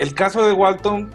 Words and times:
El 0.00 0.14
caso 0.14 0.46
de 0.46 0.54
Walton 0.54 1.10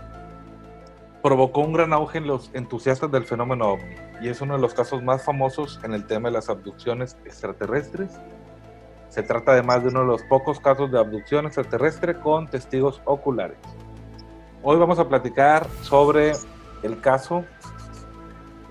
provocó 1.23 1.61
un 1.61 1.73
gran 1.73 1.91
auge 1.91 2.19
en 2.19 2.27
los 2.27 2.51
entusiastas 2.53 3.09
del 3.11 3.25
fenómeno 3.25 3.69
ovni 3.69 3.95
y 4.21 4.29
es 4.29 4.41
uno 4.41 4.53
de 4.53 4.61
los 4.61 4.75
casos 4.75 5.01
más 5.01 5.23
famosos 5.23 5.79
en 5.83 5.93
el 5.93 6.05
tema 6.05 6.29
de 6.29 6.33
las 6.35 6.49
abducciones 6.49 7.17
extraterrestres. 7.25 8.11
Se 9.09 9.23
trata 9.23 9.53
además 9.53 9.81
de 9.81 9.89
uno 9.89 10.01
de 10.01 10.05
los 10.05 10.21
pocos 10.25 10.59
casos 10.59 10.91
de 10.91 10.99
abducción 10.99 11.47
extraterrestre 11.47 12.19
con 12.19 12.47
testigos 12.47 13.01
oculares. 13.05 13.57
Hoy 14.61 14.77
vamos 14.77 14.99
a 14.99 15.09
platicar 15.09 15.65
sobre 15.81 16.33
el 16.83 17.01
caso 17.01 17.43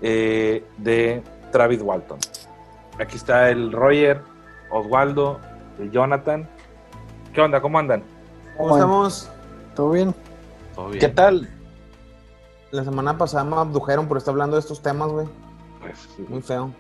eh, 0.01 0.65
de 0.79 1.25
Travis 1.51 1.83
Walton. 1.83 2.21
Aquí 3.01 3.17
está 3.17 3.51
el 3.51 3.73
Roger, 3.73 4.23
Oswaldo, 4.71 5.41
el 5.81 5.91
Jonathan. 5.91 6.49
¿Qué 7.33 7.41
onda? 7.41 7.61
¿Cómo 7.61 7.81
andan? 7.81 8.05
¿Cómo 8.57 8.77
estamos? 8.77 9.29
¿Todo 9.75 9.91
bien? 9.91 10.15
¿Todo 10.75 10.89
bien? 10.89 11.01
¿Qué 11.01 11.09
tal? 11.09 11.49
La 12.71 12.85
semana 12.85 13.17
pasada 13.17 13.45
me 13.45 13.57
abdujeron 13.57 14.09
por 14.09 14.17
estar 14.19 14.33
hablando 14.33 14.57
de 14.57 14.61
estos 14.61 14.81
temas, 14.83 15.11
güey. 15.11 15.27
Pues, 15.81 16.09
Muy 16.29 16.43
feo. 16.43 16.71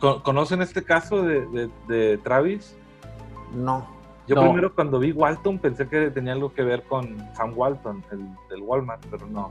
¿Con- 0.00 0.20
¿Conocen 0.20 0.60
este 0.62 0.82
caso 0.82 1.22
de, 1.22 1.46
de- 1.46 1.70
de 1.88 2.18
Travis? 2.18 2.76
No. 3.54 3.86
Yo 4.26 4.34
No. 4.36 4.42
primero 4.42 4.74
cuando 4.74 4.98
vi 4.98 5.12
Walton 5.12 5.58
pensé 5.58 5.88
que 5.88 6.10
tenía 6.10 6.32
algo 6.32 6.52
que 6.52 6.62
ver 6.62 6.82
con 6.84 7.16
Sam 7.34 7.52
Walton, 7.56 8.02
el 8.10 8.26
del 8.50 8.62
Walmart, 8.62 9.04
pero 9.10 9.26
no. 9.26 9.50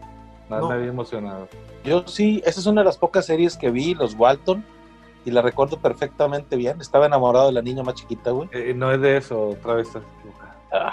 Nada 0.49 0.61
No. 0.61 0.69
me 0.69 0.75
había 0.75 0.87
emocionado. 0.89 1.47
Yo 1.83 2.05
sí, 2.07 2.41
esa 2.45 2.59
es 2.59 2.65
una 2.65 2.81
de 2.81 2.85
las 2.85 2.97
pocas 2.97 3.25
series 3.25 3.55
que 3.55 3.71
vi, 3.71 3.93
los 3.95 4.15
Walton, 4.15 4.63
y 5.25 5.31
la 5.31 5.41
recuerdo 5.41 5.77
perfectamente 5.77 6.55
bien. 6.57 6.81
Estaba 6.81 7.05
enamorado 7.05 7.47
de 7.47 7.53
la 7.53 7.61
niña 7.61 7.81
más 7.83 7.95
chiquita, 7.95 8.31
güey. 8.31 8.49
Eh, 8.51 8.73
no 8.75 8.91
es 8.91 8.99
de 8.99 9.17
eso, 9.17 9.55
Travis 9.63 9.87
estás 9.87 10.03
equivocado. 10.19 10.51
Ah, 10.73 10.91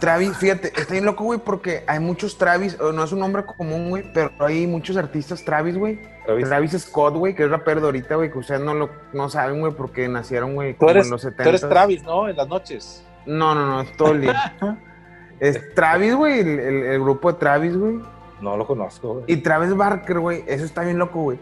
Travis, 0.00 0.36
fíjate, 0.36 0.68
está 0.76 0.92
bien 0.92 1.04
loco, 1.04 1.24
güey, 1.24 1.40
porque 1.40 1.82
hay 1.86 1.98
muchos 1.98 2.38
Travis, 2.38 2.78
no 2.80 3.02
es 3.02 3.12
un 3.12 3.18
nombre 3.18 3.44
común, 3.44 3.90
güey, 3.90 4.04
pero 4.14 4.30
hay 4.38 4.66
muchos 4.66 4.96
artistas 4.96 5.44
Travis, 5.44 5.76
güey. 5.76 6.00
Travis, 6.24 6.46
Travis 6.48 6.72
Scott, 6.82 7.14
güey, 7.14 7.34
que 7.34 7.44
es 7.44 7.50
rapero 7.50 7.80
de 7.80 7.86
ahorita, 7.86 8.14
güey, 8.14 8.30
que 8.30 8.38
ustedes 8.38 8.60
no 8.60 8.74
lo 8.74 8.90
no 9.12 9.28
saben, 9.28 9.60
güey, 9.60 9.72
porque 9.72 10.06
nacieron, 10.08 10.54
güey, 10.54 10.72
tú, 10.74 10.78
como 10.80 10.90
eres, 10.92 11.06
en 11.06 11.10
los 11.10 11.20
tú 11.22 11.28
70. 11.28 11.48
eres 11.48 11.60
Travis, 11.68 12.02
¿no? 12.04 12.28
En 12.28 12.36
las 12.36 12.46
noches. 12.48 13.04
No, 13.26 13.54
no, 13.54 13.66
no, 13.66 13.80
es 13.82 13.96
todo 13.96 14.14
es 15.40 15.74
Travis, 15.74 16.14
güey, 16.14 16.38
el, 16.40 16.60
el- 16.60 16.82
el 16.84 17.00
grupo 17.00 17.32
de 17.32 17.38
Travis, 17.38 17.76
güey. 17.76 18.00
no 18.40 18.56
lo 18.56 18.66
conozco. 18.66 19.14
güey. 19.14 19.24
Y 19.26 19.36
Travis 19.38 19.74
Barker, 19.76 20.20
güey, 20.20 20.44
eso 20.46 20.64
está 20.64 20.82
bien 20.82 20.98
loco, 20.98 21.22
güey. 21.22 21.38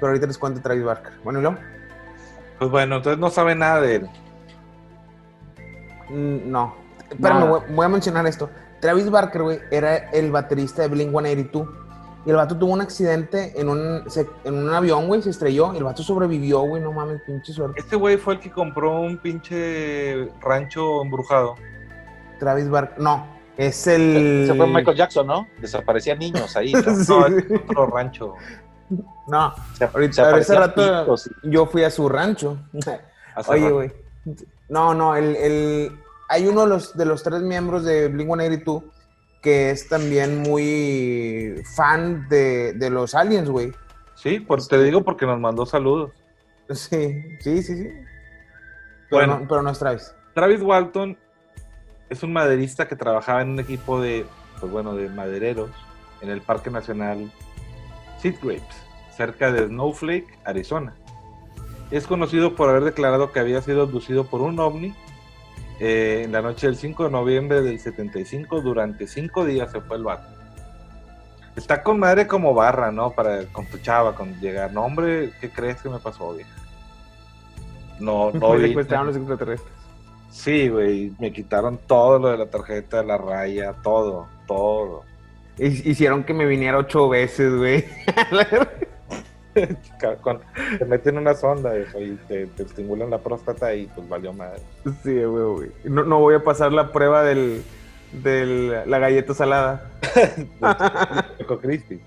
Pero 0.00 0.08
ahorita 0.08 0.26
les 0.26 0.38
cuento 0.38 0.60
Travis 0.62 0.84
Barker. 0.84 1.12
Bueno, 1.22 1.38
¿y 1.40 1.42
luego? 1.42 1.58
Pues 2.58 2.70
bueno, 2.70 2.96
entonces 2.96 3.18
no 3.20 3.28
sabe 3.30 3.54
nada 3.54 3.80
de 3.82 3.96
él. 3.96 4.08
Mm, 6.08 6.50
No. 6.50 6.87
Espérame, 7.10 7.48
voy, 7.48 7.60
voy 7.70 7.86
a 7.86 7.88
mencionar 7.88 8.26
esto. 8.26 8.50
Travis 8.80 9.10
Barker, 9.10 9.42
güey, 9.42 9.60
era 9.70 9.96
el 10.10 10.30
baterista 10.30 10.82
de 10.82 10.88
Blink 10.88 11.10
182. 11.10 11.68
Y 12.26 12.30
el 12.30 12.36
vato 12.36 12.58
tuvo 12.58 12.72
un 12.72 12.80
accidente 12.80 13.58
en 13.58 13.68
un, 13.68 14.02
se- 14.10 14.28
en 14.44 14.54
un 14.54 14.70
avión, 14.74 15.06
güey, 15.06 15.22
se 15.22 15.30
estrelló. 15.30 15.72
Y 15.72 15.78
el 15.78 15.84
vato 15.84 16.02
sobrevivió, 16.02 16.60
güey, 16.60 16.82
no 16.82 16.92
mames, 16.92 17.22
pinche 17.26 17.52
suerte. 17.52 17.80
Este 17.80 17.96
güey 17.96 18.16
fue 18.18 18.34
el 18.34 18.40
que 18.40 18.50
compró 18.50 19.00
un 19.00 19.16
pinche 19.18 20.28
rancho 20.40 21.02
embrujado. 21.02 21.54
Travis 22.38 22.68
Barker, 22.68 23.00
no, 23.00 23.26
es 23.56 23.86
el. 23.86 24.44
Se 24.46 24.54
fue 24.54 24.66
Michael 24.66 24.96
Jackson, 24.96 25.26
¿no? 25.26 25.48
Desaparecían 25.60 26.18
niños 26.18 26.54
ahí. 26.56 26.72
¿no? 26.72 26.80
Sí, 26.94 27.12
No, 27.12 27.26
sí. 27.28 27.34
es 27.50 27.60
otro 27.68 27.86
rancho. 27.86 28.34
No, 29.26 29.54
Se, 29.76 29.84
Ahorita- 29.84 30.30
se 30.34 30.38
ese 30.40 30.54
rato- 30.54 30.82
pitos 30.82 31.30
yo 31.44 31.66
fui 31.66 31.84
a 31.84 31.90
su 31.90 32.08
rancho. 32.08 32.58
Oye, 33.46 33.70
güey. 33.70 33.92
No, 34.68 34.92
no, 34.94 35.16
el, 35.16 35.34
el- 35.36 35.98
hay 36.28 36.46
uno 36.46 36.62
de 36.62 36.68
los, 36.68 36.96
de 36.96 37.04
los 37.04 37.22
tres 37.22 37.42
miembros 37.42 37.84
de 37.84 38.08
Blink 38.08 38.28
182 38.28 38.84
que 39.42 39.70
es 39.70 39.88
también 39.88 40.42
muy 40.42 41.62
fan 41.76 42.28
de, 42.28 42.72
de 42.72 42.90
los 42.90 43.14
aliens, 43.14 43.48
güey. 43.48 43.72
Sí, 44.16 44.40
pues 44.40 44.66
te 44.66 44.82
digo 44.82 45.04
porque 45.04 45.26
nos 45.26 45.38
mandó 45.38 45.64
saludos. 45.64 46.10
Sí, 46.70 47.22
sí, 47.40 47.62
sí, 47.62 47.76
sí. 47.76 47.88
Pero, 49.10 49.26
Bueno. 49.26 49.38
no, 49.40 49.48
pero 49.48 49.62
no 49.62 49.70
es 49.70 49.78
Travis. 49.78 50.12
Travis 50.34 50.60
Walton 50.60 51.16
es 52.10 52.22
un 52.24 52.32
maderista 52.32 52.88
que 52.88 52.96
trabajaba 52.96 53.42
en 53.42 53.50
un 53.50 53.60
equipo 53.60 54.00
de, 54.00 54.26
pues 54.60 54.70
bueno, 54.72 54.94
de 54.96 55.08
madereros 55.08 55.70
en 56.20 56.30
el 56.30 56.40
Parque 56.40 56.70
Nacional 56.70 57.30
Sea 58.20 58.32
Grapes, 58.42 58.64
cerca 59.16 59.52
de 59.52 59.68
Snowflake, 59.68 60.38
Arizona. 60.44 60.94
Es 61.92 62.06
conocido 62.08 62.54
por 62.56 62.68
haber 62.68 62.82
declarado 62.84 63.30
que 63.32 63.38
había 63.38 63.62
sido 63.62 63.82
abducido 63.82 64.24
por 64.26 64.40
un 64.42 64.58
ovni 64.58 64.94
eh, 65.80 66.22
en 66.24 66.32
la 66.32 66.42
noche 66.42 66.66
del 66.66 66.76
5 66.76 67.04
de 67.04 67.10
noviembre 67.10 67.62
del 67.62 67.78
75. 67.78 68.60
Durante 68.60 69.06
cinco 69.06 69.44
días 69.44 69.70
se 69.72 69.80
fue 69.80 69.96
el 69.96 70.04
vato. 70.04 70.26
Está 71.56 71.82
con 71.82 71.98
madre 71.98 72.26
como 72.26 72.54
barra, 72.54 72.92
¿no? 72.92 73.10
Para 73.10 73.44
con 73.46 73.66
tu 73.66 73.78
chava, 73.78 74.14
con 74.14 74.38
llegar. 74.40 74.72
No, 74.72 74.84
hombre, 74.84 75.32
¿qué 75.40 75.50
crees 75.50 75.82
que 75.82 75.88
me 75.88 75.98
pasó, 75.98 76.32
vieja? 76.34 76.50
No, 77.98 78.30
no. 78.34 78.54
Cuestaron 78.72 79.06
los 79.08 79.16
extraterrestres. 79.16 79.72
Sí, 80.30 80.68
güey, 80.68 81.12
me 81.18 81.32
quitaron 81.32 81.78
todo 81.86 82.18
lo 82.18 82.28
de 82.28 82.38
la 82.38 82.46
tarjeta, 82.46 83.02
la 83.02 83.16
raya, 83.18 83.72
todo, 83.82 84.28
todo. 84.46 85.02
Hi- 85.58 85.82
Hicieron 85.90 86.22
que 86.22 86.34
me 86.34 86.44
viniera 86.46 86.78
ocho 86.78 87.08
veces, 87.08 87.52
güey. 87.56 87.84
Con- 90.22 90.40
te 90.78 90.84
meten 90.84 91.18
una 91.18 91.34
sonda 91.34 91.72
y 91.78 92.18
te, 92.28 92.46
te 92.46 92.62
estimulan 92.62 93.10
la 93.10 93.18
próstata 93.18 93.74
y 93.74 93.86
pues 93.86 94.08
valió 94.08 94.32
madre. 94.32 94.60
sí, 95.02 95.22
güey, 95.24 95.44
güey. 95.54 95.70
No, 95.84 96.04
no 96.04 96.20
voy 96.20 96.34
a 96.34 96.42
pasar 96.44 96.72
la 96.72 96.92
prueba 96.92 97.22
del, 97.24 97.62
de 98.22 98.82
la 98.86 98.98
galleta 98.98 99.34
salada. 99.34 99.90
Choco 101.38 101.58
Crispy. 101.58 102.00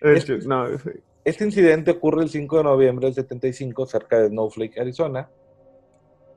Este, 0.00 0.38
no, 0.46 0.68
sí. 0.78 0.90
Este 1.24 1.44
incidente 1.44 1.90
ocurre 1.92 2.22
el 2.22 2.28
5 2.28 2.58
de 2.58 2.64
noviembre 2.64 3.06
del 3.06 3.14
75 3.14 3.86
cerca 3.86 4.18
de 4.18 4.28
Snowflake, 4.28 4.78
Arizona. 4.78 5.30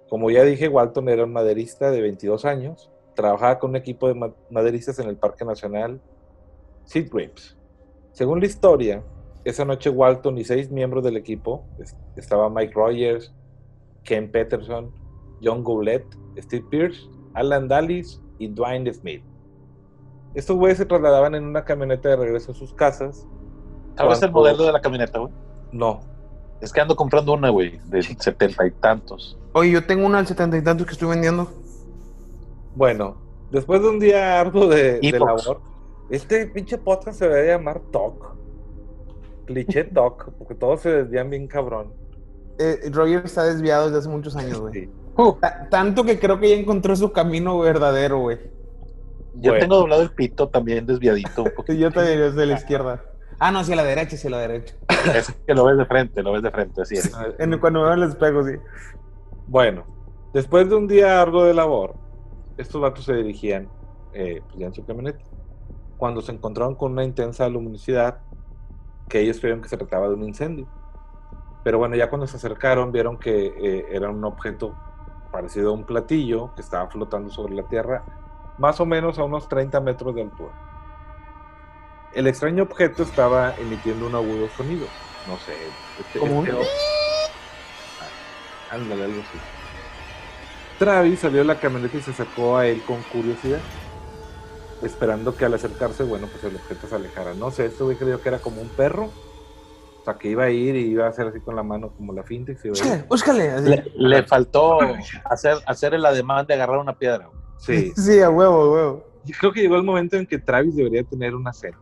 Como 0.10 0.32
ya 0.32 0.44
dije, 0.44 0.70
Walton 0.70 1.10
era 1.10 1.26
un 1.26 1.34
maderista 1.34 1.92
de 1.92 2.02
22 2.02 2.46
años. 2.46 2.90
Trabajaba 3.14 3.60
con 3.60 3.72
un 3.72 3.76
equipo 3.76 4.08
de 4.08 4.14
ma- 4.14 4.34
maderistas 4.50 5.00
en 5.00 5.10
el 5.10 5.18
Parque 5.18 5.44
Nacional 5.44 6.00
Sea 6.86 7.04
Grapes. 7.12 7.58
Según 8.14 8.40
la 8.40 8.46
historia, 8.46 9.04
esa 9.50 9.66
noche 9.66 9.90
Walton 9.90 10.38
y 10.38 10.44
seis 10.44 10.70
miembros 10.72 11.04
del 11.04 11.18
equipo, 11.18 11.66
es- 11.80 11.96
estaba 12.16 12.50
Mike 12.50 12.74
Rogers, 12.76 13.34
Ken 14.04 14.32
Peterson, 14.32 14.92
John 15.44 15.64
Goulet, 15.64 16.06
Steve 16.38 16.66
Pierce, 16.70 17.10
Alan 17.34 17.68
Dallis 17.68 18.22
y 18.40 18.48
Dwayne 18.48 18.92
Smith. 18.94 19.24
Estos 20.34 20.56
güeyes 20.58 20.78
se 20.78 20.86
trasladaban 20.86 21.36
en 21.36 21.46
una 21.46 21.64
camioneta 21.66 22.10
de 22.10 22.16
regreso 22.16 22.52
a 22.52 22.56
sus 22.56 22.74
casas. 22.74 23.26
¿Sabes 23.96 24.22
el 24.22 24.32
modelo 24.32 24.66
de 24.66 24.72
la 24.72 24.82
camioneta, 24.82 25.20
güey? 25.20 25.34
No, 25.72 26.00
Es 26.62 26.72
que 26.74 26.82
ando 26.82 26.96
comprando 26.96 27.34
una, 27.34 27.50
güey, 27.50 27.80
de 27.86 28.02
setenta 28.02 28.66
y 28.66 28.72
tantos. 28.72 29.38
Oye, 29.54 29.72
yo 29.72 29.86
tengo 29.86 30.06
una 30.08 30.18
del 30.18 30.28
setenta 30.28 30.58
y 30.58 30.64
tantos 30.64 30.88
que 30.88 30.94
estoy 30.94 31.10
vendiendo. 31.10 31.48
Bueno, 32.76 33.18
después 33.52 33.82
de 33.82 33.90
un 33.90 34.00
día 34.00 34.40
arduo 34.40 34.68
de, 34.68 35.00
labor, 35.20 35.62
este 36.10 36.48
pinche 36.48 36.78
podcast 36.78 37.20
se 37.20 37.28
debe 37.28 37.48
llamar 37.50 37.80
Talk. 37.92 38.37
Cliché 39.48 39.86
Talk, 39.86 40.32
porque 40.38 40.54
todos 40.56 40.82
se 40.82 40.90
desvían 40.92 41.30
bien 41.30 41.48
cabrón. 41.48 41.94
Eh, 42.60 42.90
Roger 42.92 43.24
está 43.26 43.44
desviado 43.44 43.86
desde 43.86 44.00
hace 44.00 44.10
muchos 44.10 44.36
años, 44.36 44.60
güey. 44.60 44.74
Sí. 44.74 44.90
Ta- 45.42 45.68
Tanto 45.70 46.04
que 46.04 46.20
creo 46.20 46.40
que 46.40 46.50
ya 46.50 46.56
encontró 46.56 46.96
su 46.96 47.12
camino 47.12 47.58
verdadero, 47.60 48.20
güey. 48.20 48.38
Yo 49.36 49.52
Bueno. 49.52 49.60
tengo 49.60 49.76
doblado 49.78 50.02
el 50.02 50.12
pito 50.12 50.50
también 50.50 50.86
desviadito 50.86 51.44
un 51.44 51.52
poquito. 51.56 51.74
Yo 51.80 51.92
también 51.92 52.20
desde 52.20 52.46
la 52.46 52.54
izquierda. 52.54 53.04
Ah, 53.40 53.52
no, 53.52 53.60
hacia 53.60 53.76
la 53.76 53.84
derecha, 53.84 54.16
hacia 54.16 54.30
la 54.32 54.40
derecha. 54.40 54.76
Es 55.16 55.32
que 55.46 55.54
lo 55.54 55.66
ves 55.66 55.78
de 55.78 55.86
frente, 55.86 56.24
lo 56.24 56.32
ves 56.34 56.42
de 56.42 56.50
frente, 56.52 56.82
así 56.82 56.96
es. 56.96 57.12
En- 57.40 57.58
cuando 57.60 57.80
me 57.82 57.86
veo 57.86 57.94
en 57.96 58.04
el 58.04 58.10
espejo, 58.10 58.44
sí. 58.44 58.54
Bueno, 59.48 59.86
después 60.34 60.68
de 60.70 60.76
un 60.76 60.88
día 60.88 61.22
arduo 61.22 61.44
de 61.46 61.54
labor, 61.54 61.94
estos 62.58 62.82
vatos 62.82 63.06
se 63.06 63.14
dirigían 63.14 63.70
eh, 64.14 64.42
pues, 64.48 64.58
ya 64.60 64.66
en 64.68 64.74
su 64.74 64.84
camioneta. 64.86 65.20
Cuando 65.98 66.22
se 66.22 66.32
encontraron 66.32 66.74
con 66.76 66.92
una 66.94 67.04
intensa 67.04 67.48
luminosidad, 67.48 68.20
que 69.08 69.20
ellos 69.22 69.40
creyeron 69.40 69.62
que 69.62 69.70
se 69.70 69.78
trataba 69.78 70.08
de 70.08 70.16
un 70.16 70.24
incendio. 70.24 70.66
Pero 71.64 71.78
bueno, 71.80 71.96
ya 71.96 72.10
cuando 72.10 72.28
se 72.28 72.38
acercaron, 72.38 72.92
vieron 72.92 73.18
que 73.18 73.48
eh, 73.48 73.88
era 73.92 74.10
un 74.10 74.24
objeto 74.24 74.74
parecido 75.32 75.70
a 75.72 75.74
un 75.74 75.84
platillo 75.84 76.54
que 76.56 76.62
estaba 76.62 76.88
flotando 76.90 77.30
sobre 77.30 77.54
la 77.56 77.64
tierra, 77.64 78.04
más 78.58 78.80
o 78.80 78.86
menos 78.86 79.20
a 79.20 79.24
unos 79.24 79.48
30 79.50 79.80
metros 79.82 80.16
de 80.16 80.22
altura. 80.22 80.54
El 82.14 82.28
extraño 82.28 82.64
objeto 82.64 83.04
estaba 83.04 83.54
emitiendo 83.58 84.08
un 84.08 84.16
agudo 84.16 84.48
sonido. 84.50 84.88
No 85.28 85.38
sé. 85.38 85.54
Este, 86.00 86.20
¿Como 86.20 86.40
un- 86.40 86.48
este- 86.48 86.60
Ah, 88.72 88.76
Ándale, 88.76 89.04
algo 89.04 89.20
así. 89.22 89.38
Travis 90.80 91.20
salió 91.20 91.40
de 91.40 91.46
la 91.46 91.60
camioneta 91.60 91.98
y 91.98 92.02
se 92.02 92.12
acercó 92.12 92.58
a 92.58 92.66
él 92.68 92.82
con 92.84 93.02
curiosidad, 93.04 93.60
esperando 94.82 95.36
que 95.36 95.46
al 95.46 95.54
acercarse, 95.54 96.04
bueno, 96.04 96.28
pues 96.28 96.44
el 96.44 96.56
objeto 96.56 96.88
se 96.88 96.96
alejara. 96.96 97.34
No 97.34 97.52
sé, 97.52 97.66
esto 97.66 97.86
güey 97.86 97.98
creyó 97.98 98.22
que 98.22 98.30
era 98.30 98.40
como 98.40 98.62
un 98.62 98.70
perro, 98.70 99.06
o 99.06 100.04
sea, 100.06 100.16
que 100.16 100.30
iba 100.30 100.44
a 100.46 100.50
ir 100.50 100.76
y 100.76 100.86
iba 100.92 101.06
a 101.06 101.10
hacer 101.10 101.28
así 101.28 101.40
con 101.40 101.56
la 101.56 101.64
mano 101.64 101.90
como 101.90 102.14
la 102.14 102.24
finta 102.24 102.52
y 102.52 102.56
se 102.56 102.68
iba 102.70 102.78
a 102.78 102.96
ir. 102.96 103.06
Búscale, 103.08 103.54
búscale. 103.56 103.62
Le, 103.62 103.92
le 103.96 104.24
faltó 104.24 104.80
hacer, 105.26 105.58
hacer 105.66 105.94
el 105.94 106.06
ademán 106.06 106.46
de 106.48 106.54
agarrar 106.54 106.78
una 106.78 106.98
piedra. 106.98 107.30
Sí, 107.58 107.92
Sí, 107.96 108.20
a 108.22 108.30
huevo, 108.30 108.62
a 108.62 108.72
huevo. 108.72 109.04
y 109.26 109.32
creo 109.34 109.52
que 109.52 109.62
llegó 109.62 109.76
el 109.76 109.84
momento 109.84 110.16
en 110.16 110.26
que 110.26 110.38
Travis 110.38 110.76
debería 110.76 111.04
tener 111.04 111.36
una 111.36 111.54
cena. 111.54 111.78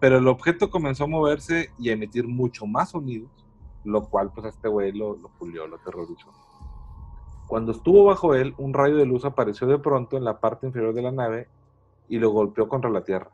Pero 0.00 0.18
el 0.18 0.28
objeto 0.28 0.70
comenzó 0.70 1.04
a 1.04 1.06
moverse 1.06 1.70
y 1.78 1.88
a 1.88 1.94
emitir 1.94 2.26
mucho 2.28 2.66
más 2.66 2.90
sonidos, 2.90 3.30
lo 3.84 4.04
cual 4.08 4.30
pues 4.34 4.46
a 4.46 4.48
este 4.50 4.68
güey 4.68 4.92
lo, 4.92 5.16
lo 5.16 5.28
pulió, 5.30 5.66
lo 5.66 5.76
aterrorizó. 5.76 6.30
Cuando 7.46 7.72
estuvo 7.72 8.04
bajo 8.04 8.34
él, 8.34 8.54
un 8.58 8.74
rayo 8.74 8.96
de 8.96 9.06
luz 9.06 9.24
apareció 9.24 9.66
de 9.66 9.78
pronto 9.78 10.16
en 10.16 10.24
la 10.24 10.40
parte 10.40 10.66
inferior 10.66 10.94
de 10.94 11.02
la 11.02 11.12
nave 11.12 11.48
y 12.08 12.18
lo 12.18 12.30
golpeó 12.30 12.68
contra 12.68 12.90
la 12.90 13.02
tierra. 13.04 13.30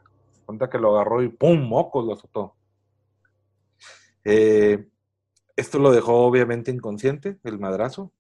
Cuenta 0.47 0.69
que 0.71 0.79
lo 0.79 0.95
agarró 0.95 1.23
y 1.23 1.29
¡pum! 1.29 1.61
mocos 1.61 2.05
lo 2.05 2.15
azotó. 2.15 2.55
Eh, 4.25 4.89
esto 5.57 5.79
lo 5.79 5.91
dejó 5.93 6.25
obviamente 6.27 6.71
inconsciente, 6.71 7.39
el 7.45 7.59
madrazo. 7.59 8.13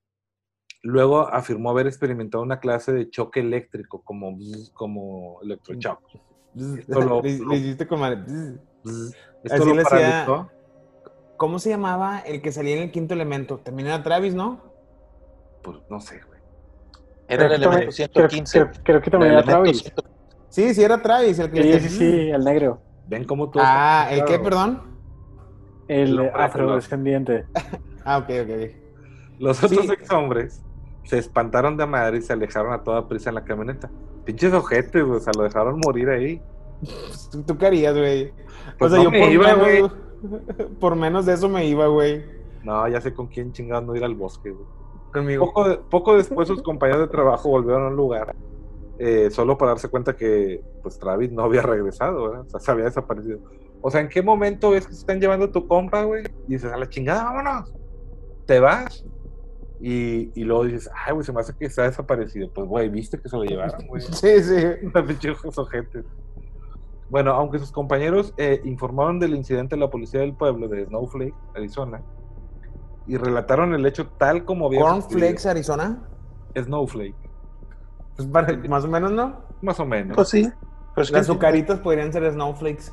Luego 0.82 1.28
afirmó 1.28 1.70
haber 1.70 1.86
experimentado 1.86 2.42
una 2.42 2.58
clase 2.60 2.92
de 2.92 3.10
choque 3.10 3.40
eléctrico, 3.40 4.02
como, 4.02 4.36
como. 4.72 5.40
Esto 5.42 7.00
lo- 7.00 7.22
Le, 7.22 7.38
le 7.38 7.56
hiciste 7.56 7.84
bzz. 7.84 8.60
Esto 9.44 9.62
Así 9.62 9.74
lo 9.74 9.82
paralizó. 9.82 10.50
¿Cómo 11.36 11.58
se 11.58 11.70
llamaba 11.70 12.20
el 12.20 12.42
que 12.42 12.52
salía 12.52 12.76
en 12.76 12.82
el 12.84 12.90
quinto 12.92 13.14
elemento? 13.14 13.58
También 13.58 13.88
era 13.88 14.02
Travis, 14.02 14.34
¿no? 14.34 14.62
Pues 15.62 15.78
no 15.90 16.00
sé, 16.00 16.20
güey. 16.26 16.40
Era 17.28 17.44
el 17.46 17.50
que 17.52 17.58
también- 17.58 17.72
elemento 17.74 17.92
115. 17.92 18.58
Creo, 18.58 18.70
creo- 18.72 18.82
creo 18.84 19.02
que 19.02 19.10
también 19.10 19.32
El 19.32 19.38
era 19.38 19.44
elemento 19.44 19.62
Travis. 19.62 19.82
115. 19.82 20.09
Sí, 20.50 20.74
sí, 20.74 20.82
era 20.82 21.00
Travis. 21.00 21.38
El 21.38 21.50
que 21.50 21.80
Sí, 21.80 21.88
sí, 21.88 21.96
sí, 21.98 22.30
el 22.30 22.44
negro. 22.44 22.80
Ven 23.08 23.24
cómo 23.24 23.48
todo 23.50 23.62
Ah, 23.66 24.08
¿el 24.10 24.24
qué, 24.24 24.38
perdón? 24.38 24.82
El 25.88 26.30
afrodescendiente. 26.34 27.46
Ah, 28.04 28.16
ok, 28.18 28.30
ok. 28.44 28.70
Los 29.38 29.62
otros 29.62 29.84
Sí. 29.86 29.92
ex 29.92 30.10
hombres 30.10 30.62
se 31.04 31.18
espantaron 31.18 31.76
de 31.76 31.84
madre 31.86 32.16
y 32.16 32.22
se 32.22 32.32
alejaron 32.32 32.72
a 32.72 32.82
toda 32.82 33.06
prisa 33.08 33.28
en 33.28 33.34
la 33.34 33.44
camioneta. 33.44 33.90
Pinches 34.24 34.54
ojetes, 34.54 35.04
güey, 35.04 35.18
o 35.18 35.20
sea, 35.20 35.32
lo 35.36 35.42
dejaron 35.44 35.78
morir 35.84 36.08
ahí. 36.08 36.40
ok. 36.82 36.88
¿Tú, 37.30 37.42
tú 37.42 37.58
qué 37.58 37.66
harías, 37.66 37.94
güey? 37.96 38.32
Pues 38.78 38.90
o 38.90 38.94
sea, 38.94 38.98
no 38.98 39.04
yo 39.04 39.10
me 39.10 39.20
por, 39.20 39.30
iba, 39.32 39.54
menos, 39.56 39.92
por 40.80 40.96
menos 40.96 41.26
de 41.26 41.34
eso 41.34 41.48
me 41.50 41.66
iba, 41.66 41.86
güey. 41.88 42.24
No, 42.64 42.88
ya 42.88 43.00
sé 43.02 43.12
con 43.12 43.26
quién 43.26 43.52
chingados 43.52 43.84
no 43.84 43.94
ir 43.94 44.02
al 44.04 44.14
bosque, 44.14 44.50
güey. 44.50 44.66
Conmigo. 45.12 45.44
Poco, 45.44 45.68
de- 45.68 45.76
poco 45.76 46.16
después 46.16 46.48
sus 46.48 46.62
compañeros 46.62 47.02
de 47.02 47.08
trabajo 47.08 47.50
volvieron 47.50 47.86
al 47.86 47.96
lugar, 47.96 48.34
eh, 49.02 49.30
solo 49.30 49.56
para 49.56 49.70
darse 49.70 49.88
cuenta 49.88 50.14
que 50.14 50.62
pues 50.82 50.98
Travis 50.98 51.32
no 51.32 51.44
había 51.44 51.62
regresado, 51.62 52.24
¿verdad? 52.24 52.44
O 52.46 52.50
sea, 52.50 52.60
se 52.60 52.70
había 52.70 52.84
desaparecido. 52.84 53.38
O 53.80 53.90
sea, 53.90 54.02
¿en 54.02 54.10
qué 54.10 54.20
momento 54.20 54.72
ves 54.72 54.86
que 54.86 54.92
se 54.92 55.00
están 55.00 55.18
llevando 55.18 55.46
a 55.46 55.50
tu 55.50 55.66
compa, 55.66 56.02
güey? 56.02 56.24
Y 56.46 56.52
dices, 56.52 56.70
a 56.70 56.76
la 56.76 56.86
chingada, 56.86 57.24
vámonos. 57.24 57.72
Te 58.44 58.60
vas. 58.60 59.02
Y, 59.80 60.30
y 60.38 60.44
luego 60.44 60.64
dices, 60.64 60.90
ay, 60.94 61.14
güey, 61.14 61.24
se 61.24 61.32
me 61.32 61.40
hace 61.40 61.54
que 61.56 61.64
está 61.64 61.84
desaparecido. 61.84 62.52
Pues, 62.52 62.68
güey, 62.68 62.90
viste 62.90 63.18
que 63.18 63.30
se 63.30 63.38
lo 63.38 63.44
llevaron, 63.44 63.86
güey. 63.86 64.02
Sí, 64.12 64.42
sí. 64.42 64.54
Ojetes. 65.56 66.04
Bueno, 67.08 67.32
aunque 67.32 67.58
sus 67.58 67.72
compañeros 67.72 68.34
eh, 68.36 68.60
informaron 68.64 69.18
del 69.18 69.34
incidente 69.34 69.76
a 69.76 69.78
la 69.78 69.88
policía 69.88 70.20
del 70.20 70.34
pueblo 70.34 70.68
de 70.68 70.84
Snowflake, 70.84 71.34
Arizona, 71.54 72.02
y 73.06 73.16
relataron 73.16 73.72
el 73.72 73.86
hecho 73.86 74.08
tal 74.18 74.44
como 74.44 74.66
había 74.66 74.82
Cornflakes, 74.82 75.48
Arizona. 75.48 76.06
Snowflake, 76.54 77.29
Pues 78.26 78.46
para- 78.46 78.56
más 78.68 78.84
o 78.84 78.88
menos, 78.88 79.12
¿no? 79.12 79.40
más 79.62 79.78
o 79.80 79.84
menos. 79.84 80.14
Pues 80.16 80.28
sí. 80.28 80.50
Pero, 80.94 81.02
es 81.02 81.08
que- 81.10 81.16
Las 81.16 81.22
azucaritas 81.28 81.78
podrían 81.80 82.12
ser 82.12 82.30
snowflakes. 82.32 82.92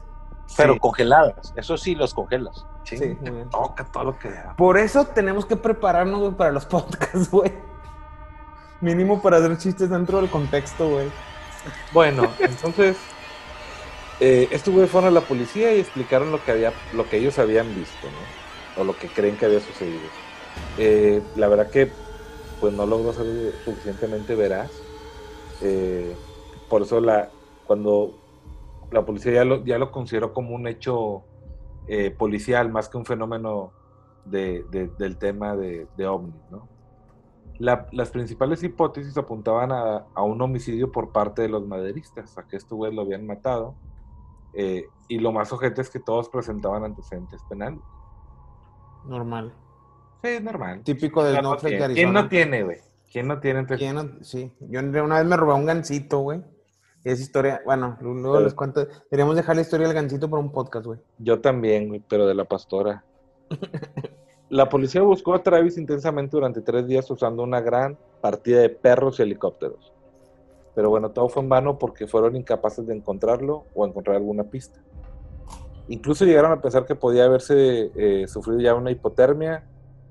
pero 0.56 0.74
Sí. 0.76 0.80
congeladas. 0.80 1.54
Eso 1.58 1.76
sí, 1.78 1.94
los 1.96 2.14
congelas. 2.14 2.66
Ching, 2.84 3.00
Sí, 3.00 3.16
te 3.16 3.30
muy 3.32 3.40
bien. 3.40 3.50
toca 3.50 3.84
todo 3.84 4.06
lo 4.06 4.18
que 4.20 4.30
da. 4.32 4.56
Por 4.56 4.78
eso 4.78 5.04
tenemos 5.06 5.46
que 5.46 5.58
prepararnos 5.58 6.20
güey, 6.22 6.32
para 6.34 6.52
los 6.54 6.66
podcasts, 6.68 7.30
güey. 7.30 7.52
Mínimo 8.80 9.22
para 9.22 9.38
hacer 9.38 9.58
chistes 9.58 9.90
dentro 9.90 10.22
del 10.22 10.30
contexto, 10.30 10.88
güey. 10.90 11.08
Bueno, 11.92 12.28
entonces, 12.40 12.96
eh, 14.20 14.48
estos 14.52 14.74
güeyes 14.74 14.90
fueron 14.92 15.10
a 15.10 15.12
la 15.12 15.22
policía 15.22 15.74
y 15.74 15.80
explicaron 15.82 16.32
lo 16.32 16.42
que 16.44 16.52
había, 16.52 16.72
lo 16.94 17.10
que 17.10 17.18
ellos 17.18 17.38
habían 17.40 17.68
visto, 17.76 18.08
¿no? 18.08 18.82
O 18.82 18.86
lo 18.86 18.96
que 18.98 19.08
creen 19.10 19.36
que 19.36 19.46
había 19.48 19.60
sucedido. 19.60 20.08
Eh, 20.78 21.22
la 21.36 21.48
verdad 21.50 21.70
que, 21.70 21.92
pues 22.62 22.74
no 22.74 22.86
logró 22.86 23.12
ser 23.14 23.26
suficientemente 23.66 24.34
veraz. 24.36 24.72
Eh, 25.62 26.16
por 26.70 26.82
eso 26.84 27.00
la, 27.02 27.30
cuando 27.66 28.14
la 28.92 29.06
policía 29.06 29.34
ya 29.34 29.46
lo, 29.46 29.64
ya 29.66 29.78
lo 29.78 29.92
consideró 29.92 30.34
como 30.34 30.56
un 30.56 30.68
hecho 30.68 31.24
eh, 31.88 32.12
policial 32.12 32.70
más 32.72 32.90
que 32.90 32.98
un 32.98 33.06
fenómeno 33.06 33.72
de- 34.26 34.66
de- 34.70 34.88
del 34.98 35.18
tema 35.18 35.56
de, 35.56 35.88
de 35.96 36.08
ovnis, 36.08 36.36
¿no? 36.52 36.68
La- 37.60 37.88
las 37.92 38.12
principales 38.12 38.62
hipótesis 38.62 39.18
apuntaban 39.18 39.72
a, 39.72 40.06
a 40.14 40.22
un 40.24 40.42
homicidio 40.42 40.92
por 40.92 41.12
parte 41.12 41.42
de 41.44 41.50
los 41.50 41.66
maderistas, 41.66 42.38
a 42.38 42.44
que 42.44 42.58
estos 42.58 42.78
güeyes 42.78 42.96
lo 42.96 43.02
habían 43.04 43.26
matado. 43.26 43.76
eh, 44.54 44.90
y 45.08 45.20
lo 45.20 45.32
más 45.32 45.52
ojete 45.54 45.82
es 45.82 45.90
que 45.90 46.00
todos 46.00 46.30
presentaban 46.30 46.84
antecedentes 46.84 47.42
penales. 47.48 47.80
Normal. 49.06 49.54
Sí, 50.24 50.30
es 50.30 50.44
normal. 50.44 50.82
Típico 50.84 51.24
de 51.24 51.32
Claro, 51.32 51.48
Snowflake, 51.50 51.72
¿quién- 51.78 51.84
Arizona. 51.84 51.94
¿Quién 51.96 52.14
no 52.14 52.28
tiene, 52.30 52.64
güey? 52.64 52.78
¿Quién 53.12 53.28
no 53.28 53.40
tiene? 53.40 53.60
entre- 53.62 53.78
¿Quién 53.78 53.96
no? 53.96 54.10
Sí. 54.22 54.52
Yo 54.60 54.80
una 54.80 55.18
vez 55.18 55.26
me 55.26 55.38
robé 55.38 55.54
un 55.54 55.66
gancito, 55.66 56.20
güey. 56.20 56.42
Esa 57.04 57.22
historia, 57.22 57.62
bueno, 57.66 57.98
luego 58.02 58.34
Pero- 58.34 58.44
les 58.46 58.54
cuento. 58.54 58.86
Deberíamos 59.10 59.36
dejar 59.36 59.56
la 59.56 59.62
historia 59.62 59.88
del 59.88 59.96
gancito 59.96 60.30
para 60.30 60.42
un 60.42 60.52
podcast, 60.52 60.86
güey. 60.86 61.00
Yo 61.20 61.40
también, 61.40 61.88
güey, 61.88 62.04
pero 62.08 62.28
de 62.28 62.34
la 62.36 62.44
pastora. 62.46 63.04
La 64.50 64.70
policía 64.70 65.02
buscó 65.02 65.34
a 65.34 65.44
Travis 65.44 65.78
intensamente 65.78 66.32
durante 66.38 66.62
tres 66.62 66.88
días 66.88 67.10
usando 67.12 67.44
una 67.44 67.60
gran 67.60 67.98
partida 68.22 68.62
de 68.62 68.70
perros 68.70 69.20
y 69.20 69.24
helicópteros. 69.24 69.92
Pero 70.74 70.90
bueno, 70.90 71.12
todo 71.12 71.28
fue 71.28 71.44
en 71.44 71.50
vano 71.50 71.78
porque 71.78 72.08
fueron 72.08 72.36
incapaces 72.38 72.88
de 72.88 72.96
encontrarlo 72.96 73.66
o 73.76 73.86
encontrar 73.86 74.16
alguna 74.16 74.46
pista. 74.46 74.80
Incluso 75.90 76.24
llegaron 76.24 76.54
a 76.54 76.62
pensar 76.62 76.86
que 76.86 76.96
podía 76.96 77.26
haberse 77.26 77.92
eh, 77.96 78.26
sufrido 78.30 78.62
ya 78.62 78.74
una 78.74 78.90
hipotermia, 78.92 79.66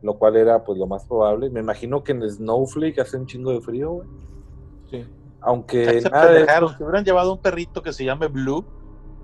lo 0.07 0.15
cual 0.19 0.37
era 0.37 0.65
pues 0.65 0.79
lo 0.79 0.87
más 0.87 1.05
probable. 1.05 1.51
Me 1.51 1.61
imagino 1.61 2.03
que 2.03 2.13
en 2.13 2.23
Snowflake 2.29 2.99
hace 3.01 3.17
un 3.19 3.27
chingo 3.27 3.51
de 3.51 3.61
frío, 3.61 3.91
güey. 3.93 4.09
Sí. 4.91 5.05
Aunque 5.41 6.01
se 6.01 6.09
nada 6.11 6.31
de. 6.33 6.47
Si 6.77 6.83
hubieran 6.83 7.05
llevado 7.05 7.33
un 7.35 7.39
perrito 7.41 7.83
que 7.83 7.93
se 7.93 8.05
llame 8.05 8.29
Blue, 8.29 8.65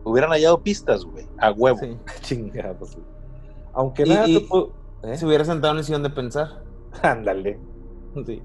hubieran 0.04 0.30
hallado 0.30 0.62
pistas, 0.62 1.04
güey. 1.04 1.26
A 1.38 1.50
huevo. 1.52 1.78
sí. 2.22 2.42
Aunque 3.72 4.02
Y- 4.04 4.08
nada 4.10 4.28
y- 4.28 4.34
se 4.34 4.40
pudo- 4.46 4.72
¿eh? 5.04 5.16
Se 5.16 5.26
hubiera 5.26 5.44
sentado 5.44 5.72
en 5.72 5.78
el 5.78 5.84
sillón 5.84 6.02
de 6.02 6.10
pensar. 6.10 6.62
Ándale. 7.02 7.58
Sí. 8.26 8.42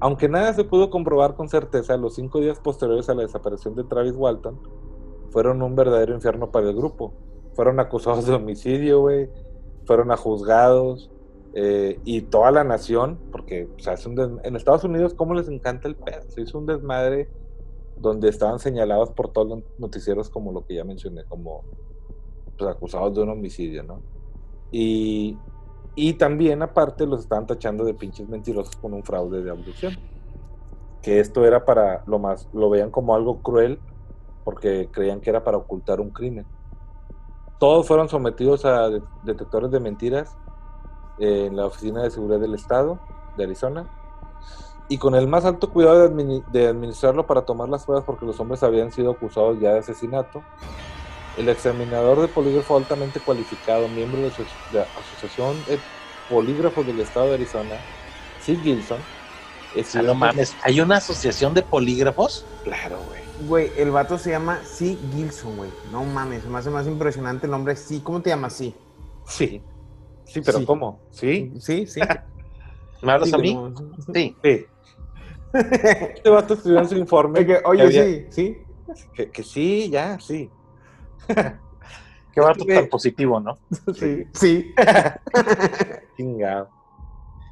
Aunque 0.00 0.28
nada 0.28 0.52
se 0.52 0.64
pudo 0.64 0.90
comprobar 0.90 1.36
con 1.36 1.48
certeza, 1.48 1.96
los 1.96 2.16
cinco 2.16 2.40
días 2.40 2.58
posteriores 2.58 3.08
a 3.08 3.14
la 3.14 3.22
desaparición 3.22 3.76
de 3.76 3.84
Travis 3.84 4.14
Walton 4.16 4.58
fueron 5.30 5.62
un 5.62 5.76
verdadero 5.76 6.12
infierno 6.14 6.50
para 6.50 6.68
el 6.68 6.74
grupo. 6.76 7.14
Fueron 7.54 7.78
acusados 7.80 8.26
de 8.26 8.34
homicidio, 8.34 9.00
güey. 9.00 9.30
Fueron 9.86 10.10
a 10.10 10.16
juzgados. 10.16 11.10
Eh, 11.54 12.00
y 12.04 12.22
toda 12.22 12.50
la 12.50 12.64
nación, 12.64 13.18
porque 13.30 13.68
o 13.76 13.78
sea, 13.78 13.94
es 13.94 14.06
un 14.06 14.40
en 14.42 14.56
Estados 14.56 14.84
Unidos, 14.84 15.14
¿cómo 15.14 15.34
les 15.34 15.48
encanta 15.48 15.88
el 15.88 15.96
pedo? 15.96 16.22
Se 16.28 16.40
hizo 16.42 16.58
un 16.58 16.66
desmadre 16.66 17.28
donde 17.96 18.28
estaban 18.28 18.58
señalados 18.58 19.10
por 19.10 19.28
todos 19.28 19.48
los 19.48 19.62
noticieros, 19.78 20.30
como 20.30 20.52
lo 20.52 20.64
que 20.66 20.74
ya 20.74 20.84
mencioné, 20.84 21.24
como 21.24 21.62
pues, 22.58 22.70
acusados 22.70 23.14
de 23.14 23.22
un 23.22 23.30
homicidio, 23.30 23.82
¿no? 23.82 24.00
Y, 24.70 25.38
y 25.94 26.14
también, 26.14 26.62
aparte, 26.62 27.06
los 27.06 27.20
estaban 27.20 27.46
tachando 27.46 27.84
de 27.84 27.94
pinches 27.94 28.28
mentirosos 28.28 28.74
con 28.76 28.94
un 28.94 29.04
fraude 29.04 29.42
de 29.42 29.50
abducción. 29.50 29.94
Que 31.02 31.20
esto 31.20 31.44
era 31.44 31.64
para 31.64 32.02
lo 32.06 32.18
más, 32.18 32.48
lo 32.52 32.70
veían 32.70 32.90
como 32.90 33.14
algo 33.14 33.42
cruel 33.42 33.78
porque 34.44 34.88
creían 34.90 35.20
que 35.20 35.30
era 35.30 35.44
para 35.44 35.58
ocultar 35.58 36.00
un 36.00 36.10
crimen. 36.10 36.46
Todos 37.58 37.86
fueron 37.86 38.08
sometidos 38.08 38.64
a 38.64 38.88
de- 38.88 39.02
detectores 39.24 39.70
de 39.70 39.80
mentiras 39.80 40.36
en 41.22 41.56
la 41.56 41.66
Oficina 41.66 42.02
de 42.02 42.10
Seguridad 42.10 42.40
del 42.40 42.54
Estado 42.54 42.98
de 43.36 43.44
Arizona 43.44 43.86
y 44.88 44.98
con 44.98 45.14
el 45.14 45.28
más 45.28 45.44
alto 45.44 45.70
cuidado 45.70 46.00
de, 46.00 46.10
admini- 46.14 46.44
de 46.46 46.66
administrarlo 46.68 47.26
para 47.26 47.42
tomar 47.42 47.68
las 47.68 47.84
pruebas 47.84 48.04
porque 48.04 48.26
los 48.26 48.38
hombres 48.40 48.62
habían 48.62 48.90
sido 48.92 49.12
acusados 49.12 49.58
ya 49.60 49.72
de 49.72 49.78
asesinato. 49.78 50.42
El 51.38 51.48
examinador 51.48 52.20
de 52.20 52.28
polígrafo 52.28 52.76
altamente 52.76 53.20
cualificado, 53.20 53.88
miembro 53.88 54.20
de, 54.20 54.30
la 54.72 54.84
Asociación 55.00 55.56
de 55.66 55.78
Polígrafos 56.28 56.86
del 56.86 57.00
Estado 57.00 57.26
de 57.28 57.34
Arizona, 57.34 57.76
Sid 58.42 58.60
Gilson, 58.62 58.98
escribió- 59.74 60.08
no 60.08 60.14
mames. 60.14 60.54
¿Hay 60.62 60.80
una 60.80 60.96
asociación 60.96 61.54
de 61.54 61.62
polígrafos? 61.62 62.44
Claro, 62.64 62.98
güey. 63.06 63.22
Güey, 63.48 63.72
el 63.80 63.90
vato 63.90 64.18
se 64.18 64.30
llama 64.30 64.58
C. 64.64 64.98
Gilson, 65.14 65.56
güey. 65.56 65.70
No 65.90 66.04
mames, 66.04 66.44
me 66.44 66.58
hace 66.58 66.68
más 66.70 66.86
impresionante 66.86 67.46
el 67.46 67.52
nombre. 67.52 67.76
Sí, 67.76 68.00
¿cómo 68.00 68.20
te 68.20 68.30
llamas? 68.30 68.52
Sí. 68.54 68.74
Sí. 69.26 69.62
Sí, 70.32 70.40
pero 70.44 70.58
Sí. 70.58 70.64
¿cómo? 70.66 71.00
¿Sí? 71.10 71.52
Sí, 71.58 71.86
sí. 71.86 72.00
¿Me 73.02 73.12
hablas 73.12 73.28
Sí, 73.28 73.34
a 73.34 73.38
mí? 73.38 73.54
como- 73.54 73.74
Sí. 74.14 74.36
Sí. 74.42 74.66
Este 75.52 76.30
vato 76.30 76.54
escribió 76.54 76.80
en 76.80 76.88
su 76.88 76.96
informe 76.96 77.44
que, 77.44 77.60
Oye, 77.64 77.82
había- 77.82 78.04
sí, 78.04 78.26
sí. 78.30 78.58
que, 79.14 79.30
que 79.30 79.42
sí, 79.42 79.90
ya, 79.90 80.18
sí. 80.18 80.48
Qué 82.34 82.40
vato 82.40 82.64
tan 82.64 82.88
positivo, 82.88 83.38
¿no? 83.40 83.58
Sí. 83.94 84.24
Sí. 84.32 84.74
Chingado. 86.16 86.68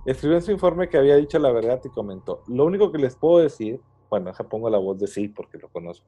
Escribió 0.06 0.38
en 0.38 0.42
su 0.42 0.50
informe 0.52 0.88
que 0.88 0.96
había 0.96 1.16
dicho 1.16 1.38
la 1.38 1.52
verdad 1.52 1.78
y 1.84 1.88
comentó, 1.90 2.42
lo 2.46 2.64
único 2.64 2.90
que 2.90 2.96
les 2.98 3.14
puedo 3.16 3.38
decir 3.40 3.80
Bueno, 4.08 4.26
deja 4.30 4.44
pongo 4.44 4.70
la 4.70 4.78
voz 4.78 4.98
de 4.98 5.06
sí 5.06 5.28
porque 5.28 5.58
lo 5.58 5.68
conozco. 5.68 6.06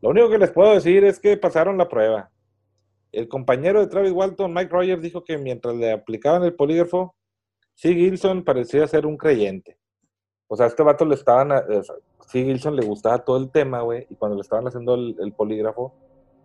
Lo 0.00 0.08
único 0.08 0.30
que 0.30 0.38
les 0.38 0.50
puedo 0.50 0.72
decir 0.72 1.04
es 1.04 1.20
que 1.20 1.36
pasaron 1.36 1.76
la 1.76 1.88
prueba. 1.88 2.30
El 3.12 3.28
compañero 3.28 3.80
de 3.80 3.86
Travis 3.88 4.12
Walton, 4.12 4.52
Mike 4.54 4.70
Rogers, 4.72 5.02
dijo 5.02 5.24
que 5.24 5.36
mientras 5.38 5.74
le 5.74 5.92
aplicaban 5.92 6.44
el 6.44 6.54
polígrafo, 6.54 7.14
C. 7.74 7.94
Gilson 7.94 8.44
parecía 8.44 8.86
ser 8.86 9.06
un 9.06 9.16
creyente. 9.16 9.78
O 10.48 10.56
sea, 10.56 10.66
a 10.66 10.68
este 10.68 10.82
vato 10.82 11.04
le 11.04 11.14
estaban, 11.14 11.50
a- 11.52 11.64
o 11.68 11.82
sea, 11.82 11.94
C. 12.28 12.44
Gilson 12.44 12.76
le 12.76 12.84
gustaba 12.86 13.18
todo 13.24 13.36
el 13.38 13.50
tema, 13.50 13.80
güey, 13.82 14.06
y 14.10 14.14
cuando 14.14 14.36
le 14.36 14.42
estaban 14.42 14.66
haciendo 14.66 14.94
el, 14.94 15.16
el 15.20 15.32
polígrafo, 15.32 15.94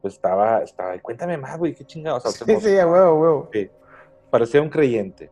pues 0.01 0.13
estaba, 0.15 0.61
estaba, 0.63 0.97
cuéntame 0.99 1.37
más, 1.37 1.57
güey, 1.57 1.73
qué 1.73 1.83
chingados. 1.85 2.25
O 2.25 2.29
sea, 2.31 2.45
se 2.45 2.55
Sí, 2.59 2.69
sí, 2.69 2.77
a 2.77 2.87
huevo, 2.87 3.19
huevo. 3.19 3.49
parecía 4.29 4.61
un 4.61 4.69
creyente. 4.69 5.29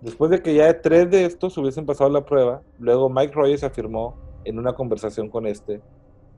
Después 0.00 0.30
de 0.30 0.42
que 0.42 0.54
ya 0.54 0.80
tres 0.80 1.10
de 1.10 1.24
estos 1.24 1.56
hubiesen 1.58 1.84
pasado 1.86 2.08
la 2.10 2.24
prueba, 2.24 2.62
luego 2.78 3.08
Mike 3.10 3.34
Rogers 3.34 3.64
afirmó 3.64 4.16
en 4.44 4.58
una 4.58 4.74
conversación 4.74 5.28
con 5.28 5.46
este, 5.46 5.80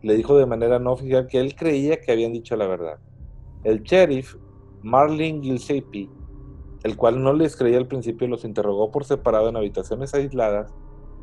le 0.02 0.14
dijo 0.14 0.36
de 0.38 0.46
manera 0.46 0.78
no 0.78 0.92
oficial 0.92 1.26
que 1.26 1.38
él 1.38 1.54
creía 1.54 2.00
que 2.00 2.10
habían 2.12 2.32
dicho 2.32 2.56
la 2.56 2.66
verdad. 2.66 2.98
El 3.64 3.82
sheriff, 3.82 4.36
Marlin 4.82 5.42
Gillespie, 5.42 6.08
el 6.82 6.96
cual 6.96 7.22
no 7.22 7.32
les 7.32 7.56
creía 7.56 7.78
al 7.78 7.86
principio, 7.86 8.26
los 8.26 8.44
interrogó 8.44 8.90
por 8.90 9.04
separado 9.04 9.48
en 9.48 9.56
habitaciones 9.56 10.14
aisladas 10.14 10.72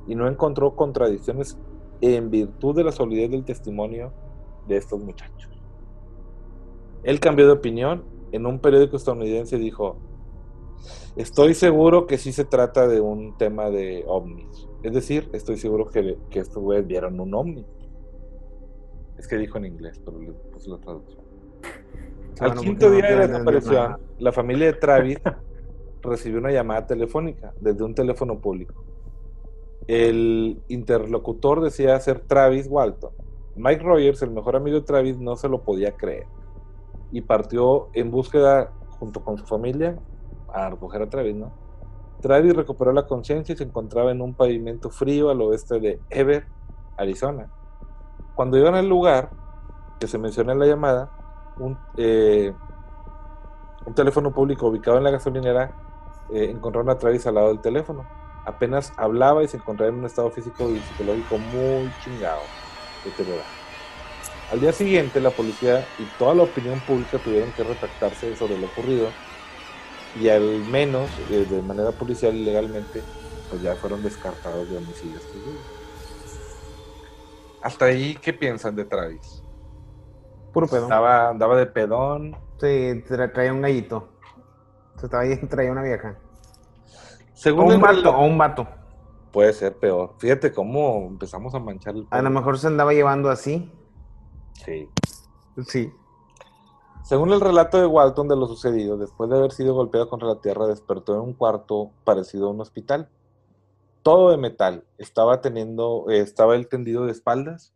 y 0.08 0.16
no 0.16 0.28
encontró 0.28 0.76
contradicciones 0.76 1.58
en 2.02 2.30
virtud 2.30 2.76
de 2.76 2.84
la 2.84 2.92
solidez 2.92 3.32
del 3.32 3.44
testimonio 3.44 4.14
de 4.68 4.78
estos 4.78 5.02
muchachos. 5.02 5.50
Él 7.04 7.20
cambió 7.20 7.48
de 7.48 7.54
opinión. 7.54 8.04
En 8.34 8.46
un 8.46 8.60
periódico 8.60 8.98
estadounidense 8.98 9.58
dijo, 9.58 9.98
Estoy 11.16 11.56
seguro 11.56 12.06
que 12.06 12.18
sí 12.18 12.32
se 12.32 12.46
trata 12.46 12.88
de 12.88 13.02
un 13.02 13.38
tema 13.38 13.70
de 13.70 14.04
ovnis. 14.08 14.68
Es 14.84 14.94
decir, 14.94 15.30
estoy 15.34 15.58
seguro 15.58 15.90
que, 15.90 16.18
que 16.30 16.40
estos 16.40 16.62
güeyes 16.62 16.86
vieron 16.86 17.20
un 17.20 17.34
ovni. 17.34 17.66
Es 19.18 19.28
que 19.28 19.38
dijo 19.38 19.58
en 19.58 19.66
inglés, 19.66 20.00
pero 20.06 20.20
le 20.20 20.34
puse 20.34 20.70
la 20.70 20.78
traducción. 20.78 21.26
Al 22.40 22.56
quinto 22.56 22.92
día 22.92 23.06
de 23.08 23.16
la 23.16 23.28
desaparición, 23.28 23.98
la 24.20 24.32
familia 24.32 24.68
de 24.68 24.74
Travis 24.74 25.20
recibió 26.02 26.40
una 26.40 26.52
llamada 26.52 26.86
telefónica 26.86 27.54
desde 27.60 27.84
un 27.84 27.96
teléfono 27.96 28.40
público. 28.40 28.84
El 29.88 30.62
interlocutor 30.68 31.62
decía 31.62 32.00
ser 32.00 32.20
Travis 32.20 32.68
Walton. 32.70 33.12
Mike 33.56 33.84
Rogers, 33.84 34.22
el 34.22 34.32
mejor 34.32 34.56
amigo 34.56 34.80
de 34.80 34.86
Travis, 34.86 35.18
no 35.18 35.36
se 35.36 35.50
lo 35.50 35.64
podía 35.64 35.94
creer 35.94 36.26
y 37.12 37.22
partió 37.22 37.88
en 37.94 38.12
búsqueda 38.12 38.74
junto 39.00 39.24
con 39.24 39.38
su 39.38 39.46
familia 39.46 39.98
a 40.54 40.70
recoger 40.70 41.02
a 41.02 41.10
Travis, 41.10 41.36
¿no? 41.36 41.52
Travis 42.22 42.56
recuperó 42.56 42.92
la 42.94 43.06
conciencia 43.06 43.54
y 43.54 43.58
se 43.58 43.64
encontraba 43.64 44.12
en 44.12 44.22
un 44.22 44.34
pavimento 44.34 44.90
frío 44.90 45.30
al 45.30 45.42
oeste 45.42 45.80
de 45.80 46.00
Ever, 46.10 46.46
Arizona. 46.98 47.52
Cuando 48.36 48.58
llegaron 48.58 48.80
al 48.80 48.90
lugar 48.90 49.30
que 50.00 50.08
se 50.08 50.18
menciona 50.18 50.54
en 50.54 50.60
la 50.60 50.66
llamada, 50.66 51.12
un, 51.60 51.78
eh, 51.98 52.54
un 53.86 53.94
teléfono 53.94 54.32
público 54.32 54.68
ubicado 54.68 54.98
en 54.98 55.04
la 55.04 55.12
gasolinera 55.12 55.72
eh, 56.30 56.50
encontraron 56.52 56.90
a 56.90 56.98
Travis 56.98 57.26
al 57.26 57.36
lado 57.36 57.48
del 57.50 57.62
teléfono. 57.62 58.06
Apenas 58.46 58.94
hablaba 58.98 59.44
y 59.44 59.48
se 59.48 59.58
encontraba 59.58 59.92
en 59.92 60.00
un 60.00 60.06
estado 60.06 60.30
físico 60.32 60.70
y 60.70 60.80
psicológico 60.80 61.38
muy 61.38 61.92
chingado, 62.04 62.42
deteriorado. 63.04 63.48
Al 64.52 64.62
día 64.62 64.72
siguiente, 64.72 65.20
la 65.20 65.32
policía 65.32 65.86
y 66.00 66.04
toda 66.18 66.34
la 66.34 66.44
opinión 66.44 66.80
pública 66.82 67.18
tuvieron 67.18 67.52
que 67.52 67.64
retractarse 67.64 68.36
sobre 68.36 68.58
lo 68.58 68.68
ocurrido 68.68 69.10
y 70.20 70.30
al 70.30 70.64
menos 70.66 71.10
eh, 71.30 71.46
de 71.50 71.62
manera 71.62 71.92
policial 71.92 72.34
y 72.36 72.46
legalmente, 72.46 73.02
pues 73.50 73.62
ya 73.62 73.76
fueron 73.76 74.02
descartados 74.04 74.70
de 74.70 74.78
homicidios. 74.78 75.22
Hasta 77.62 77.86
ahí, 77.86 78.16
¿qué 78.22 78.32
piensan 78.32 78.76
de 78.76 78.86
Travis? 78.86 79.44
Puro 80.54 80.68
pedo. 80.68 80.84
Andaba, 80.84 81.30
andaba 81.30 81.56
de 81.58 81.66
pedón. 81.68 82.36
Sí, 82.60 83.04
tra- 83.08 83.32
traía 83.34 83.54
un 83.54 83.62
gallito. 83.62 84.10
Se 84.98 85.06
estaba 85.06 85.24
ahí, 85.24 85.38
traía 85.50 85.72
una 85.72 85.84
vieja. 85.84 86.18
O 86.18 87.30
Según 87.34 87.66
un 87.66 87.74
el 87.74 87.80
vato, 87.80 87.94
reloj- 88.02 88.16
o 88.16 88.26
un 88.26 88.38
vato. 88.38 88.68
puede 89.32 89.54
ser 89.54 89.78
peor. 89.78 90.16
Fíjate 90.18 90.52
cómo 90.54 91.06
empezamos 91.08 91.54
a 91.54 91.60
manchar 91.60 91.96
el 91.96 92.08
A 92.10 92.22
lo 92.22 92.30
mejor 92.30 92.58
se 92.58 92.68
andaba 92.68 92.94
llevando 92.94 93.30
así. 93.30 93.72
Sí. 94.54 94.90
Sí. 95.68 95.94
Según 97.04 97.32
el 97.32 97.40
relato 97.40 97.80
de 97.80 97.86
Walton 97.86 98.28
de 98.28 98.36
lo 98.36 98.48
sucedido, 98.48 98.98
después 98.98 99.30
de 99.30 99.38
haber 99.38 99.52
sido 99.52 99.74
golpeado 99.76 100.10
contra 100.10 100.28
la 100.28 100.42
tierra, 100.42 100.68
despertó 100.68 101.14
en 101.14 101.22
un 101.22 101.34
cuarto 101.34 101.92
parecido 102.04 102.48
a 102.48 102.52
un 102.52 102.60
hospital. 102.60 103.10
Todo 104.04 104.32
de 104.32 104.38
metal. 104.38 104.84
Estaba 104.98 105.40
teniendo, 105.42 106.06
eh, 106.10 106.20
estaba 106.20 106.56
él 106.56 106.68
tendido 106.68 107.06
de 107.06 107.12
espaldas 107.12 107.74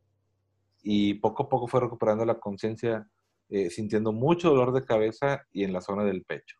y 0.81 1.15
poco 1.15 1.43
a 1.43 1.49
poco 1.49 1.67
fue 1.67 1.81
recuperando 1.81 2.25
la 2.25 2.39
conciencia, 2.39 3.07
eh, 3.49 3.69
sintiendo 3.69 4.11
mucho 4.11 4.49
dolor 4.49 4.73
de 4.73 4.85
cabeza 4.85 5.45
y 5.51 5.63
en 5.63 5.73
la 5.73 5.81
zona 5.81 6.03
del 6.03 6.23
pecho. 6.23 6.57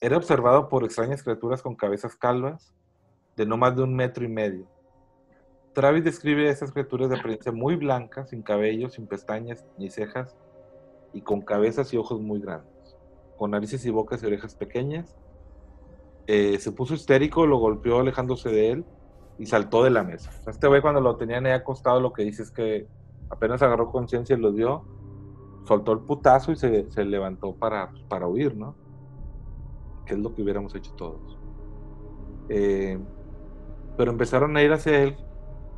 Era 0.00 0.16
observado 0.16 0.68
por 0.68 0.84
extrañas 0.84 1.22
criaturas 1.22 1.62
con 1.62 1.76
cabezas 1.76 2.16
calvas 2.16 2.74
de 3.36 3.46
no 3.46 3.56
más 3.56 3.76
de 3.76 3.82
un 3.82 3.94
metro 3.94 4.24
y 4.24 4.28
medio. 4.28 4.68
Travis 5.74 6.04
describe 6.04 6.48
a 6.48 6.52
esas 6.52 6.72
criaturas 6.72 7.08
de 7.08 7.16
apariencia 7.16 7.52
muy 7.52 7.76
blanca, 7.76 8.26
sin 8.26 8.42
cabello, 8.42 8.90
sin 8.90 9.06
pestañas 9.06 9.64
ni 9.78 9.88
cejas, 9.90 10.36
y 11.14 11.22
con 11.22 11.40
cabezas 11.40 11.92
y 11.94 11.96
ojos 11.96 12.20
muy 12.20 12.40
grandes, 12.40 12.96
con 13.38 13.52
narices 13.52 13.84
y 13.86 13.90
bocas 13.90 14.22
y 14.22 14.26
orejas 14.26 14.54
pequeñas. 14.54 15.16
Eh, 16.26 16.58
se 16.58 16.72
puso 16.72 16.94
histérico, 16.94 17.46
lo 17.46 17.58
golpeó 17.58 18.00
alejándose 18.00 18.50
de 18.50 18.70
él 18.70 18.84
y 19.38 19.46
saltó 19.46 19.82
de 19.82 19.90
la 19.90 20.02
mesa. 20.02 20.30
Este 20.46 20.66
güey 20.68 20.82
cuando 20.82 21.00
lo 21.00 21.16
tenían 21.16 21.46
ahí 21.46 21.52
acostado 21.52 22.00
lo 22.00 22.12
que 22.12 22.22
dice 22.24 22.42
es 22.42 22.50
que 22.50 22.86
apenas 23.30 23.62
agarró 23.62 23.90
conciencia 23.90 24.36
y 24.36 24.40
lo 24.40 24.52
dio, 24.52 24.84
soltó 25.64 25.92
el 25.92 26.00
putazo 26.00 26.52
y 26.52 26.56
se, 26.56 27.04
levantó 27.04 27.54
para, 27.54 27.90
para 28.08 28.26
huir, 28.26 28.56
¿no? 28.56 28.74
Que 30.06 30.14
es 30.14 30.20
lo 30.20 30.34
que 30.34 30.42
hubiéramos 30.42 30.74
hecho 30.74 30.92
todos. 30.94 31.38
Eh, 32.48 32.98
pero 33.96 34.10
empezaron 34.10 34.56
a 34.56 34.62
ir 34.62 34.72
hacia 34.72 35.02
él, 35.02 35.16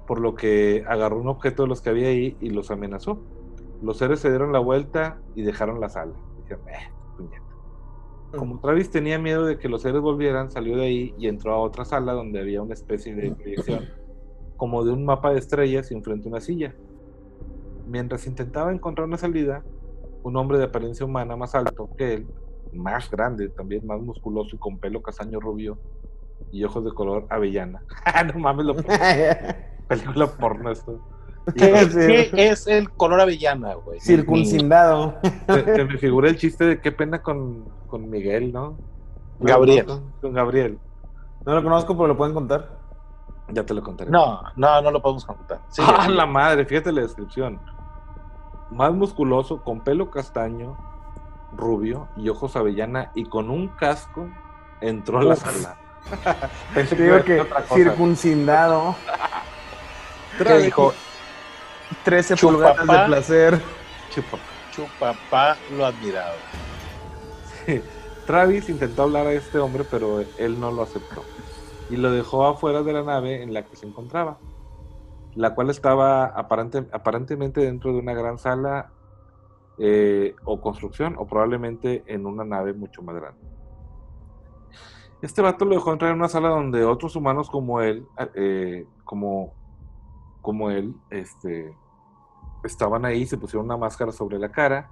por 0.07 0.21
lo 0.21 0.35
que 0.35 0.85
agarró 0.89 1.21
un 1.21 1.29
objeto 1.29 1.63
de 1.63 1.69
los 1.69 1.81
que 1.81 1.91
había 1.91 2.09
ahí 2.09 2.37
y 2.41 2.51
los 2.51 2.71
amenazó. 2.71 3.23
Los 3.83 3.99
seres 3.99 4.21
se 4.21 4.31
dieron 4.31 4.53
la 4.53 4.59
vuelta 4.59 5.19
y 5.35 5.43
dejaron 5.43 5.81
la 5.81 5.89
sala. 5.89 6.15
Dijeron, 6.43 6.69
eh, 6.69 6.91
puñeta. 7.17 7.44
Como 8.37 8.61
Travis 8.61 8.91
tenía 8.91 9.19
miedo 9.19 9.45
de 9.45 9.59
que 9.59 9.69
los 9.69 9.83
seres 9.83 10.01
volvieran, 10.01 10.51
salió 10.51 10.77
de 10.77 10.85
ahí 10.85 11.15
y 11.19 11.29
entró 11.29 11.53
a 11.53 11.59
otra 11.59 11.85
sala 11.85 12.13
donde 12.13 12.41
había 12.41 12.63
una 12.63 12.75
especie 12.75 13.15
de 13.15 13.33
proyección, 13.33 13.89
como 14.57 14.85
de 14.85 14.93
un 14.93 15.05
mapa 15.05 15.33
de 15.33 15.39
estrellas 15.39 15.91
y 15.91 15.95
enfrente 15.95 16.29
una 16.29 16.41
silla. 16.41 16.75
Mientras 17.87 18.27
intentaba 18.27 18.73
encontrar 18.73 19.07
una 19.07 19.19
salida, 19.19 19.63
un 20.23 20.37
hombre 20.37 20.59
de 20.59 20.65
apariencia 20.65 21.05
humana 21.05 21.37
más 21.37 21.55
alto 21.55 21.91
que 21.97 22.15
él, 22.15 22.27
más 22.73 23.11
grande, 23.11 23.49
también 23.49 23.87
más 23.87 24.01
musculoso 24.01 24.57
y 24.57 24.59
con 24.59 24.79
pelo 24.79 25.03
castaño 25.03 25.39
rubio 25.39 25.79
y 26.51 26.65
ojos 26.65 26.85
de 26.85 26.93
color 26.93 27.27
avellana. 27.31 27.83
no 28.33 28.41
mames, 28.41 28.67
lo 28.67 28.75
película 29.89 30.27
porno 30.27 30.71
esto. 30.71 31.01
¿Qué, 31.57 31.87
Sí. 31.91 32.31
qué 32.35 32.49
es 32.49 32.67
el 32.67 32.91
color 32.91 33.21
avellana, 33.21 33.75
güey? 33.75 34.01
Circuncindado. 34.01 35.17
Se, 35.49 35.65
se 35.77 35.85
me 35.85 35.99
figura 35.99 36.29
el 36.29 36.37
chiste 36.37 36.65
de 36.65 36.81
qué 36.81 36.91
pena 36.93 37.23
con, 37.23 37.65
con 37.87 38.09
Miguel, 38.09 38.53
¿no? 38.53 38.77
Gabriel. 39.41 39.87
Con 40.21 40.33
Gabriel. 40.33 40.79
No 41.45 41.55
lo 41.55 41.63
conozco, 41.63 41.95
pero 41.97 42.09
lo 42.09 42.17
pueden 42.17 42.35
contar. 42.35 42.79
Ya 43.49 43.65
te 43.67 43.75
lo 43.75 43.83
contaré. 43.83 44.11
No, 44.11 44.41
no, 44.57 44.81
no 44.81 44.91
lo 44.91 45.03
podemos 45.03 45.25
contar. 45.27 45.61
Sí, 45.69 45.83
¡Ah, 45.85 46.09
la 46.09 46.25
madre! 46.25 46.65
Fíjate 46.65 46.91
la 46.93 47.03
descripción. 47.03 47.61
Más 48.71 48.93
musculoso, 48.95 49.63
con 49.63 49.81
pelo 49.85 50.11
castaño, 50.11 50.79
rubio 51.55 52.09
y 52.17 52.31
ojos 52.31 52.57
avellana 52.57 53.11
y 53.15 53.27
con 53.27 53.51
un 53.51 53.69
casco, 53.69 54.29
entró 54.81 55.19
a 55.19 55.25
la 55.25 55.37
sala. 55.37 55.77
Pensé 56.75 56.97
Te 56.97 57.23
que 57.25 57.41
otra 57.43 57.63
cosa. 57.63 57.75
circuncindado. 57.75 58.95
¿Qué 60.39 60.59
dijo? 60.59 60.93
13 62.05 62.35
Chupapá. 62.37 62.75
pulgadas 62.75 63.01
de 63.01 63.07
placer. 63.07 63.63
Chupa. 64.11 64.39
Chupapá 64.73 65.57
lo 65.77 65.87
admiraba. 65.87 66.35
Travis 68.27 68.69
intentó 68.69 69.03
hablar 69.03 69.27
a 69.27 69.33
este 69.33 69.59
hombre, 69.59 69.85
pero 69.91 70.23
él 70.39 70.59
no 70.61 70.71
lo 70.71 70.83
aceptó 70.83 71.23
y 71.91 71.97
lo 71.97 72.11
dejó 72.11 72.47
afuera 72.47 72.83
de 72.83 72.93
la 72.93 73.03
nave 73.03 73.43
en 73.43 73.53
la 73.53 73.65
que 73.65 73.77
se 73.77 73.87
encontraba, 73.87 74.39
la 75.35 75.55
cual 75.55 75.69
estaba 75.71 76.25
aparente- 76.35 76.89
aparentemente 76.93 77.61
dentro 77.61 77.93
de 77.93 77.99
una 77.99 78.15
gran 78.15 78.39
sala 78.39 78.91
eh, 79.79 80.35
o 80.45 80.61
construcción, 80.61 81.17
o 81.19 81.27
probablemente 81.27 82.05
en 82.07 82.27
una 82.27 82.45
nave 82.45 82.73
mucho 82.73 83.03
más 83.03 83.17
grande. 83.17 83.41
Este 85.21 85.43
vato 85.43 85.65
lo 85.65 85.75
dejó 85.75 85.93
entrar 85.93 86.11
en 86.13 86.19
una 86.19 86.29
sala 86.29 86.49
donde 86.49 86.85
otros 86.85 87.17
humanos 87.17 87.51
como 87.51 87.81
él, 87.81 88.07
eh, 88.35 88.87
como, 89.05 89.53
como 90.45 90.71
él, 90.71 90.95
este, 91.09 91.75
estaban 92.65 93.07
ahí, 93.07 93.25
se 93.25 93.39
pusieron 93.39 93.65
una 93.65 93.79
máscara 93.79 94.13
sobre 94.13 94.39
la 94.39 94.53
cara 94.53 94.91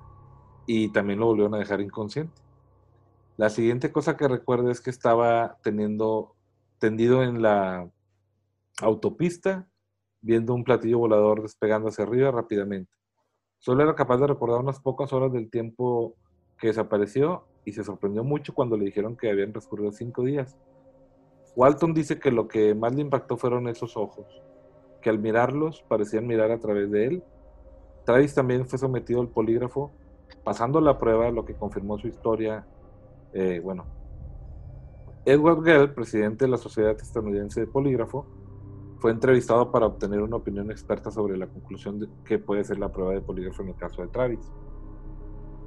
y 0.66 0.88
también 0.88 1.20
lo 1.20 1.26
volvieron 1.26 1.54
a 1.54 1.58
dejar 1.58 1.82
inconsciente. 1.82 2.40
La 3.36 3.50
siguiente 3.50 3.92
cosa 3.92 4.16
que 4.16 4.28
recuerdo 4.28 4.70
es 4.70 4.80
que 4.80 4.88
estaba 4.88 5.58
teniendo 5.62 6.34
tendido 6.78 7.22
en 7.22 7.42
la 7.42 7.86
autopista 8.80 9.68
viendo 10.22 10.54
un 10.54 10.64
platillo 10.64 11.00
volador 11.00 11.42
despegando 11.42 11.90
hacia 11.90 12.04
arriba 12.04 12.30
rápidamente. 12.30 12.90
Solo 13.58 13.82
era 13.82 13.94
capaz 13.94 14.16
de 14.16 14.28
recordar 14.28 14.60
unas 14.60 14.80
pocas 14.80 15.12
horas 15.12 15.34
del 15.34 15.50
tiempo 15.50 16.16
que 16.58 16.68
desapareció 16.68 17.44
y 17.66 17.72
se 17.72 17.84
sorprendió 17.84 18.24
mucho 18.24 18.54
cuando 18.54 18.78
le 18.78 18.86
dijeron 18.86 19.18
que 19.18 19.30
habían 19.30 19.52
transcurrido 19.52 19.92
cinco 19.92 20.24
días. 20.24 20.56
Walton 21.56 21.92
dice 21.92 22.18
que 22.18 22.30
lo 22.30 22.48
que 22.48 22.74
más 22.74 22.94
le 22.94 23.02
impactó 23.02 23.36
fueron 23.36 23.68
esos 23.68 23.98
ojos, 23.98 24.26
que 25.02 25.10
al 25.10 25.18
mirarlos 25.18 25.84
parecían 25.88 26.26
mirar 26.26 26.50
a 26.50 26.58
través 26.58 26.90
de 26.90 27.06
él. 27.06 27.22
Travis 28.06 28.34
también 28.34 28.66
fue 28.66 28.78
sometido 28.78 29.20
al 29.20 29.28
polígrafo, 29.28 29.92
pasando 30.42 30.80
la 30.80 30.96
prueba, 30.96 31.30
lo 31.30 31.44
que 31.44 31.54
confirmó 31.54 31.98
su 31.98 32.08
historia. 32.08 32.66
eh, 33.34 33.60
bueno, 33.62 33.84
Edward 35.24 35.62
Gell, 35.62 35.94
presidente 35.94 36.46
de 36.46 36.50
la 36.50 36.56
Sociedad 36.56 36.96
Estadounidense 37.00 37.60
de 37.60 37.66
Polígrafo, 37.66 38.26
fue 38.98 39.12
entrevistado 39.12 39.70
para 39.70 39.86
obtener 39.86 40.20
una 40.20 40.36
opinión 40.36 40.70
experta 40.70 41.10
sobre 41.10 41.36
la 41.36 41.46
conclusión 41.46 42.00
de 42.00 42.08
que 42.24 42.38
puede 42.38 42.64
ser 42.64 42.78
la 42.78 42.90
prueba 42.90 43.12
de 43.12 43.20
polígrafo 43.20 43.62
en 43.62 43.68
el 43.68 43.76
caso 43.76 44.02
de 44.02 44.08
Travis, 44.08 44.52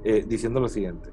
eh, 0.04 0.24
diciendo 0.26 0.60
lo 0.60 0.68
siguiente. 0.68 1.10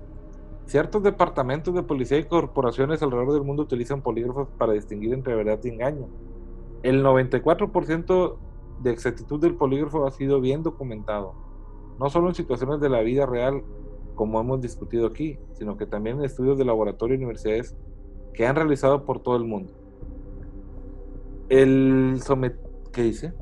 Ciertos 0.65 1.03
departamentos 1.03 1.73
de 1.73 1.83
policía 1.83 2.17
y 2.17 2.25
corporaciones 2.25 3.01
alrededor 3.01 3.33
del 3.33 3.43
mundo 3.43 3.63
utilizan 3.63 4.01
polígrafos 4.01 4.49
para 4.57 4.73
distinguir 4.73 5.13
entre 5.13 5.35
verdad 5.35 5.59
y 5.63 5.69
engaño. 5.69 6.07
El 6.83 7.03
94% 7.03 8.37
de 8.81 8.91
exactitud 8.91 9.39
del 9.39 9.55
polígrafo 9.55 10.05
ha 10.05 10.11
sido 10.11 10.39
bien 10.41 10.61
documentado, 10.63 11.33
no 11.99 12.09
solo 12.09 12.27
en 12.29 12.35
situaciones 12.35 12.79
de 12.81 12.89
la 12.89 13.01
vida 13.01 13.25
real, 13.25 13.63
como 14.15 14.39
hemos 14.39 14.61
discutido 14.61 15.07
aquí, 15.07 15.39
sino 15.53 15.75
que 15.77 15.85
también 15.87 16.17
en 16.19 16.25
estudios 16.25 16.57
de 16.57 16.65
laboratorio 16.65 17.15
y 17.15 17.17
universidades 17.17 17.75
que 18.33 18.45
han 18.45 18.55
realizado 18.55 19.05
por 19.05 19.19
todo 19.21 19.35
el 19.37 19.45
mundo. 19.45 19.73
El 21.49 22.19
somet... 22.23 22.57
¿Qué 22.91 23.03
dice? 23.03 23.33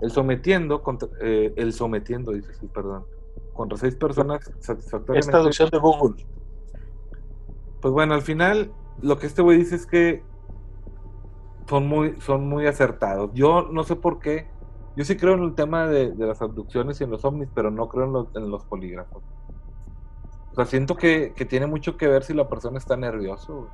El 0.00 0.10
sometiendo, 0.10 0.82
contra- 0.82 1.08
eh, 1.20 1.52
el 1.56 1.72
sometiendo, 1.74 2.32
dice, 2.32 2.54
sí, 2.54 2.66
perdón, 2.68 3.04
contra 3.52 3.76
seis 3.76 3.96
personas 3.96 4.46
Es 4.48 4.64
satisfactoriamente. 4.66 5.30
traducción 5.30 5.68
de 5.70 5.78
Google. 5.78 6.24
Pues 7.82 7.92
bueno, 7.92 8.14
al 8.14 8.22
final 8.22 8.72
lo 9.02 9.18
que 9.18 9.26
este 9.26 9.42
güey 9.42 9.58
dice 9.58 9.76
es 9.76 9.86
que 9.86 10.22
son 11.70 11.86
muy, 11.86 12.20
son 12.20 12.48
muy 12.48 12.66
acertados. 12.66 13.30
Yo 13.32 13.68
no 13.70 13.84
sé 13.84 13.94
por 13.96 14.18
qué. 14.18 14.48
Yo 14.96 15.04
sí 15.04 15.16
creo 15.16 15.34
en 15.34 15.44
el 15.44 15.54
tema 15.54 15.86
de, 15.86 16.10
de 16.10 16.26
las 16.26 16.42
abducciones 16.42 17.00
y 17.00 17.04
en 17.04 17.10
los 17.10 17.24
ovnis, 17.24 17.48
pero 17.54 17.70
no 17.70 17.88
creo 17.88 18.06
en 18.06 18.12
los, 18.12 18.26
en 18.34 18.50
los 18.50 18.64
polígrafos. 18.64 19.22
O 20.50 20.54
sea, 20.56 20.66
siento 20.66 20.96
que, 20.96 21.32
que 21.36 21.44
tiene 21.44 21.66
mucho 21.66 21.96
que 21.96 22.08
ver 22.08 22.24
si 22.24 22.34
la 22.34 22.48
persona 22.48 22.76
está 22.76 22.96
nervioso. 22.96 23.54
güey. 23.54 23.68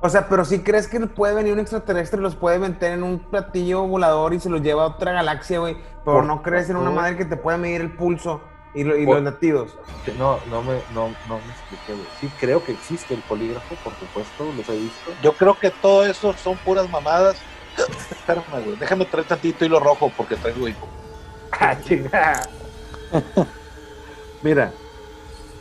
O 0.00 0.08
sea, 0.08 0.26
pero 0.28 0.44
si 0.46 0.60
crees 0.60 0.88
que 0.88 0.98
puede 1.00 1.34
venir 1.34 1.52
un 1.52 1.60
extraterrestre, 1.60 2.18
los 2.20 2.34
puede 2.34 2.58
meter 2.58 2.92
en 2.92 3.02
un 3.02 3.18
platillo 3.18 3.86
volador 3.86 4.32
y 4.32 4.40
se 4.40 4.48
los 4.48 4.62
lleva 4.62 4.84
a 4.84 4.86
otra 4.86 5.12
galaxia, 5.12 5.60
güey. 5.60 5.74
Pero 5.74 6.02
Por 6.04 6.24
no 6.24 6.42
crees 6.42 6.70
en 6.70 6.76
una 6.76 6.90
madre 6.90 7.16
que 7.18 7.26
te 7.26 7.36
pueda 7.36 7.58
medir 7.58 7.82
el 7.82 7.94
pulso 7.94 8.40
y, 8.74 8.84
lo- 8.84 8.96
y 8.98 9.04
Por- 9.06 9.16
los 9.16 9.24
latidos. 9.24 9.76
Que 10.04 10.12
No, 10.12 10.38
no 10.46 10.62
me, 10.62 10.82
no, 10.90 11.14
no 11.28 11.38
me 11.40 11.52
expliqué, 11.52 11.94
güey. 11.94 12.06
Sí 12.20 12.28
creo 12.38 12.62
que 12.62 12.72
existe 12.72 13.14
el 13.14 13.22
polígrafo, 13.22 13.74
por 13.76 13.94
supuesto, 13.94 14.52
los 14.52 14.68
he 14.68 14.76
visto. 14.78 15.12
Yo 15.22 15.32
creo 15.32 15.58
que 15.58 15.70
todo 15.70 16.04
eso 16.04 16.32
son 16.34 16.58
puras 16.58 16.90
mamadas. 16.90 17.42
Espérame, 18.10 18.62
güey. 18.64 18.76
Déjame 18.76 19.06
traer 19.06 19.26
tantito 19.26 19.64
hilo 19.64 19.80
rojo 19.80 20.10
porque 20.14 20.36
traigo 20.36 20.68
hijo. 20.68 20.88
¡Ah, 21.52 21.80
chingada! 21.80 22.42
Mira, 24.42 24.74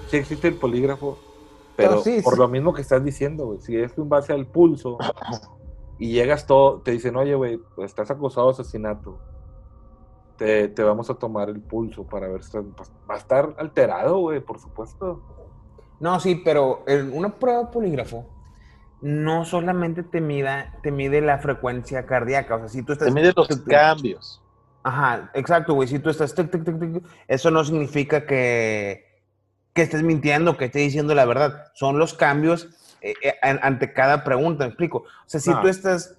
sí 0.07 0.17
existe 0.17 0.47
el 0.49 0.55
polígrafo, 0.57 1.17
pero 1.75 1.89
Pero 1.91 2.01
sí, 2.03 2.21
por 2.21 2.33
sí. 2.33 2.39
lo 2.39 2.47
mismo 2.47 2.73
que 2.73 2.81
estás 2.81 3.03
diciendo, 3.03 3.45
güey, 3.45 3.59
si 3.61 3.77
es 3.77 3.97
en 3.97 4.09
base 4.09 4.33
al 4.33 4.45
pulso 4.47 4.97
y 5.97 6.11
llegas 6.11 6.45
todo, 6.45 6.81
te 6.81 6.91
dicen, 6.91 7.15
oye, 7.15 7.35
güey, 7.35 7.57
pues, 7.75 7.91
estás 7.91 8.11
acusado 8.11 8.47
de 8.47 8.53
asesinato, 8.61 9.19
te, 10.43 10.67
te 10.67 10.83
vamos 10.83 11.09
a 11.09 11.13
tomar 11.13 11.47
el 11.49 11.61
pulso 11.61 12.03
para 12.05 12.27
ver 12.27 12.43
si 12.43 12.57
estás- 12.57 12.91
va 13.09 13.15
a 13.15 13.17
estar 13.17 13.55
alterado, 13.57 14.17
güey, 14.19 14.41
por 14.41 14.59
supuesto. 14.59 15.21
No, 16.01 16.19
sí, 16.19 16.41
pero 16.43 16.83
en 16.85 17.13
una 17.15 17.29
prueba 17.39 17.59
de 17.61 17.65
polígrafo 17.67 18.25
no 19.01 19.45
solamente 19.45 20.03
te, 20.03 20.19
mida, 20.19 20.73
te 20.83 20.91
mide 20.91 21.21
la 21.21 21.37
frecuencia 21.37 22.05
cardíaca. 22.05 22.55
O 22.55 22.59
sea, 22.59 22.67
si 22.67 22.83
tú 22.83 22.91
estás. 22.91 23.07
Te 23.07 23.13
mide 23.13 23.31
los 23.33 23.47
tic, 23.47 23.65
cambios. 23.67 24.41
Ajá, 24.83 25.31
exacto, 25.33 25.75
güey. 25.75 25.87
Si 25.87 25.99
tú 25.99 26.09
estás. 26.09 26.35
tic, 26.35 26.51
tic, 26.51 26.65
tic, 26.65 26.77
tic, 26.79 27.03
eso 27.29 27.49
no 27.49 27.63
significa 27.63 28.25
que, 28.25 29.05
que 29.73 29.81
estés 29.83 30.03
mintiendo, 30.03 30.57
que 30.57 30.65
estés 30.65 30.81
diciendo 30.83 31.15
la 31.15 31.23
verdad. 31.23 31.67
Son 31.73 31.97
los 31.99 32.13
cambios 32.13 32.67
eh, 33.01 33.13
eh, 33.23 33.35
an- 33.41 33.59
ante 33.61 33.93
cada 33.93 34.25
pregunta, 34.25 34.65
¿me 34.65 34.69
explico? 34.71 34.99
O 34.99 35.05
sea, 35.25 35.39
si 35.39 35.51
Ah. 35.51 35.59
tú 35.61 35.69
estás. 35.69 36.17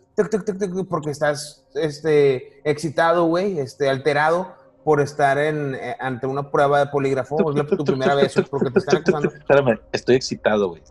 Porque 0.88 1.10
estás 1.10 1.64
este, 1.74 2.60
excitado, 2.68 3.24
güey, 3.24 3.58
este, 3.58 3.88
alterado 3.88 4.54
por 4.84 5.00
estar 5.00 5.38
en, 5.38 5.74
eh, 5.74 5.96
ante 5.98 6.26
una 6.26 6.50
prueba 6.50 6.78
de 6.78 6.86
polígrafo, 6.86 7.50
es 7.50 7.56
la- 7.56 7.64
tu 7.66 7.84
primera 7.84 8.14
vez, 8.14 8.34
porque 8.50 8.70
te 8.70 8.78
están 8.80 8.96
acusando. 8.98 9.28
Espérame, 9.30 9.80
estoy 9.92 10.14
excitado, 10.16 10.68
güey. 10.68 10.82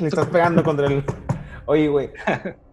Le 0.00 0.08
estás 0.08 0.26
pegando 0.26 0.62
contra 0.62 0.86
el. 0.86 1.04
Oye, 1.66 1.88
güey. 1.88 2.10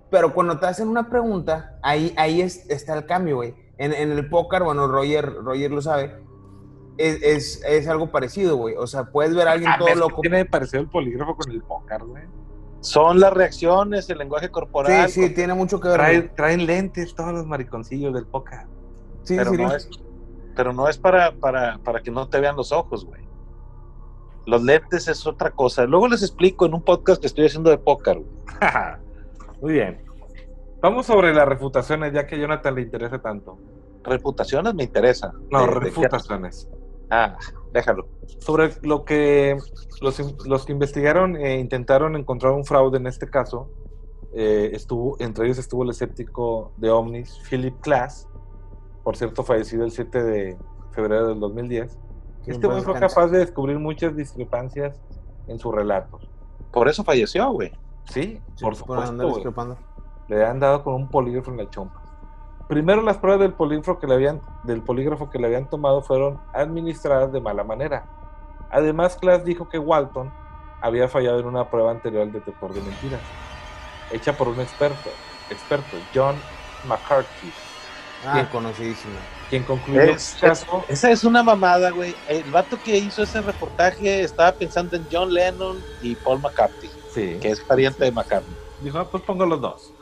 Pero 0.10 0.34
cuando 0.34 0.60
te 0.60 0.65
hacen 0.67 0.88
una 0.89 1.10
pregunta, 1.10 1.78
ahí, 1.82 2.13
ahí 2.17 2.41
es- 2.41 2.69
está 2.69 2.93
el 2.96 3.06
cambio, 3.06 3.38
güey. 3.38 3.56
En, 3.78 3.93
en 3.93 4.12
el 4.12 4.30
póker, 4.30 4.62
bueno, 4.63 4.88
Roger, 4.88 5.34
Roger 5.41 5.72
lo 5.72 5.82
sabe, 5.82 6.15
es, 6.98 7.24
es, 7.24 7.63
es 7.65 7.88
algo 7.88 8.12
parecido, 8.12 8.58
güey. 8.58 8.76
O 8.76 8.86
sea, 8.86 9.06
puedes 9.06 9.34
ver 9.34 9.48
a 9.48 9.54
alguien 9.54 9.72
Ah, 9.72 9.78
todo 9.80 9.86
¿ves 9.88 9.96
que 9.96 10.00
loco. 10.00 10.22
Tiene 10.22 10.46
parecido 10.46 10.82
el 10.84 10.89
polígrafo 10.89 11.36
con 11.36 11.50
el 11.52 11.62
póker, 11.63 12.04
güey. 12.04 12.24
Son 12.84 13.19
las 13.19 13.32
reacciones, 13.34 14.10
el 14.10 14.17
lenguaje 14.17 14.50
corporal. 14.52 15.10
Sí, 15.10 15.22
sí, 15.28 15.34
tiene 15.34 15.54
mucho 15.54 15.80
que 15.80 15.88
ver. 15.88 16.34
Traen 16.36 16.65
lentes 16.65 17.15
todos 17.15 17.32
los 17.32 17.46
mariconcillos 17.48 18.13
del 18.13 18.26
póker. 18.28 18.60
Sí, 19.24 19.36
pero, 19.38 19.52
sí, 19.52 19.58
no 19.58 19.74
es, 19.74 19.89
pero 20.56 20.74
no 20.74 20.89
es 20.89 20.98
para, 20.98 21.32
para, 21.32 21.78
para 21.80 22.02
que 22.02 22.12
no 22.12 22.28
te 22.28 22.39
vean 22.41 22.56
los 22.58 22.72
ojos, 22.74 23.06
güey. 23.06 23.22
Los 24.46 24.62
lentes 24.63 25.08
es 25.08 25.26
otra 25.26 25.52
cosa. 25.52 25.86
Luego 25.86 26.10
les 26.10 26.22
explico 26.22 26.65
en 26.65 26.74
un 26.74 26.82
podcast 26.82 27.22
que 27.22 27.28
estoy 27.28 27.46
haciendo 27.46 27.69
de 27.69 27.78
póker. 27.78 28.22
Muy 29.62 29.74
bien. 29.74 30.04
Vamos 30.82 31.06
sobre 31.06 31.34
las 31.34 31.48
refutaciones, 31.48 32.12
ya 32.12 32.28
que 32.28 32.36
a 32.36 32.39
Jonathan 32.39 32.76
le 32.76 32.82
interesa 32.82 33.19
tanto. 33.22 33.58
Reputaciones 34.04 34.74
me 34.76 34.84
interesa. 34.84 35.32
No, 35.50 35.62
De- 35.62 35.67
de 35.67 35.80
refutaciones. 35.80 36.67
Ah, 37.10 37.38
déjalo. 37.73 38.07
Sobre 38.39 38.71
lo 38.83 39.03
que 39.03 39.57
los, 40.01 40.45
los 40.45 40.65
que 40.65 40.71
investigaron 40.71 41.36
e 41.36 41.59
intentaron 41.59 42.15
encontrar 42.15 42.53
un 42.53 42.63
fraude 42.65 42.97
en 42.97 43.07
este 43.07 43.29
caso, 43.29 43.69
eh, 44.33 44.71
estuvo, 44.73 45.15
entre 45.19 45.45
ellos 45.45 45.57
estuvo 45.57 45.83
el 45.83 45.89
escéptico 45.89 46.71
de 46.77 46.89
Omnis, 46.91 47.39
Philip 47.49 47.79
Klass, 47.81 48.27
por 49.03 49.17
cierto, 49.17 49.43
fallecido 49.43 49.83
el 49.83 49.91
7 49.91 50.23
de 50.23 50.57
febrero 50.91 51.27
del 51.27 51.39
2010. 51.39 51.91
Sí, 51.91 52.51
Este 52.51 52.67
güey 52.67 52.79
en 52.79 52.86
fue 52.86 52.93
capaz 52.99 53.27
de 53.27 53.39
descubrir 53.39 53.79
muchas 53.79 54.15
discrepancias 54.15 54.99
en 55.47 55.59
sus 55.59 55.73
relatos. 55.73 56.29
Por 56.71 56.88
eso 56.88 57.03
falleció, 57.03 57.51
güey. 57.51 57.71
Sí, 58.05 58.39
Sí, 58.55 58.63
por 58.63 58.71
por 58.71 58.75
supuesto. 58.75 59.09
andar 59.09 59.27
güey. 59.27 59.36
discrepando. 59.38 59.77
le 60.27 60.45
han 60.45 60.59
dado 60.59 60.83
con 60.83 60.95
un 60.95 61.09
polígrafo 61.09 61.51
en 61.51 61.57
la 61.57 61.69
chompa. 61.69 62.03
Primero 62.67 63.02
las 63.02 63.17
pruebas 63.17 63.41
del 63.41 63.54
polígrafo 63.56 63.99
que 63.99 64.08
le 64.08 64.13
habían, 64.15 64.41
del 64.62 64.84
polígrafo 64.84 65.30
que 65.30 65.38
le 65.39 65.47
habían 65.47 65.67
tomado 65.67 66.02
fueron 66.02 66.41
administradas 66.54 67.32
de 67.32 67.41
mala 67.41 67.63
manera. 67.63 68.08
Además, 68.69 69.15
Class 69.17 69.43
dijo 69.43 69.67
que 69.67 69.78
Walton 69.80 70.34
había 70.82 71.08
fallado 71.08 71.39
en 71.39 71.45
una 71.45 71.69
prueba 71.69 71.91
anterior 71.91 72.23
al 72.23 72.32
detector 72.32 72.73
de 72.73 72.82
mentiras, 72.82 73.34
hecha 74.10 74.36
por 74.36 74.49
un 74.49 74.62
experto, 74.62 75.12
experto 75.49 76.08
John 76.13 76.43
McCarthy, 76.84 77.54
Ah, 78.26 78.36
Bien. 78.36 78.45
conocidísimo. 78.47 79.19
quien 79.49 79.65
concluyó 79.65 80.02
Es- 80.02 80.34
el 80.41 80.49
caso 80.49 80.86
Esa 80.88 81.12
es 81.12 81.26
una 81.26 81.43
mamada, 81.43 81.89
güey. 81.91 82.15
El 82.26 82.49
vato 82.49 82.80
que 82.82 82.97
hizo 82.97 83.21
ese 83.21 83.41
reportaje 83.41 84.21
estaba 84.21 84.54
pensando 84.54 84.95
en 84.95 85.06
John 85.12 85.32
Lennon 85.32 85.86
y 85.99 86.15
Paul 86.15 86.39
McCartney, 86.39 86.89
sí, 87.06 87.38
que 87.41 87.49
es 87.49 87.60
pariente 87.65 88.06
de 88.06 88.12
McCartney. 88.13 88.58
dijo, 88.78 88.97
ah, 88.97 89.10
pues 89.10 89.21
pongo 89.23 89.45
los 89.45 89.60
dos. 89.60 89.93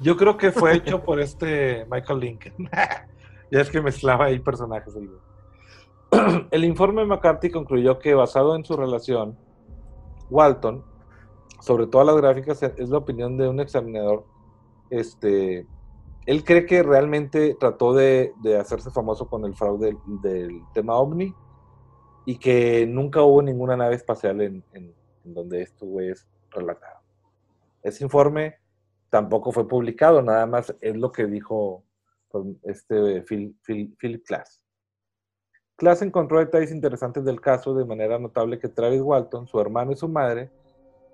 Yo 0.00 0.16
creo 0.16 0.36
que 0.36 0.50
fue 0.50 0.76
hecho 0.76 1.02
por 1.02 1.20
este 1.20 1.86
Michael 1.90 2.20
Lincoln. 2.20 2.70
ya 3.50 3.60
es 3.60 3.70
que 3.70 3.80
mezclaba 3.80 4.26
ahí 4.26 4.38
personajes. 4.38 4.94
el. 4.96 5.10
El 6.50 6.64
informe 6.64 7.04
McCarthy 7.04 7.50
concluyó 7.50 7.98
que 8.00 8.14
basado 8.14 8.56
en 8.56 8.64
su 8.64 8.76
relación, 8.76 9.38
Walton, 10.28 10.84
sobre 11.60 11.86
todas 11.86 12.06
las 12.06 12.16
gráficas, 12.16 12.62
es 12.62 12.88
la 12.88 12.98
opinión 12.98 13.36
de 13.36 13.48
un 13.48 13.60
examinador. 13.60 14.24
Este, 14.90 15.66
él 16.26 16.42
cree 16.44 16.66
que 16.66 16.82
realmente 16.82 17.54
trató 17.60 17.94
de, 17.94 18.32
de 18.42 18.56
hacerse 18.58 18.90
famoso 18.90 19.28
con 19.28 19.44
el 19.44 19.54
fraude 19.54 19.86
del, 19.86 19.98
del 20.20 20.62
tema 20.74 20.96
OVNI 20.96 21.32
y 22.26 22.38
que 22.38 22.86
nunca 22.88 23.22
hubo 23.22 23.40
ninguna 23.40 23.76
nave 23.76 23.94
espacial 23.94 24.40
en, 24.40 24.64
en- 24.72 24.92
en 25.24 25.34
donde 25.34 25.62
esto 25.62 25.86
es 26.00 26.26
relatado. 26.50 27.00
Ese 27.82 28.02
informe 28.02 28.56
tampoco 29.10 29.52
fue 29.52 29.68
publicado, 29.68 30.22
nada 30.22 30.46
más 30.46 30.74
es 30.80 30.96
lo 30.96 31.10
que 31.12 31.26
dijo 31.26 31.84
pues, 32.28 32.46
este 32.62 33.22
Phil, 33.22 33.56
Phil, 33.62 33.94
Philip 33.98 34.24
Klass. 34.24 34.64
Klass 35.76 36.02
encontró 36.02 36.38
detalles 36.38 36.70
interesantes 36.72 37.24
del 37.24 37.40
caso, 37.40 37.74
de 37.74 37.84
manera 37.84 38.18
notable 38.18 38.58
que 38.58 38.68
Travis 38.68 39.00
Walton, 39.00 39.46
su 39.46 39.60
hermano 39.60 39.92
y 39.92 39.96
su 39.96 40.08
madre, 40.08 40.50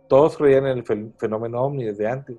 todos 0.08 0.36
creían 0.36 0.66
en 0.66 0.78
el 0.78 0.84
fe- 0.84 1.12
fenómeno 1.18 1.62
ovni 1.62 1.84
desde 1.84 2.06
antes. 2.06 2.36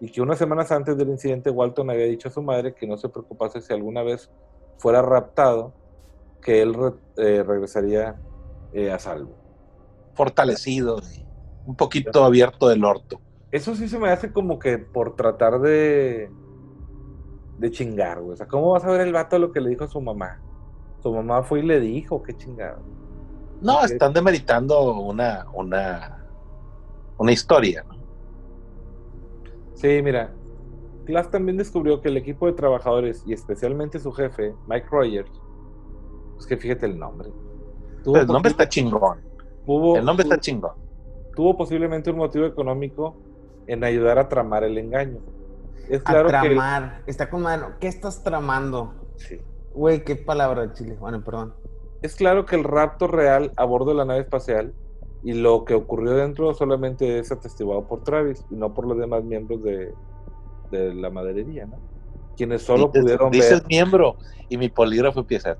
y 0.00 0.10
que 0.12 0.22
unas 0.22 0.38
semanas 0.38 0.70
antes 0.70 0.96
del 0.96 1.08
incidente 1.08 1.50
Walton 1.50 1.90
había 1.90 2.04
dicho 2.06 2.28
a 2.28 2.30
su 2.30 2.40
madre 2.40 2.72
que 2.72 2.86
no 2.86 2.96
se 2.96 3.08
preocupase 3.08 3.60
si 3.60 3.72
alguna 3.72 4.04
vez 4.04 4.30
fuera 4.78 5.02
raptado, 5.02 5.72
que 6.40 6.62
él 6.62 6.72
eh, 7.16 7.42
regresaría 7.42 8.14
eh, 8.72 8.92
a 8.92 8.98
salvo. 9.00 9.32
Fortalecido, 10.14 11.00
un 11.66 11.74
poquito 11.74 12.22
abierto 12.24 12.68
del 12.68 12.84
orto. 12.84 13.20
Eso 13.50 13.74
sí 13.74 13.88
se 13.88 13.98
me 13.98 14.10
hace 14.10 14.32
como 14.32 14.58
que 14.58 14.78
por 14.78 15.16
tratar 15.16 15.60
de 15.60 16.30
de 17.58 17.70
chingar, 17.72 18.20
güey. 18.20 18.34
O 18.34 18.36
sea, 18.36 18.46
¿cómo 18.46 18.70
vas 18.70 18.84
a 18.84 18.90
ver 18.90 19.00
el 19.00 19.12
vato 19.12 19.36
lo 19.38 19.50
que 19.50 19.60
le 19.60 19.70
dijo 19.70 19.84
a 19.84 19.88
su 19.88 20.00
mamá? 20.00 20.40
Su 21.02 21.12
mamá 21.12 21.42
fue 21.42 21.60
y 21.60 21.62
le 21.62 21.80
dijo, 21.80 22.22
qué 22.22 22.36
chingado. 22.36 22.78
No, 23.60 23.84
están 23.84 24.12
demeritando 24.12 25.00
una, 25.00 25.46
una, 25.52 26.24
una 27.18 27.32
historia, 27.32 27.84
¿no? 27.88 27.96
Sí, 29.74 30.00
mira, 30.02 30.32
Glass 31.06 31.30
también 31.30 31.56
descubrió 31.56 32.00
que 32.00 32.08
el 32.08 32.16
equipo 32.16 32.46
de 32.46 32.52
trabajadores 32.52 33.24
y 33.26 33.32
especialmente 33.32 33.98
su 33.98 34.12
jefe, 34.12 34.54
Mike 34.68 34.86
Rogers, 34.90 35.30
es 36.38 36.46
que 36.46 36.56
fíjate 36.56 36.86
el 36.86 36.98
nombre. 36.98 37.30
El 38.06 38.26
nombre 38.28 38.50
está 38.50 38.68
chingón. 38.68 39.18
tuvo- 39.66 39.96
El 39.96 40.04
nombre 40.04 40.22
está 40.24 40.38
chingón. 40.38 40.72
tuvo 41.34 41.56
posiblemente 41.56 42.10
un 42.10 42.18
motivo 42.18 42.46
económico 42.46 43.16
en 43.68 43.84
ayudar 43.84 44.18
a 44.18 44.28
tramar 44.28 44.64
el 44.64 44.76
engaño. 44.78 45.20
Es 45.88 46.02
claro 46.02 46.28
a 46.28 46.40
tramar, 46.42 47.02
que... 47.04 47.10
está 47.10 47.30
con 47.30 47.42
mano. 47.42 47.74
¿Qué 47.78 47.86
estás 47.86 48.24
tramando? 48.24 48.94
Sí. 49.16 49.40
Güey, 49.72 50.02
qué 50.04 50.16
palabra 50.16 50.66
de 50.66 50.72
chile. 50.72 50.96
Bueno, 50.98 51.22
perdón. 51.22 51.54
Es 52.02 52.16
claro 52.16 52.44
que 52.46 52.56
el 52.56 52.64
rapto 52.64 53.06
real 53.06 53.52
a 53.56 53.64
bordo 53.64 53.90
de 53.90 53.96
la 53.96 54.04
nave 54.04 54.20
espacial 54.20 54.74
y 55.22 55.34
lo 55.34 55.64
que 55.64 55.74
ocurrió 55.74 56.14
dentro 56.14 56.52
solamente 56.54 57.18
es 57.18 57.30
atestiguado 57.30 57.86
por 57.86 58.02
Travis 58.02 58.44
y 58.50 58.56
no 58.56 58.74
por 58.74 58.86
los 58.86 58.98
demás 58.98 59.24
miembros 59.24 59.62
de, 59.62 59.92
de 60.70 60.94
la 60.94 61.10
maderería, 61.10 61.66
¿no? 61.66 61.76
Quienes 62.36 62.62
solo 62.62 62.86
dices, 62.86 63.02
pudieron 63.02 63.30
dices 63.30 63.60
ver. 63.60 63.68
miembro 63.68 64.16
y 64.48 64.56
mi 64.58 64.68
polígrafo 64.68 65.20
empieza. 65.20 65.56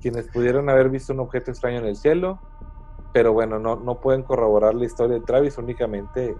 Quienes 0.00 0.28
pudieron 0.28 0.68
haber 0.70 0.90
visto 0.90 1.12
un 1.12 1.20
objeto 1.20 1.50
extraño 1.50 1.78
en 1.78 1.86
el 1.86 1.96
cielo, 1.96 2.40
pero 3.12 3.32
bueno, 3.32 3.58
no, 3.58 3.76
no 3.76 3.96
pueden 3.96 4.22
corroborar 4.22 4.74
la 4.74 4.84
historia 4.84 5.18
de 5.18 5.24
Travis, 5.24 5.58
únicamente 5.58 6.36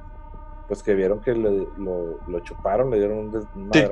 pues 0.67 0.83
que 0.83 0.95
vieron 0.95 1.21
que 1.21 1.35
le, 1.35 1.69
lo, 1.77 2.19
lo, 2.27 2.41
chuparon, 2.41 2.91
le 2.91 2.99
dieron 2.99 3.19
un, 3.19 3.31
madrazo. 3.31 3.91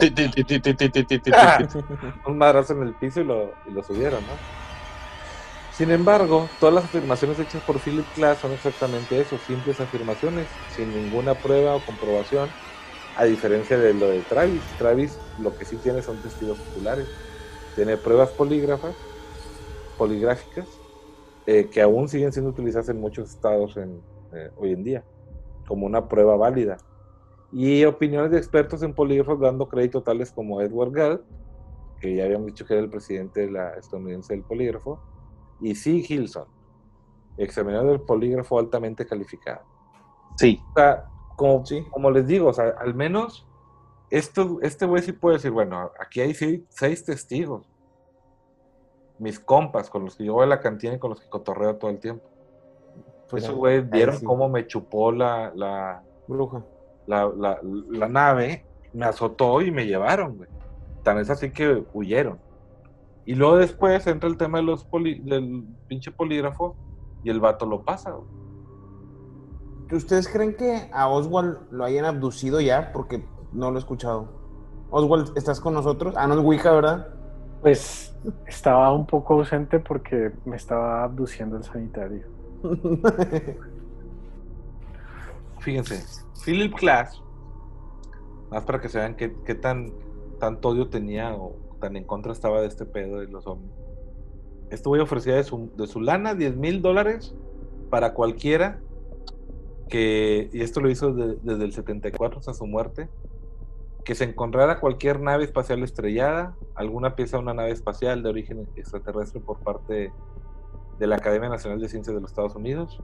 un 2.27 2.39
madrazo 2.39 2.73
en 2.73 2.83
el 2.85 2.95
piso 2.95 3.21
y 3.21 3.25
lo, 3.25 3.53
y 3.67 3.73
lo 3.73 3.83
subieron, 3.83 4.23
¿no? 4.23 4.33
Sin 5.77 5.91
embargo, 5.91 6.49
todas 6.59 6.75
las 6.75 6.85
afirmaciones 6.85 7.39
hechas 7.39 7.63
por 7.63 7.79
Philip 7.81 8.07
Glass 8.17 8.39
son 8.39 8.53
exactamente 8.53 9.21
eso, 9.21 9.37
simples 9.47 9.81
afirmaciones, 9.81 10.47
sin 10.75 10.95
ninguna 10.95 11.35
prueba 11.35 11.75
o 11.75 11.81
comprobación, 11.81 12.49
a 13.17 13.25
diferencia 13.25 13.79
de 13.79 13.93
lo 13.93 14.09
de 14.09 14.21
Travis. 14.21 14.63
Travis 14.79 15.19
lo 15.39 15.57
que 15.57 15.65
sí 15.65 15.77
tiene 15.77 16.03
son 16.03 16.17
testigos 16.23 16.59
oculares, 16.71 17.09
tiene 17.77 17.97
pruebas 17.97 18.31
polígrafas, 18.31 18.95
poligráficas, 19.99 20.67
eh, 21.53 21.69
que 21.69 21.83
aún 21.83 22.09
siguen 22.09 22.33
siendo 22.33 22.53
utilizadas 22.53 22.89
en 22.91 23.01
muchos 23.01 23.31
estados 23.31 23.77
en, 23.77 24.01
eh, 24.33 24.51
hoy 24.57 24.71
en 24.73 24.85
día, 24.85 25.05
como 25.67 25.85
una 25.85 26.07
prueba 26.07 26.37
válida. 26.37 26.77
Y 27.51 27.85
opiniones 27.85 28.31
de 28.31 28.39
expertos 28.39 28.85
en 28.85 28.95
polígrafos 28.95 29.41
dando 29.41 29.69
crédito 29.69 30.01
tales 30.01 30.31
como 30.31 30.61
Edward 30.61 30.93
Galt, 30.93 31.23
que 32.01 32.15
ya 32.15 32.25
habíamos 32.25 32.47
dicho 32.47 32.65
que 32.65 32.75
era 32.75 32.83
el 32.85 32.89
presidente 32.89 33.41
de 33.41 33.51
la 33.51 33.71
estadounidense 33.71 34.33
del 34.33 34.45
polígrafo, 34.45 35.01
y 35.61 35.75
C. 35.75 35.91
Hilson, 36.09 36.47
examinador 37.37 37.89
del 37.91 38.01
polígrafo 38.03 38.57
altamente 38.57 39.05
calificado. 39.05 39.63
Sí, 40.37 40.63
O 40.71 40.75
sea, 40.75 41.05
como, 41.35 41.67
Sí. 41.67 41.85
como 41.91 42.13
les 42.13 42.29
digo, 42.29 42.51
o 42.51 42.53
sea, 42.53 42.77
al 42.79 42.95
menos 42.95 43.45
esto, 44.11 44.61
este 44.63 44.87
güey 44.87 45.03
sí 45.03 45.11
puede 45.11 45.39
decir, 45.39 45.51
bueno, 45.51 45.91
aquí 45.99 46.21
hay 46.21 46.33
seis 46.69 47.05
testigos. 47.05 47.69
Mis 49.21 49.39
compas 49.39 49.89
con 49.89 50.05
los 50.05 50.17
que 50.17 50.25
yo 50.25 50.33
voy 50.33 50.43
a 50.45 50.47
la 50.49 50.61
cantina 50.61 50.95
y 50.95 50.99
con 50.99 51.11
los 51.11 51.21
que 51.21 51.29
cotorreo 51.29 51.77
todo 51.77 51.91
el 51.93 52.01
tiempo. 52.01 52.25
Pues 53.29 53.45
Esos 53.45 53.55
güeyes 53.55 53.89
vieron 53.89 54.17
sí. 54.17 54.25
cómo 54.25 54.49
me 54.49 54.67
chupó 54.67 55.13
la, 55.13 55.53
la, 55.55 56.03
Bruja. 56.27 56.65
la, 57.07 57.27
la- 57.37 57.61
la 57.63 58.09
nave, 58.09 58.65
me 58.93 59.05
azotó 59.07 59.61
y 59.63 59.71
me 59.71 59.87
llevaron, 59.87 60.37
güey. 60.39 60.49
Tan 61.05 61.19
es 61.19 61.31
así 61.31 61.53
que 61.53 61.85
huyeron. 61.93 62.41
Y 63.25 63.35
luego 63.37 63.59
después 63.59 64.05
entra 64.09 64.29
el 64.29 64.37
tema 64.37 64.59
de 64.59 64.65
los 64.65 64.85
poli- 64.85 65.21
del 65.21 65.65
pinche 65.87 66.11
polígrafo 66.11 66.75
y 67.23 67.31
el 67.31 67.39
vato 67.39 67.67
lo 67.67 67.83
pasa, 67.85 68.11
güey. 68.11 68.27
¿Ustedes 69.93 70.29
creen 70.29 70.57
que 70.57 70.89
a 70.93 71.09
Oswald 71.09 71.59
lo 71.71 71.85
hayan 71.85 72.05
abducido 72.05 72.61
ya? 72.61 72.93
Porque 72.93 73.25
no 73.53 73.71
lo 73.71 73.77
he 73.77 73.81
escuchado. 73.81 74.29
Oswald, 74.91 75.37
¿estás 75.37 75.61
con 75.61 75.75
nosotros? 75.75 76.15
Ah, 76.17 76.27
no 76.27 76.35
es 76.35 76.41
Ouija, 76.41 76.73
¿verdad? 76.73 77.09
Pues 77.63 78.15
estaba 78.47 78.93
un 78.93 79.07
poco 79.07 79.35
ausente 79.35 79.79
porque 79.81 80.33
me 80.45 80.57
estaba 80.57 81.05
abduciendo 81.05 81.57
el 81.57 81.65
sanitario. 81.65 82.23
Fíjense, 85.61 86.03
Philip 86.45 86.75
Glass, 86.79 87.23
más 88.51 88.65
para 88.65 88.81
que 88.81 88.89
se 88.89 88.99
vean 88.99 89.15
qué, 89.15 89.35
qué 89.45 89.55
tan 89.55 89.93
tanto 90.39 90.71
odio 90.71 90.89
tenía 90.89 91.35
o 91.35 91.55
tan 91.81 91.97
en 91.97 92.05
contra 92.05 92.33
estaba 92.33 92.63
de 92.63 92.67
este 92.69 92.87
pedo 92.87 93.21
de 93.21 93.27
los 93.29 93.47
ovnis. 93.47 93.71
Este 94.71 94.89
güey 94.89 95.03
ofrecía 95.03 95.35
de 95.35 95.45
su, 95.45 95.71
de 95.77 95.87
su 95.87 96.01
lana 96.01 96.35
10 96.35 96.57
mil 96.57 96.81
dólares 96.81 97.35
para 97.91 98.15
cualquiera 98.15 98.79
que, 99.89 100.49
y 100.53 100.63
esto 100.63 100.81
lo 100.81 100.89
hizo 100.89 101.13
de- 101.13 101.37
desde 101.43 101.65
el 101.65 101.73
74 101.73 102.39
hasta 102.39 102.55
su 102.55 102.67
muerte, 102.67 103.09
que 104.05 104.15
se 104.15 104.25
encontrara 104.25 104.81
cualquier 104.81 105.21
nave 105.21 105.45
espacial 105.45 105.83
estrellada, 105.83 106.57
alguna 106.75 107.17
pieza 107.17 107.37
de 107.37 107.43
una 107.43 107.55
nave 107.55 107.71
espacial 107.71 108.23
de 108.23 108.29
origen 108.31 108.69
extraterrestre 108.77 109.41
por 109.41 109.59
parte 109.61 110.13
de 110.99 111.07
la 111.07 111.17
Academia 111.17 111.49
Nacional 111.49 111.81
de 111.81 111.89
Ciencias 111.89 112.15
de 112.15 112.21
los 112.21 112.31
Estados 112.31 112.57
Unidos, 112.57 113.01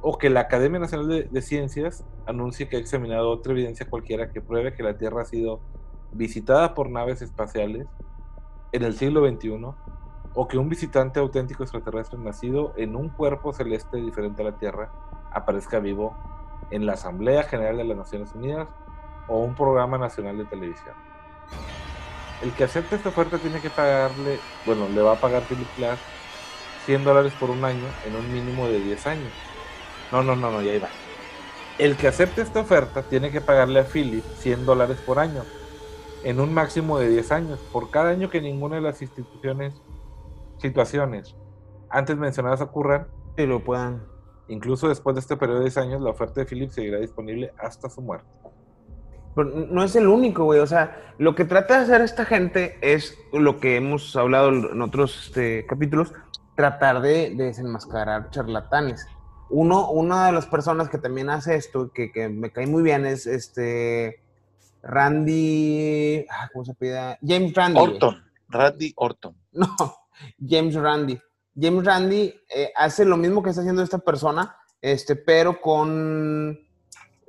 o 0.00 0.16
que 0.16 0.30
la 0.30 0.40
Academia 0.40 0.78
Nacional 0.78 1.08
de, 1.08 1.24
de 1.24 1.42
Ciencias 1.42 2.04
anuncie 2.26 2.68
que 2.68 2.76
ha 2.76 2.80
examinado 2.80 3.30
otra 3.30 3.52
evidencia 3.52 3.88
cualquiera 3.88 4.30
que 4.30 4.40
pruebe 4.40 4.74
que 4.74 4.82
la 4.82 4.96
Tierra 4.96 5.22
ha 5.22 5.24
sido 5.24 5.60
visitada 6.12 6.74
por 6.74 6.88
naves 6.90 7.20
espaciales 7.20 7.86
en 8.72 8.82
el 8.82 8.94
siglo 8.94 9.28
XXI, 9.28 9.66
o 10.34 10.46
que 10.46 10.58
un 10.58 10.68
visitante 10.68 11.18
auténtico 11.18 11.64
extraterrestre 11.64 12.18
nacido 12.18 12.72
en 12.76 12.94
un 12.94 13.08
cuerpo 13.08 13.52
celeste 13.52 13.96
diferente 13.96 14.42
a 14.42 14.46
la 14.46 14.58
Tierra 14.58 14.92
aparezca 15.32 15.80
vivo 15.80 16.14
en 16.70 16.86
la 16.86 16.92
Asamblea 16.92 17.42
General 17.44 17.76
de 17.76 17.84
las 17.84 17.96
Naciones 17.96 18.34
Unidas 18.34 18.68
o 19.28 19.38
un 19.38 19.54
programa 19.54 19.98
nacional 19.98 20.38
de 20.38 20.44
televisión. 20.44 20.94
El 22.42 22.52
que 22.52 22.64
acepte 22.64 22.96
esta 22.96 23.08
oferta 23.08 23.38
tiene 23.38 23.60
que 23.60 23.70
pagarle, 23.70 24.38
bueno, 24.64 24.88
le 24.88 25.02
va 25.02 25.12
a 25.12 25.20
pagar 25.20 25.42
Philip 25.42 25.68
Glass 25.76 25.98
100 26.86 27.04
dólares 27.04 27.32
por 27.38 27.50
un 27.50 27.64
año 27.64 27.84
en 28.06 28.16
un 28.16 28.32
mínimo 28.32 28.66
de 28.66 28.80
10 28.80 29.06
años. 29.08 29.32
No, 30.10 30.22
no, 30.22 30.34
no, 30.36 30.50
no, 30.50 30.62
ya 30.62 30.72
iba. 30.72 30.88
El 31.78 31.96
que 31.96 32.08
acepte 32.08 32.40
esta 32.40 32.60
oferta 32.60 33.02
tiene 33.02 33.30
que 33.30 33.40
pagarle 33.40 33.80
a 33.80 33.84
Philip 33.84 34.24
100 34.38 34.64
dólares 34.64 34.98
por 35.04 35.18
año 35.18 35.44
en 36.24 36.40
un 36.40 36.54
máximo 36.54 36.98
de 36.98 37.08
10 37.08 37.32
años. 37.32 37.58
Por 37.72 37.90
cada 37.90 38.10
año 38.10 38.30
que 38.30 38.40
ninguna 38.40 38.76
de 38.76 38.82
las 38.82 39.02
instituciones, 39.02 39.74
situaciones 40.58 41.36
antes 41.90 42.16
mencionadas 42.16 42.60
ocurran, 42.60 43.08
Que 43.36 43.46
lo 43.46 43.62
puedan. 43.62 44.02
incluso 44.48 44.88
después 44.88 45.14
de 45.14 45.20
este 45.20 45.36
periodo 45.36 45.58
de 45.58 45.64
10 45.66 45.76
años, 45.78 46.00
la 46.00 46.10
oferta 46.10 46.40
de 46.40 46.46
Philip 46.46 46.70
seguirá 46.70 46.98
disponible 46.98 47.52
hasta 47.58 47.90
su 47.90 48.00
muerte. 48.00 48.28
Pero 49.38 49.50
no 49.70 49.84
es 49.84 49.94
el 49.94 50.08
único, 50.08 50.42
güey. 50.42 50.58
O 50.58 50.66
sea, 50.66 51.14
lo 51.16 51.36
que 51.36 51.44
trata 51.44 51.76
de 51.76 51.84
hacer 51.84 52.00
esta 52.00 52.24
gente 52.24 52.76
es 52.82 53.16
lo 53.32 53.60
que 53.60 53.76
hemos 53.76 54.16
hablado 54.16 54.48
en 54.48 54.82
otros 54.82 55.28
este, 55.28 55.64
capítulos, 55.64 56.12
tratar 56.56 57.00
de, 57.00 57.30
de 57.36 57.44
desenmascarar 57.44 58.30
charlatanes. 58.30 59.06
Uno, 59.48 59.92
una 59.92 60.26
de 60.26 60.32
las 60.32 60.46
personas 60.46 60.88
que 60.88 60.98
también 60.98 61.30
hace 61.30 61.54
esto, 61.54 61.92
que, 61.92 62.10
que 62.10 62.28
me 62.28 62.50
cae 62.50 62.66
muy 62.66 62.82
bien, 62.82 63.06
es 63.06 63.28
este 63.28 64.24
Randy. 64.82 66.26
ah, 66.28 66.50
¿Cómo 66.52 66.64
se 66.64 66.74
pide? 66.74 67.16
James 67.24 67.54
Randy. 67.54 67.78
güey. 67.78 67.92
Orton, 67.92 68.24
Randy 68.48 68.92
Orton. 68.96 69.36
No, 69.52 69.68
James 70.44 70.74
Randy. 70.74 71.16
James 71.54 71.84
Randy 71.84 72.34
eh, 72.52 72.72
hace 72.74 73.04
lo 73.04 73.16
mismo 73.16 73.40
que 73.40 73.50
está 73.50 73.60
haciendo 73.62 73.84
esta 73.84 73.98
persona, 73.98 74.56
este, 74.82 75.14
pero 75.14 75.60
con 75.60 76.58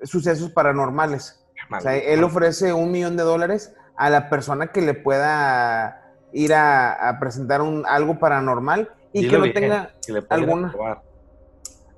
sucesos 0.02 0.50
paranormales. 0.50 1.39
O 1.72 1.80
sea, 1.82 1.96
él 1.96 2.24
ofrece 2.24 2.74
un 2.74 2.92
millón 2.92 3.16
de 3.18 3.24
dólares 3.24 3.74
a 3.96 4.10
la 4.10 4.30
persona 4.30 4.68
que 4.68 4.82
le 4.82 4.94
pueda 4.94 6.14
ir 6.34 6.54
a, 6.54 7.10
a 7.10 7.20
presentar 7.20 7.62
un, 7.62 7.86
algo 7.88 8.18
paranormal 8.20 8.90
y 9.14 9.22
Dilo 9.22 9.32
que 9.32 9.38
no 9.38 9.44
bien, 9.44 9.54
tenga 9.56 9.94
que 10.06 10.14
le 10.14 10.22
pueden 10.22 10.44
alguna- 10.44 10.68
aprobar. 10.70 11.02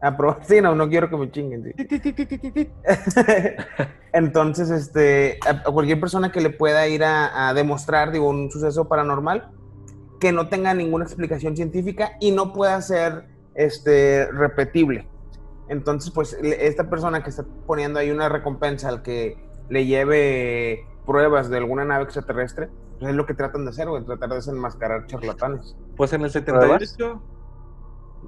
apro- 0.01 0.38
Sí, 0.47 0.62
no, 0.62 0.75
no 0.75 0.89
quiero 0.89 1.10
que 1.10 1.17
me 1.17 1.31
chinguen. 1.31 1.63
sí. 1.63 1.73
Entonces, 4.13 4.69
este, 4.69 5.39
a, 5.45 5.51
a 5.69 5.71
cualquier 5.71 5.99
persona 5.99 6.31
que 6.31 6.41
le 6.41 6.49
pueda 6.49 6.88
ir 6.88 7.03
a, 7.03 7.49
a 7.49 7.53
demostrar, 7.53 8.12
digo, 8.12 8.29
un 8.29 8.51
suceso 8.51 8.88
paranormal, 8.88 9.49
que 10.19 10.31
no 10.31 10.49
tenga 10.49 10.73
ninguna 10.73 11.05
explicación 11.05 11.55
científica 11.55 12.12
y 12.19 12.31
no 12.31 12.53
pueda 12.53 12.81
ser, 12.81 13.25
este, 13.55 14.27
repetible. 14.31 15.07
Entonces, 15.69 16.12
pues 16.12 16.34
esta 16.41 16.89
persona 16.89 17.23
que 17.23 17.29
está 17.29 17.45
poniendo 17.65 17.99
ahí 17.99 18.12
una 18.12 18.27
recompensa 18.29 18.89
al 18.89 19.01
que 19.01 19.38
le 19.71 19.86
lleve 19.86 20.86
pruebas 21.05 21.49
de 21.49 21.57
alguna 21.57 21.86
nave 21.86 22.03
extraterrestre, 22.03 22.69
pues 22.99 23.10
es 23.10 23.15
lo 23.15 23.25
que 23.25 23.34
tratan 23.34 23.63
de 23.63 23.69
hacer, 23.69 23.88
güey, 23.88 24.03
tratar 24.03 24.29
de 24.29 24.36
desenmascarar 24.36 25.07
charlatanes. 25.07 25.77
Pues 25.95 26.12
en 26.12 26.23
el 26.23 26.29
78, 26.29 27.21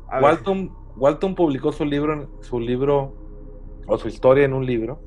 A 0.08 0.15
ver, 0.15 0.23
Walton, 0.23 0.73
Walton 0.95 1.36
publicó 1.36 1.73
su 1.73 1.84
libro, 1.84 2.29
su 2.39 2.62
libro, 2.62 3.13
o 3.88 3.97
su 3.97 4.08
historia 4.08 4.45
en 4.45 4.53
un 4.53 4.65
libro, 4.65 5.01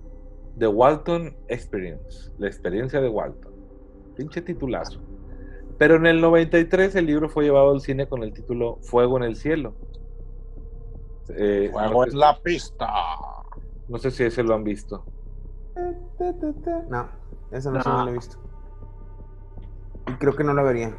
The 0.58 0.66
Walton 0.66 1.34
Experience, 1.48 2.30
la 2.36 2.48
experiencia 2.48 3.00
de 3.00 3.08
Walton. 3.08 3.54
Pinche 4.14 4.42
titulazo. 4.42 5.00
Pero 5.78 5.96
en 5.96 6.04
el 6.04 6.20
93 6.20 6.94
el 6.96 7.06
libro 7.06 7.30
fue 7.30 7.44
llevado 7.44 7.70
al 7.70 7.80
cine 7.80 8.08
con 8.08 8.22
el 8.22 8.34
título 8.34 8.78
Fuego 8.82 9.16
en 9.16 9.24
el 9.24 9.36
cielo. 9.36 9.74
Eh, 11.30 11.70
Juego 11.72 12.04
no, 12.04 12.10
sé, 12.10 12.12
en 12.12 12.18
la 12.18 12.38
pista. 12.42 12.86
no 13.88 13.96
sé 13.96 14.10
si 14.10 14.24
ese 14.24 14.42
lo 14.42 14.54
han 14.54 14.64
visto. 14.64 15.02
No, 16.88 17.08
esa 17.50 17.70
no, 17.70 17.80
no 17.80 18.04
la 18.04 18.10
he 18.10 18.14
visto. 18.14 18.38
Y 20.08 20.12
creo 20.14 20.34
que 20.34 20.44
no 20.44 20.54
la 20.54 20.62
vería. 20.62 20.96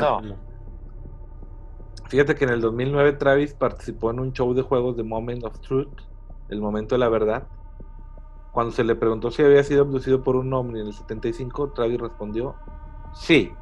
No. 0.00 0.20
Fíjate 2.08 2.34
que 2.36 2.44
en 2.44 2.50
el 2.50 2.60
2009 2.60 3.14
Travis 3.14 3.54
participó 3.54 4.10
en 4.10 4.20
un 4.20 4.32
show 4.32 4.54
de 4.54 4.62
juegos 4.62 4.96
de 4.96 5.02
Moment 5.02 5.44
of 5.44 5.58
Truth, 5.60 5.88
el 6.48 6.60
momento 6.60 6.94
de 6.94 7.00
la 7.00 7.08
verdad. 7.08 7.48
Cuando 8.52 8.72
se 8.72 8.84
le 8.84 8.94
preguntó 8.94 9.30
si 9.30 9.42
había 9.42 9.62
sido 9.64 9.82
abducido 9.82 10.22
por 10.22 10.36
un 10.36 10.52
ovni 10.52 10.80
en 10.80 10.86
el 10.86 10.92
75, 10.92 11.72
Travis 11.72 12.00
respondió 12.00 12.54
sí. 13.12 13.52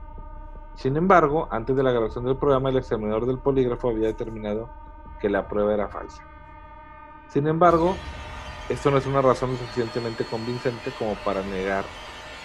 Sin 0.76 0.96
embargo, 0.96 1.48
antes 1.50 1.74
de 1.74 1.82
la 1.82 1.92
grabación 1.92 2.24
del 2.24 2.37
programa, 2.37 2.68
el 2.68 2.76
examinador 2.76 3.26
del 3.26 3.38
polígrafo 3.38 3.88
había 3.88 4.08
determinado 4.08 4.68
que 5.20 5.30
la 5.30 5.48
prueba 5.48 5.72
era 5.72 5.88
falsa. 5.88 6.22
Sin 7.28 7.46
embargo, 7.46 7.94
esto 8.68 8.90
no 8.90 8.98
es 8.98 9.07
una 9.07 9.20
razón 9.20 9.57
suficientemente 9.59 10.24
convincente 10.24 10.90
como 10.98 11.14
para 11.16 11.42
negar 11.42 11.85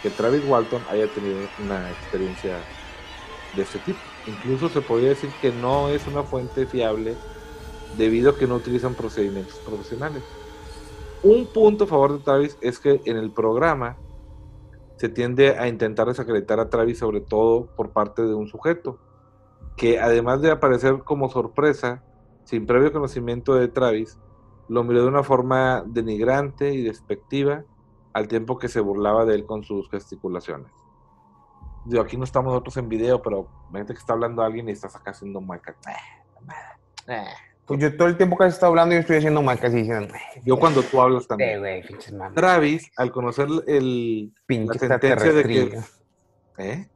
que 0.04 0.10
Travis 0.10 0.44
Walton 0.48 0.82
haya 0.90 1.08
tenido 1.08 1.38
una 1.64 1.90
experiencia 1.90 2.58
de 3.56 3.62
este 3.62 3.80
tipo. 3.80 4.00
Incluso 4.28 4.70
se 4.70 4.82
podría 4.82 5.10
decir 5.10 5.30
que 5.42 5.52
no 5.52 5.90
es 5.90 6.06
una 6.08 6.24
fuente 6.24 6.66
fiable 6.66 7.16
debido 7.98 8.32
a 8.32 8.38
que 8.38 8.48
no 8.48 8.56
utilizan 8.56 8.96
procedimientos 8.96 9.56
profesionales. 9.60 10.24
Un 11.24 11.48
punto 11.48 11.86
a 11.86 11.88
favor 11.88 12.14
de 12.14 12.24
Travis 12.24 12.58
es 12.62 12.80
que 12.80 13.02
en 13.06 13.18
el 13.18 13.32
programa 13.32 13.98
se 14.98 15.10
tiende 15.10 15.58
a 15.58 15.68
intentar 15.68 16.08
desacreditar 16.08 16.60
a 16.60 16.70
Travis 16.70 17.00
sobre 17.00 17.22
todo 17.22 17.68
por 17.76 17.92
parte 17.92 18.22
de 18.22 18.34
un 18.34 18.48
sujeto, 18.48 19.00
que 19.76 20.00
además 20.00 20.42
de 20.42 20.52
aparecer 20.52 21.00
como 21.00 21.30
sorpresa, 21.30 22.04
sin 22.44 22.66
previo 22.66 22.92
conocimiento 22.92 23.56
de 23.56 23.70
Travis, 23.70 24.18
lo 24.70 24.84
miró 24.84 25.02
de 25.02 25.08
una 25.08 25.24
forma 25.24 25.84
denigrante 25.86 26.74
y 26.74 26.84
despectiva 26.84 27.64
al 28.14 28.28
tiempo 28.28 28.58
que 28.58 28.68
se 28.68 28.80
burlaba 28.80 29.26
de 29.26 29.36
él 29.36 29.46
con 29.46 29.64
sus 29.64 29.90
gesticulaciones. 29.90 30.72
Digo, 31.86 32.02
aquí 32.04 32.18
no 32.18 32.24
estamos 32.24 32.52
nosotros 32.54 32.78
en 32.78 32.90
video, 32.90 33.22
pero 33.22 33.48
imagínate 33.70 33.94
que 33.94 34.00
está 34.00 34.14
hablando 34.14 34.42
alguien 34.44 34.70
y 34.70 34.72
estás 34.72 34.96
acá 34.96 35.12
haciendo 35.12 35.42
muecas. 35.42 35.76
Pues 37.66 37.80
yo 37.80 37.96
todo 37.96 38.08
el 38.08 38.18
tiempo 38.18 38.36
que 38.38 38.46
has 38.46 38.54
estado 38.54 38.72
hablando, 38.72 38.96
yo 38.96 39.02
estoy 39.02 39.18
haciendo 39.18 39.42
marcas 39.42 39.72
y 39.74 39.78
diciendo, 39.78 40.14
Yo 40.44 40.58
cuando 40.58 40.82
tú 40.82 41.00
hablas 41.02 41.24
"Eh, 41.24 41.28
también. 41.28 41.62
mames. 42.18 42.36
Travis, 42.36 42.92
al 42.98 43.12
conocer 43.12 43.48
el... 43.68 44.34
Pinche 44.46 44.88
la 44.88 45.00
sentencia 45.00 45.34
de 45.34 45.44
que-. 45.44 45.80
¿eh? 46.58 46.90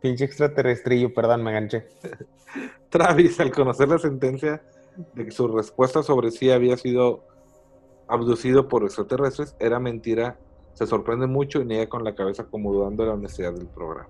Pinche 0.00 0.24
extraterrestrillo, 0.24 1.12
perdón, 1.12 1.42
me 1.42 1.52
ganché. 1.52 1.88
Travis, 2.90 3.40
al 3.40 3.50
conocer 3.50 3.88
la 3.88 3.98
sentencia 3.98 4.62
de 5.14 5.24
que 5.24 5.30
su 5.30 5.48
respuesta 5.48 6.02
sobre 6.02 6.30
sí 6.30 6.50
había 6.50 6.76
sido 6.76 7.24
abducido 8.08 8.68
por 8.68 8.84
extraterrestres, 8.84 9.56
era 9.58 9.78
mentira, 9.80 10.38
se 10.74 10.86
sorprende 10.86 11.26
mucho 11.26 11.60
y 11.60 11.64
niega 11.64 11.88
con 11.88 12.04
la 12.04 12.14
cabeza 12.14 12.44
como 12.44 12.72
dudando 12.72 13.02
de 13.02 13.08
la 13.08 13.14
honestidad 13.14 13.52
del 13.54 13.68
programa. 13.68 14.08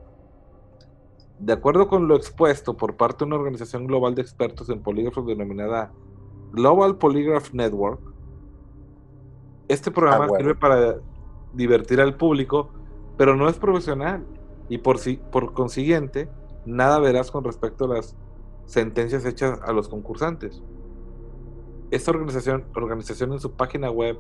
De 1.39 1.53
acuerdo 1.53 1.89
con 1.89 2.09
lo 2.09 2.17
expuesto 2.17 2.77
por 2.77 2.97
parte 2.97 3.19
de 3.19 3.27
una 3.27 3.37
organización 3.37 3.87
global 3.87 4.15
de 4.15 4.23
expertos 4.23 4.69
en 4.69 4.83
polígrafos 4.83 5.27
denominada 5.27 5.93
Global 6.53 6.99
Polygraph 6.99 7.53
Network, 7.53 8.01
este 9.69 9.91
programa 9.91 10.25
Ah, 10.25 10.29
bueno. 10.29 10.45
sirve 10.45 10.55
para 10.59 10.97
divertir 11.53 12.01
al 12.01 12.17
público, 12.17 12.71
pero 13.17 13.37
no 13.37 13.49
es 13.49 13.59
profesional 13.59 14.25
y 14.69 14.79
por, 14.79 14.99
si, 14.99 15.17
por 15.17 15.53
consiguiente 15.53 16.29
nada 16.65 16.99
verás 16.99 17.31
con 17.31 17.45
respecto 17.45 17.87
a 17.87 17.89
las 17.97 18.17
sentencias 18.67 19.25
hechas 19.25 19.61
a 19.63 19.73
los 19.73 19.89
concursantes. 19.89 20.63
Esta 21.93 22.11
organización, 22.11 22.65
organización 22.75 23.35
en 23.35 23.39
su 23.39 23.53
página 23.53 23.91
web 23.91 24.19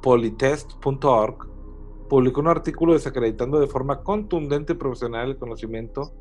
polytest.org 0.00 1.46
publicó 2.08 2.40
un 2.40 2.48
artículo 2.48 2.94
desacreditando 2.94 3.60
de 3.60 3.66
forma 3.66 4.02
contundente 4.02 4.72
y 4.72 4.76
profesional 4.76 5.28
el 5.28 5.36
conocimiento 5.36 6.14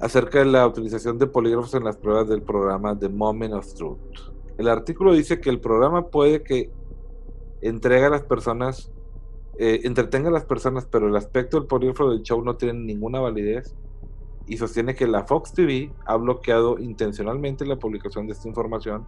acerca 0.00 0.38
de 0.38 0.46
la 0.46 0.66
utilización 0.66 1.18
de 1.18 1.26
polígrafos 1.26 1.74
en 1.74 1.84
las 1.84 1.98
pruebas 1.98 2.26
del 2.26 2.40
programa 2.40 2.98
The 2.98 3.10
Moment 3.10 3.52
of 3.52 3.74
Truth. 3.74 3.98
El 4.56 4.66
artículo 4.66 5.12
dice 5.12 5.38
que 5.42 5.50
el 5.50 5.60
programa 5.60 6.06
puede 6.06 6.42
que 6.42 6.70
entrega 7.60 8.06
a 8.06 8.10
las 8.10 8.22
personas, 8.22 8.90
eh, 9.58 9.82
entretenga 9.84 10.30
a 10.30 10.32
las 10.32 10.46
personas, 10.46 10.86
pero 10.86 11.06
el 11.06 11.16
aspecto 11.16 11.58
del 11.58 11.66
polígrafo 11.66 12.08
del 12.08 12.22
show 12.22 12.42
no 12.42 12.56
tiene 12.56 12.78
ninguna 12.78 13.20
validez 13.20 13.74
y 14.46 14.56
sostiene 14.56 14.94
que 14.94 15.06
la 15.06 15.24
Fox 15.24 15.52
TV 15.52 15.92
ha 16.06 16.16
bloqueado 16.16 16.78
intencionalmente 16.78 17.66
la 17.66 17.76
publicación 17.76 18.26
de 18.26 18.32
esta 18.32 18.48
información 18.48 19.06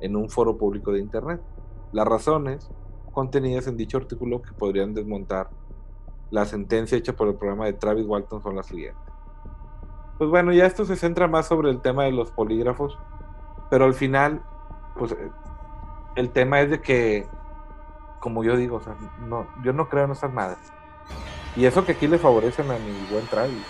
en 0.00 0.16
un 0.16 0.28
foro 0.28 0.56
público 0.56 0.92
de 0.92 1.00
Internet. 1.00 1.40
Las 1.92 2.06
razones 2.06 2.70
contenidas 3.12 3.66
en 3.66 3.76
dicho 3.76 3.96
artículo 3.96 4.42
que 4.42 4.52
podrían 4.52 4.92
desmontar 4.92 5.48
la 6.30 6.44
sentencia 6.44 6.98
hecha 6.98 7.14
por 7.14 7.28
el 7.28 7.34
programa 7.34 7.66
de 7.66 7.72
Travis 7.72 8.06
Walton 8.06 8.42
son 8.42 8.56
las 8.56 8.66
siguientes. 8.66 9.02
Pues 10.18 10.30
bueno, 10.30 10.52
ya 10.52 10.66
esto 10.66 10.84
se 10.84 10.96
centra 10.96 11.28
más 11.28 11.46
sobre 11.46 11.70
el 11.70 11.80
tema 11.80 12.04
de 12.04 12.12
los 12.12 12.30
polígrafos, 12.30 12.98
pero 13.70 13.84
al 13.84 13.94
final, 13.94 14.42
pues 14.98 15.12
eh, 15.12 15.30
el 16.16 16.30
tema 16.30 16.60
es 16.60 16.70
de 16.70 16.80
que, 16.80 17.26
como 18.20 18.42
yo 18.42 18.56
digo, 18.56 18.76
o 18.76 18.80
sea, 18.80 18.96
no, 19.20 19.46
yo 19.62 19.72
no 19.72 19.88
creo 19.88 20.04
en 20.04 20.12
esas 20.12 20.32
madres. 20.32 20.72
Y 21.54 21.64
eso 21.64 21.84
que 21.84 21.92
aquí 21.92 22.06
le 22.06 22.18
favorecen 22.18 22.70
a 22.70 22.78
mi 22.78 22.92
buen 23.10 23.26
Travis. 23.26 23.64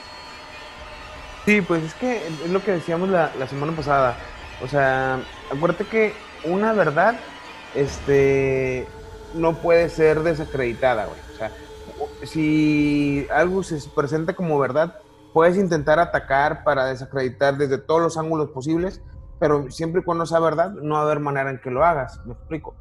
Sí, 1.44 1.60
pues 1.60 1.84
es 1.84 1.94
que 1.94 2.26
es 2.26 2.50
lo 2.50 2.60
que 2.62 2.72
decíamos 2.72 3.08
la, 3.08 3.32
la 3.38 3.46
semana 3.46 3.72
pasada. 3.72 4.16
O 4.62 4.68
sea, 4.68 5.20
acuérdate 5.54 5.84
que 5.84 6.12
una 6.44 6.72
verdad, 6.72 7.16
este, 7.74 8.86
no 9.34 9.54
puede 9.54 9.88
ser 9.88 10.22
desacreditada, 10.22 11.06
güey. 11.06 11.18
O 11.34 11.36
sea, 11.36 11.50
si 12.24 13.26
algo 13.30 13.62
se 13.62 13.88
presenta 13.90 14.34
como 14.34 14.58
verdad, 14.58 14.98
puedes 15.32 15.56
intentar 15.56 15.98
atacar 15.98 16.64
para 16.64 16.86
desacreditar 16.86 17.58
desde 17.58 17.78
todos 17.78 18.00
los 18.00 18.16
ángulos 18.16 18.50
posibles, 18.50 19.02
pero 19.38 19.70
siempre 19.70 20.00
y 20.00 20.04
cuando 20.04 20.24
sea 20.24 20.40
verdad, 20.40 20.70
no 20.70 20.94
va 20.94 21.00
a 21.00 21.04
haber 21.04 21.20
manera 21.20 21.50
en 21.50 21.60
que 21.60 21.70
lo 21.70 21.84
hagas, 21.84 22.24
me 22.24 22.32
explico. 22.32 22.74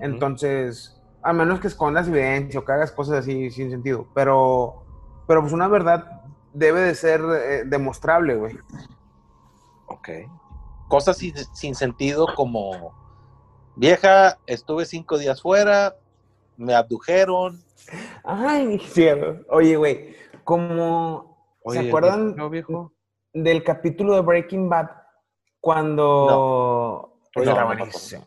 Entonces, 0.00 1.00
a 1.22 1.32
menos 1.32 1.60
que 1.60 1.68
escondas 1.68 2.08
evidencia 2.08 2.58
o 2.58 2.64
que 2.64 2.72
hagas 2.72 2.90
cosas 2.90 3.18
así 3.18 3.50
sin 3.50 3.70
sentido, 3.70 4.06
pero, 4.14 4.82
pero 5.26 5.40
pues 5.40 5.52
una 5.52 5.68
verdad 5.68 6.22
debe 6.52 6.80
de 6.80 6.94
ser 6.94 7.20
eh, 7.20 7.62
demostrable, 7.64 8.34
güey. 8.34 8.58
Ok. 9.86 10.08
Cosas 10.90 11.16
sin, 11.18 11.34
sin 11.54 11.74
sentido 11.74 12.26
como, 12.34 12.92
vieja, 13.76 14.38
estuve 14.46 14.84
cinco 14.84 15.18
días 15.18 15.40
fuera, 15.40 15.96
me 16.56 16.74
abdujeron. 16.74 17.62
Ay, 18.24 18.78
sí, 18.92 19.06
oye, 19.48 19.76
güey, 19.76 20.16
como 20.44 21.48
Oye, 21.62 21.80
¿se 21.80 21.88
acuerdan 21.88 22.34
del 23.32 23.62
capítulo 23.62 24.16
de 24.16 24.20
Breaking 24.22 24.68
Bad 24.68 24.88
cuando 25.60 27.14
No, 27.36 27.40
Está 27.42 27.64
no. 27.64 28.26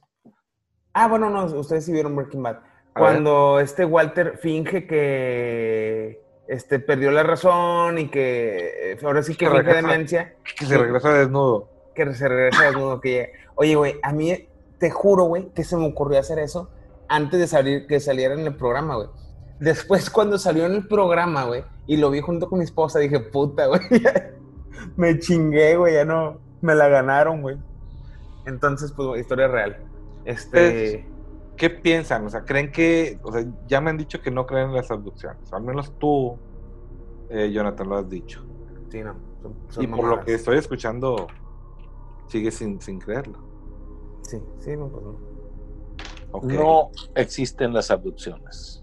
Ah, 0.93 1.07
bueno, 1.09 1.29
no, 1.29 1.45
ustedes 1.45 1.83
sí 1.83 1.91
vieron 1.91 2.15
Breaking 2.15 2.43
Bad. 2.43 2.59
Cuando 2.95 3.59
este 3.59 3.83
Walter 3.83 4.37
finge 4.37 4.87
que 4.87 6.23
este 6.47 6.79
perdió 6.79 7.11
la 7.11 7.23
razón 7.23 7.97
y 7.97 8.07
que 8.07 8.93
eh, 8.93 8.97
ahora 9.03 9.21
sí 9.21 9.33
que 9.33 9.45
Que 9.45 9.51
finge 9.51 9.63
regresa. 9.63 9.87
demencia, 9.87 10.35
Que 10.57 10.65
se 10.65 10.77
regresa 10.77 11.11
desnudo. 11.13 11.72
Que 11.93 12.13
se 12.13 12.27
regresa 12.27 12.63
desnudo 12.63 12.99
que. 13.01 13.31
Oye, 13.55 13.75
güey, 13.75 13.95
a 14.03 14.11
mí 14.13 14.47
te 14.79 14.89
juro, 14.91 15.25
güey, 15.25 15.49
que 15.53 15.63
se 15.63 15.77
me 15.77 15.87
ocurrió 15.87 16.19
hacer 16.19 16.39
eso 16.39 16.69
antes 17.07 17.39
de 17.39 17.47
salir, 17.47 17.87
que 17.87 17.99
saliera 17.99 18.33
en 18.33 18.41
el 18.41 18.55
programa, 18.55 18.95
güey. 18.95 19.07
Después, 19.59 20.09
cuando 20.09 20.37
salió 20.37 20.65
en 20.65 20.73
el 20.73 20.87
programa, 20.87 21.45
güey, 21.45 21.63
y 21.87 21.97
lo 21.97 22.09
vi 22.09 22.21
junto 22.21 22.49
con 22.49 22.59
mi 22.59 22.65
esposa, 22.65 22.99
dije, 22.99 23.19
puta, 23.19 23.67
güey, 23.67 23.81
me 24.97 25.19
chingué, 25.19 25.77
güey, 25.77 25.93
ya 25.93 26.05
no, 26.05 26.39
me 26.61 26.75
la 26.75 26.87
ganaron, 26.87 27.41
güey. 27.41 27.57
Entonces, 28.45 28.91
pues, 28.91 29.21
historia 29.21 29.47
real. 29.47 29.77
Este, 30.25 31.05
¿Qué 31.55 31.69
piensan? 31.69 32.25
O 32.25 32.29
sea, 32.29 32.43
¿creen 32.43 32.71
que.? 32.71 33.19
O 33.23 33.31
sea, 33.31 33.45
ya 33.67 33.79
me 33.79 33.89
han 33.91 33.97
dicho 33.97 34.21
que 34.21 34.31
no 34.31 34.45
creen 34.45 34.69
en 34.69 34.75
las 34.75 34.89
abducciones. 34.91 35.53
Al 35.53 35.61
menos 35.61 35.93
tú, 35.99 36.37
eh, 37.29 37.51
Jonathan, 37.53 37.89
lo 37.89 37.97
has 37.97 38.09
dicho. 38.09 38.43
sí, 38.89 39.01
no. 39.03 39.15
son- 39.41 39.53
son 39.69 39.83
Y 39.83 39.87
por 39.87 40.05
lo 40.05 40.21
que 40.21 40.33
estoy 40.33 40.57
escuchando, 40.57 41.27
sigue 42.27 42.51
sin, 42.51 42.79
sin 42.81 42.99
creerlo. 42.99 43.39
Sí, 44.23 44.37
sí, 44.59 44.75
no, 44.77 44.89
pues 44.89 45.03
no. 45.03 45.19
Ok. 46.31 46.43
No 46.45 46.89
existen 47.15 47.73
las 47.73 47.91
abducciones. 47.91 48.81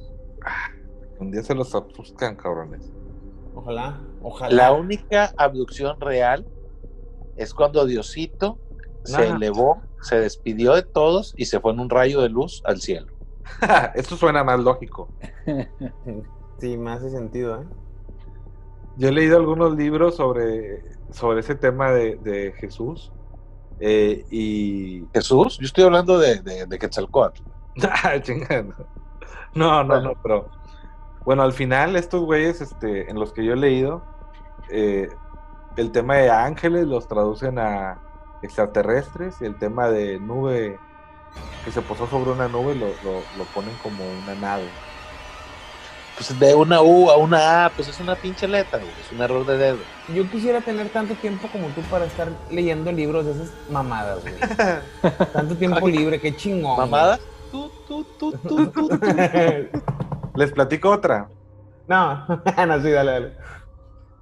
Un 1.18 1.30
día 1.30 1.42
se 1.42 1.54
los 1.54 1.72
buscan, 1.96 2.36
cabrones. 2.36 2.92
Ojalá, 3.54 4.00
ojalá. 4.22 4.54
La 4.54 4.72
única 4.72 5.32
abducción 5.36 6.00
real 6.00 6.46
es 7.36 7.52
cuando 7.52 7.84
Diosito 7.84 8.58
se 9.04 9.24
Ajá. 9.24 9.36
elevó, 9.36 9.82
se 10.02 10.20
despidió 10.20 10.74
de 10.74 10.82
todos 10.82 11.34
y 11.36 11.46
se 11.46 11.60
fue 11.60 11.72
en 11.72 11.80
un 11.80 11.90
rayo 11.90 12.20
de 12.20 12.28
luz 12.28 12.62
al 12.64 12.80
cielo. 12.80 13.06
Esto 13.94 14.16
suena 14.16 14.44
más 14.44 14.60
lógico. 14.60 15.10
Sí, 16.60 16.76
me 16.76 16.90
hace 16.90 17.08
sentido, 17.08 17.62
¿eh? 17.62 17.66
Yo 18.98 19.08
he 19.08 19.12
leído 19.12 19.38
algunos 19.38 19.74
libros 19.76 20.16
sobre, 20.16 20.82
sobre 21.10 21.40
ese 21.40 21.54
tema 21.54 21.90
de, 21.90 22.16
de 22.16 22.52
Jesús. 22.52 23.10
Eh, 23.80 24.26
y. 24.30 25.06
Jesús, 25.12 25.58
yo 25.58 25.66
estoy 25.66 25.84
hablando 25.84 26.18
de, 26.18 26.40
de, 26.42 26.66
de 26.66 26.78
Quetzalcóatl. 26.78 27.42
Ah. 27.82 28.20
No, 29.54 29.82
no, 29.84 30.00
no, 30.00 30.12
pero. 30.22 30.50
Bueno, 31.24 31.42
al 31.42 31.52
final, 31.52 31.96
estos 31.96 32.22
güeyes, 32.22 32.60
este, 32.60 33.10
en 33.10 33.18
los 33.18 33.32
que 33.32 33.44
yo 33.44 33.52
he 33.52 33.56
leído, 33.56 34.08
eh, 34.70 35.08
el 35.76 35.92
tema 35.92 36.16
de 36.16 36.30
ángeles 36.30 36.86
los 36.86 37.08
traducen 37.08 37.58
a 37.58 38.02
extraterrestres 38.42 39.40
y 39.40 39.44
el 39.44 39.58
tema 39.58 39.88
de 39.90 40.18
nube 40.18 40.78
que 41.62 41.72
se 41.72 41.82
posó 41.82 42.06
sobre 42.06 42.32
una 42.32 42.48
nube 42.48 42.74
lo, 42.74 42.98
lo, 43.02 43.28
lo 43.36 43.50
ponen 43.52 43.76
como 43.78 44.10
una 44.10 44.34
nave. 44.34 44.80
Pues 46.20 46.38
de 46.38 46.54
una 46.54 46.82
U 46.82 47.08
a 47.10 47.16
una 47.16 47.64
A, 47.64 47.70
pues 47.70 47.88
es 47.88 47.98
una 47.98 48.14
pinche 48.14 48.46
letra, 48.46 48.78
güey, 48.78 48.90
es 48.90 49.10
un 49.10 49.22
error 49.22 49.46
de 49.46 49.56
dedo. 49.56 49.78
Yo 50.14 50.28
quisiera 50.30 50.60
tener 50.60 50.90
tanto 50.90 51.14
tiempo 51.14 51.48
como 51.50 51.68
tú 51.68 51.80
para 51.90 52.04
estar 52.04 52.28
leyendo 52.50 52.92
libros 52.92 53.24
de 53.24 53.32
esas 53.32 53.50
mamadas, 53.70 54.20
güey. 54.20 54.34
tanto 55.32 55.54
tiempo 55.56 55.88
libre, 55.88 56.20
qué 56.20 56.36
chingón. 56.36 56.74
güey. 56.76 56.90
¿Mamada? 56.90 57.18
Tú, 57.50 57.70
tú, 57.88 58.04
tú, 58.18 58.32
tú, 58.46 58.66
tú, 58.66 58.88
tú. 58.88 59.00
Les 60.34 60.52
platico 60.52 60.90
otra. 60.90 61.26
no, 61.88 62.26
no, 62.66 62.82
sí, 62.82 62.90
dale, 62.90 63.12
dale. 63.12 63.32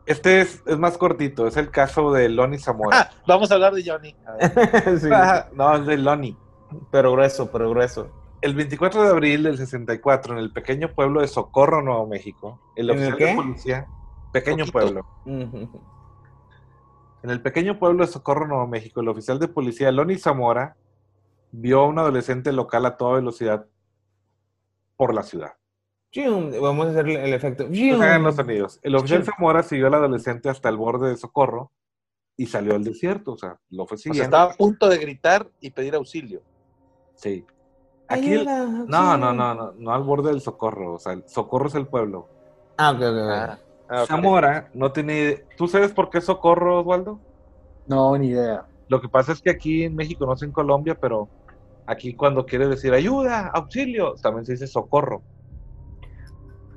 Este 0.07 0.41
es, 0.41 0.63
es 0.67 0.79
más 0.79 0.97
cortito, 0.97 1.49
es 1.49 1.57
el 1.57 1.69
caso 1.71 2.13
de 2.13 2.29
Lonnie 2.29 2.61
Zamora. 2.61 2.97
Ah, 2.97 3.11
vamos 3.27 3.51
a 3.51 3.55
hablar 3.55 3.75
de 3.75 3.83
Johnny. 3.85 4.15
Sí, 5.01 5.09
Ah, 5.13 5.47
no, 5.53 5.75
es 5.75 5.85
de 5.85 5.97
Lonnie. 5.99 6.37
pero 6.93 7.11
grueso, 7.13 7.51
pero 7.51 7.69
grueso. 7.71 8.09
El 8.41 8.55
24 8.55 9.03
de 9.03 9.09
abril 9.09 9.43
del 9.43 9.59
64, 9.59 10.35
en 10.35 10.39
el 10.39 10.53
pequeño 10.53 10.95
pueblo 10.95 11.21
de 11.21 11.29
Socorro, 11.29 11.83
Nuevo 11.83 12.07
México, 12.07 12.61
el 12.77 12.91
¿En 12.91 12.99
el 12.99 13.09
oficial 13.09 13.29
de 13.29 13.35
policía, 13.43 13.87
pequeño 14.33 14.65
Poquito. 14.67 14.73
pueblo, 14.73 15.07
en 17.23 17.31
el 17.31 17.43
pequeño 17.43 17.79
pueblo 17.79 18.07
de 18.07 18.13
Socorro, 18.13 18.47
Nuevo 18.47 18.67
México, 18.69 19.01
el 19.01 19.09
oficial 19.09 19.39
de 19.41 19.49
policía 19.49 19.91
Lonnie 19.91 20.19
Zamora 20.19 20.77
vio 21.51 21.81
a 21.81 21.87
un 21.87 21.99
adolescente 21.99 22.53
local 22.53 22.87
a 22.87 22.97
toda 22.97 23.17
velocidad 23.17 23.67
por 24.97 25.15
la 25.15 25.23
ciudad. 25.23 25.55
Vamos 26.61 26.87
a 26.87 26.91
hacer 26.91 27.09
el 27.09 27.35
efecto. 27.35 27.65
Hagan 27.65 28.23
los 28.23 28.37
sonidos. 28.37 28.79
El 28.83 28.95
oficial. 28.95 29.25
Zamora 29.25 29.63
siguió 29.63 29.89
al 29.89 29.95
adolescente 29.95 30.49
hasta 30.49 30.69
el 30.69 30.77
borde 30.77 31.09
de 31.11 31.17
Socorro 31.17 31.73
y 32.37 32.47
salió 32.47 32.75
al 32.75 32.85
desierto, 32.85 33.33
o 33.33 33.37
sea, 33.37 33.59
lo 33.71 33.87
fue 33.87 33.97
O 33.97 33.99
sea, 33.99 34.13
siguiendo. 34.13 34.37
estaba 34.37 34.53
a 34.53 34.57
punto 34.57 34.89
de 34.89 34.99
gritar 34.99 35.51
y 35.61 35.71
pedir 35.71 35.97
auxilio. 35.97 36.43
Sí. 37.15 37.45
Aquí, 38.09 38.33
el- 38.33 38.45
no, 38.45 39.17
no, 39.19 39.33
no, 39.35 39.55
no, 39.55 39.73
no 39.79 39.95
al 39.95 40.03
borde 40.03 40.31
del 40.31 40.41
Socorro, 40.41 40.95
o 40.95 40.99
sea, 40.99 41.13
el 41.13 41.25
Socorro 41.29 41.69
es 41.69 41.75
el 41.75 41.87
pueblo. 41.87 42.27
Ah, 42.77 42.93
ok, 42.93 43.01
ok. 43.01 43.59
Ah, 43.91 44.03
ok. 44.03 44.09
Zamora 44.09 44.71
no 44.75 44.93
tiene 44.93 45.19
idea. 45.19 45.39
¿Tú 45.57 45.69
sabes 45.69 45.93
por 45.93 46.11
qué 46.11 46.21
Socorro, 46.21 46.81
Osvaldo? 46.81 47.19
No, 47.87 48.17
ni 48.17 48.29
idea. 48.29 48.65
Lo 48.89 49.01
que 49.01 49.09
pasa 49.09 49.33
es 49.33 49.43
que 49.43 49.51
aquí 49.51 49.85
en 49.85 49.95
México, 49.95 50.25
no 50.27 50.37
sé 50.37 50.47
en 50.47 50.53
Colombia, 50.53 50.97
pero 50.99 51.29
aquí 51.87 52.15
cuando 52.15 52.47
quiere 52.47 52.69
decir 52.69 52.93
ayuda, 52.95 53.49
auxilio, 53.49 54.15
también 54.23 54.47
se 54.47 54.53
dice 54.53 54.67
socorro. 54.67 55.23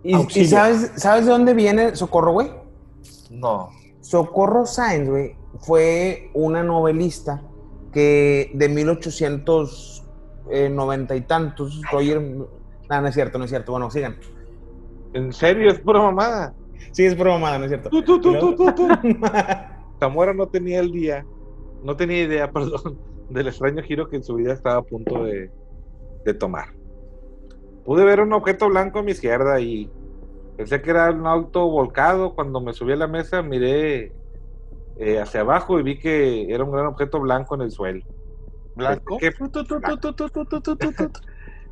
¿Y, 0.04 0.46
sabes, 0.46 0.92
sabes 0.96 1.26
de 1.26 1.32
dónde 1.32 1.54
viene 1.54 1.96
Socorro, 1.96 2.32
güey? 2.34 2.52
No. 3.30 3.70
Socorro 4.02 4.66
Sáenz, 4.66 5.10
güey, 5.10 5.36
fue 5.60 6.32
una 6.34 6.64
novelista 6.64 7.44
que 7.94 8.50
de 8.56 8.68
1890 10.46 11.16
y 11.16 11.22
tantos, 11.22 11.82
Roger... 11.92 12.22
No, 12.22 12.50
no 13.02 13.08
es 13.08 13.14
cierto, 13.14 13.38
no 13.38 13.46
es 13.46 13.50
cierto. 13.50 13.72
Bueno, 13.72 13.90
sigan. 13.90 14.18
¿En 15.14 15.32
serio? 15.32 15.72
Es 15.72 15.80
pura 15.80 16.00
mamada. 16.02 16.54
Sí, 16.92 17.06
es 17.06 17.16
por 17.16 17.28
mamada, 17.28 17.58
no 17.60 17.66
es 17.66 17.72
cierto. 17.72 17.90
Tú, 17.90 18.02
tú, 18.04 18.20
tú, 18.20 18.32
luego- 18.32 18.56
tú, 18.56 18.66
tú, 18.66 18.88
tú. 18.88 18.88
Zamora 20.00 20.34
no 20.34 20.48
tenía 20.48 20.80
el 20.80 20.92
día, 20.92 21.24
no 21.84 21.96
tenía 21.96 22.24
idea, 22.24 22.52
perdón, 22.52 23.00
del 23.30 23.48
extraño 23.48 23.84
giro 23.84 24.10
que 24.10 24.18
en 24.18 24.24
su 24.24 24.36
vida 24.36 24.54
estaba 24.54 24.78
a 24.78 24.82
punto 24.84 25.24
de, 25.24 25.52
de 26.26 26.34
tomar. 26.34 26.66
Pude 27.84 28.04
ver 28.04 28.20
un 28.20 28.34
objeto 28.34 28.68
blanco 28.68 29.00
a 29.00 29.04
mi 29.04 29.12
izquierda 29.12 29.60
y 29.60 29.90
pensé 30.58 30.82
que 30.82 30.90
era 30.90 31.12
un 31.12 31.26
auto 31.28 31.68
volcado. 31.70 32.34
Cuando 32.36 32.62
me 32.62 32.74
subí 32.74 32.94
a 32.94 32.98
la 32.98 33.08
mesa 33.08 33.42
miré 33.42 34.14
eh, 34.98 35.20
hacia 35.20 35.42
abajo 35.42 35.80
y 35.80 35.84
vi 35.84 35.98
que 36.00 36.52
era 36.54 36.64
un 36.64 36.72
gran 36.72 36.88
objeto 36.88 37.20
blanco 37.20 37.56
en 37.56 37.62
el 37.62 37.72
suelo 37.72 38.02
blanco. 38.76 39.18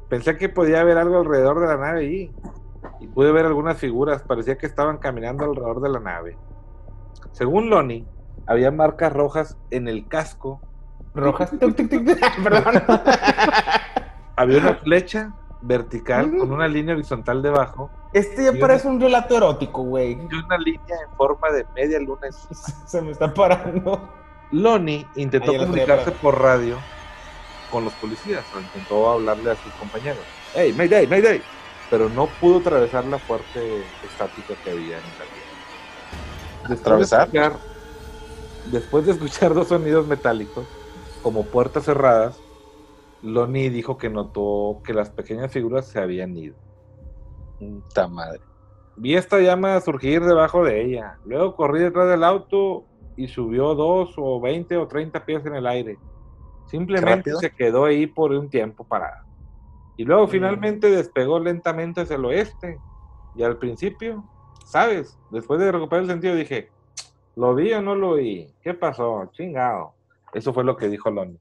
Pensé 0.10 0.38
que 0.38 0.50
podía 0.50 0.82
haber 0.82 0.98
algo 0.98 1.20
alrededor 1.20 1.60
de 1.60 1.68
la 1.68 1.78
nave 1.78 2.06
y, 2.06 2.32
pude 3.14 3.32
ver 3.32 3.46
algunas 3.46 3.78
figuras. 3.78 4.24
Parecía 4.24 4.58
que 4.58 4.66
estaban 4.66 4.98
caminando 4.98 5.46
alrededor 5.46 5.82
de 5.82 5.90
la 5.90 6.00
nave. 6.00 6.38
Según 7.32 7.70
Lonnie, 7.70 8.08
había 8.48 8.72
marcas 8.72 9.14
rojas 9.14 9.58
en 9.70 9.88
el 9.88 10.08
casco. 10.08 10.62
Rojas. 11.14 11.52
Perdón. 12.44 12.84
había 14.36 14.58
una 14.60 14.76
flecha 14.76 15.34
vertical 15.62 16.36
con 16.38 16.52
una 16.52 16.68
línea 16.68 16.96
horizontal 16.96 17.42
debajo. 17.42 17.92
Este 18.14 18.46
ya 18.46 18.54
parece 18.60 18.88
un 18.88 19.00
relato 19.00 19.38
erótico, 19.38 19.84
güey. 19.84 20.16
Una 20.16 20.58
línea 20.58 20.96
en 21.08 21.16
forma 21.16 21.52
de 21.52 21.66
media 21.76 22.00
luna. 22.00 22.32
Se 22.86 23.02
me 23.02 23.12
está 23.12 23.34
parando. 23.34 24.10
Lonnie 24.52 25.06
intentó 25.16 25.54
comunicarse 25.56 26.12
por 26.12 26.40
radio 26.42 26.80
con 27.72 27.84
los 27.86 27.94
policías, 27.94 28.46
o 28.56 28.60
intentó 28.60 29.10
hablarle 29.10 29.52
a 29.52 29.56
sus 29.56 29.72
compañeros. 29.74 30.26
¡Hey, 30.56 30.74
Mayday, 30.74 31.06
Mayday! 31.08 31.44
Pero 31.90 32.10
no 32.10 32.28
pudo 32.28 32.60
atravesar 32.60 33.06
la 33.06 33.20
fuerte 33.20 33.84
estática 34.04 34.56
que 34.64 34.72
había 34.72 34.98
en 34.98 35.04
la 35.18 35.26
vía. 35.26 35.44
Después 36.68 37.10
de 37.10 37.16
escuchar- 37.18 37.60
después 38.66 39.06
de 39.06 39.12
escuchar 39.12 39.54
dos 39.54 39.68
sonidos 39.68 40.08
metálicos, 40.08 40.68
como 41.22 41.46
puertas 41.46 41.86
cerradas, 41.86 42.42
Lonnie 43.22 43.70
dijo 43.70 43.98
que 43.98 44.10
notó 44.10 44.82
que 44.84 44.94
las 44.94 45.10
pequeñas 45.10 45.52
figuras 45.52 45.88
se 45.88 46.00
habían 46.00 46.36
ido. 46.38 46.56
Puta 47.60 48.08
madre. 48.08 48.42
Vi 48.96 49.16
esta 49.16 49.40
llama 49.40 49.80
surgir 49.82 50.24
debajo 50.24 50.64
de 50.64 50.84
ella. 50.84 51.20
Luego 51.26 51.56
corrí 51.56 51.82
detrás 51.82 52.10
del 52.10 52.24
auto 52.24 52.89
y 53.20 53.28
subió 53.28 53.76
dos 53.76 54.14
o 54.18 54.40
veinte 54.40 54.78
o 54.78 54.88
treinta 54.88 55.26
pies 55.26 55.46
en 55.46 55.56
el 55.56 55.68
aire. 55.68 55.98
Simplemente 56.68 57.34
se 57.36 57.52
quedó 57.52 57.86
ahí 57.86 58.08
por 58.08 58.32
un 58.32 58.50
tiempo 58.50 58.84
parada. 58.84 59.26
Y 59.98 60.06
luego 60.06 60.26
Mm. 60.26 60.30
finalmente 60.30 60.90
despegó 60.90 61.40
lentamente 61.40 62.02
hacia 62.02 62.16
el 62.16 62.26
oeste. 62.26 62.80
Y 63.36 63.44
al 63.44 63.58
principio, 63.58 64.24
¿sabes? 64.66 65.18
Después 65.32 65.60
de 65.60 65.72
recuperar 65.72 66.04
el 66.04 66.10
sentido 66.10 66.36
dije, 66.36 66.70
¿lo 67.36 67.54
vi 67.56 67.74
o 67.74 67.82
no 67.82 67.96
lo 67.96 68.14
vi? 68.16 68.54
¿Qué 68.62 68.74
pasó? 68.74 69.30
Chingado. 69.34 69.94
Eso 70.34 70.54
fue 70.54 70.64
lo 70.64 70.78
que 70.78 70.88
dijo 70.88 71.10
Lonnie. 71.12 71.40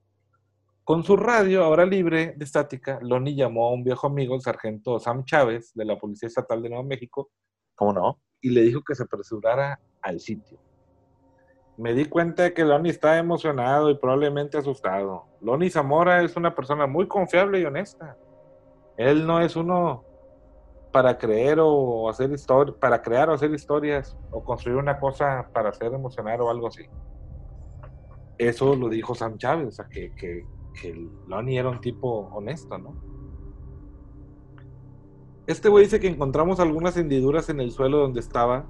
Con 0.83 1.03
su 1.05 1.17
radio 1.17 1.63
ahora 1.63 1.85
libre 1.85 2.33
de 2.37 2.45
estática, 2.45 2.99
Lonnie 3.03 3.35
llamó 3.37 3.69
a 3.69 3.73
un 3.73 3.85
viejo 3.85 4.07
amigo, 4.07 4.35
el 4.35 4.41
sargento 4.41 4.99
Sam 4.99 5.25
Chávez, 5.25 5.73
de 5.75 5.85
la 5.85 5.99
Policía 5.99 6.27
Estatal 6.29 6.63
de 6.63 6.71
Nuevo 6.71 6.85
México, 6.85 7.31
¿Cómo 7.77 7.93
no? 7.93 8.19
y 8.41 8.51
le 8.51 8.63
dijo 8.63 8.83
que 8.83 8.95
se 8.95 9.03
apresurara 9.03 9.79
al 10.03 10.19
sitio. 10.19 10.59
Me 11.79 11.95
di 11.95 12.07
cuenta 12.07 12.43
de 12.43 12.53
que 12.53 12.65
Lonnie 12.65 12.91
estaba 12.91 13.19
emocionado 13.19 13.89
y 13.89 13.95
probablemente 13.95 14.59
asustado. 14.59 15.27
Lonnie 15.41 15.71
Zamora 15.71 16.23
es 16.25 16.37
una 16.37 16.53
persona 16.53 16.89
muy 16.89 17.07
confiable 17.07 17.61
y 17.61 17.65
honesta. 17.65 18.17
Él 18.97 19.25
no 19.25 19.41
es 19.41 19.55
uno 19.55 20.05
para 20.91 21.17
creer 21.17 21.59
o 21.61 22.09
hacer 22.09 22.31
para 22.81 23.01
crear 23.01 23.31
o 23.31 23.35
hacer 23.35 23.53
historias 23.53 24.19
o 24.33 24.43
construir 24.43 24.77
una 24.77 24.99
cosa 24.99 25.49
para 25.53 25.69
hacer 25.69 25.95
emocionar 25.95 26.41
o 26.41 26.51
algo 26.51 26.67
así. 26.67 26.85
Eso 28.39 28.75
lo 28.75 28.89
dijo 28.89 29.15
Sam 29.15 29.39
Chávez, 29.39 29.69
o 29.69 29.71
sea, 29.71 29.87
que, 29.89 30.13
que, 30.17 30.45
que 30.81 31.09
Lonnie 31.29 31.59
era 31.59 31.71
un 31.71 31.81
tipo 31.81 32.29
honesto, 32.33 32.77
¿no? 32.77 32.97
Este 35.47 35.69
güey 35.69 35.85
dice 35.85 36.01
que 36.01 36.09
encontramos 36.09 36.59
algunas 36.59 36.97
hendiduras 36.97 37.49
en 37.51 37.61
el 37.61 37.71
suelo 37.71 37.99
donde 37.99 38.19
estaba 38.19 38.67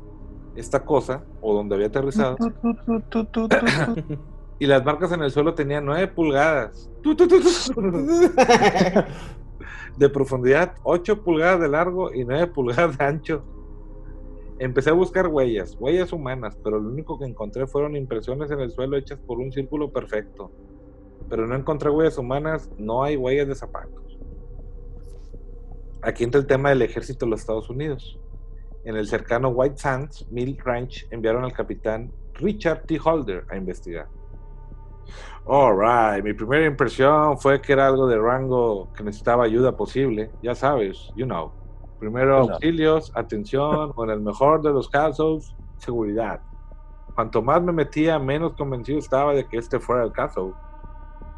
esta 0.56 0.84
cosa, 0.84 1.24
o 1.40 1.54
donde 1.54 1.74
había 1.74 1.88
aterrizado, 1.88 2.36
y 4.58 4.66
las 4.66 4.84
marcas 4.84 5.12
en 5.12 5.22
el 5.22 5.30
suelo 5.30 5.54
tenían 5.54 5.84
9 5.84 6.08
pulgadas 6.08 6.90
de 9.96 10.08
profundidad, 10.08 10.74
8 10.84 11.22
pulgadas 11.22 11.60
de 11.60 11.68
largo 11.68 12.12
y 12.12 12.24
9 12.24 12.48
pulgadas 12.48 12.96
de 12.96 13.04
ancho. 13.04 13.44
Empecé 14.60 14.90
a 14.90 14.94
buscar 14.94 15.28
huellas, 15.28 15.76
huellas 15.78 16.12
humanas, 16.12 16.56
pero 16.62 16.80
lo 16.80 16.88
único 16.88 17.18
que 17.18 17.26
encontré 17.26 17.66
fueron 17.66 17.96
impresiones 17.96 18.50
en 18.50 18.60
el 18.60 18.70
suelo 18.70 18.96
hechas 18.96 19.20
por 19.20 19.38
un 19.38 19.52
círculo 19.52 19.92
perfecto. 19.92 20.50
Pero 21.28 21.46
no 21.46 21.54
encontré 21.54 21.90
huellas 21.90 22.18
humanas, 22.18 22.68
no 22.76 23.04
hay 23.04 23.16
huellas 23.16 23.46
de 23.46 23.54
zapatos. 23.54 24.18
aquí 26.02 26.24
entra 26.24 26.40
el 26.40 26.46
tema 26.46 26.70
del 26.70 26.82
ejército 26.82 27.26
de 27.26 27.30
los 27.30 27.40
Estados 27.40 27.70
Unidos. 27.70 28.18
En 28.88 28.96
el 28.96 29.06
cercano 29.06 29.50
White 29.50 29.76
Sands 29.76 30.26
Mill 30.30 30.58
Ranch 30.64 31.06
enviaron 31.10 31.44
al 31.44 31.52
capitán 31.52 32.10
Richard 32.36 32.86
T. 32.86 32.98
Holder 32.98 33.44
a 33.50 33.56
investigar. 33.58 34.08
Alright, 35.46 36.24
mi 36.24 36.32
primera 36.32 36.64
impresión 36.64 37.36
fue 37.38 37.60
que 37.60 37.74
era 37.74 37.86
algo 37.86 38.06
de 38.06 38.16
rango 38.16 38.90
que 38.94 39.04
necesitaba 39.04 39.44
ayuda 39.44 39.76
posible. 39.76 40.30
Ya 40.42 40.54
sabes, 40.54 41.12
you 41.16 41.26
know. 41.26 41.52
Primero 41.98 42.38
auxilios, 42.38 43.12
atención, 43.14 43.92
o 43.94 44.04
en 44.04 44.10
el 44.10 44.20
mejor 44.20 44.62
de 44.62 44.70
los 44.70 44.88
casos, 44.88 45.54
seguridad. 45.76 46.40
Cuanto 47.14 47.42
más 47.42 47.60
me 47.60 47.72
metía, 47.72 48.18
menos 48.18 48.54
convencido 48.54 49.00
estaba 49.00 49.34
de 49.34 49.46
que 49.46 49.58
este 49.58 49.78
fuera 49.78 50.02
el 50.02 50.12
caso. 50.12 50.54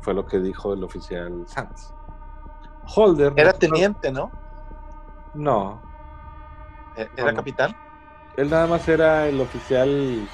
Fue 0.02 0.14
lo 0.14 0.24
que 0.24 0.38
dijo 0.38 0.72
el 0.72 0.84
oficial 0.84 1.42
Sands. 1.48 1.92
Holder. 2.94 3.32
Era 3.34 3.52
teniente, 3.52 4.12
¿no? 4.12 4.30
No, 5.34 5.89
Era 6.94 7.32
No. 7.32 7.34
capitán. 7.34 7.76
él 8.34 8.50
nada 8.50 8.66
más 8.66 8.88
era 8.88 9.28
el 9.28 9.40
oficial. 9.40 10.32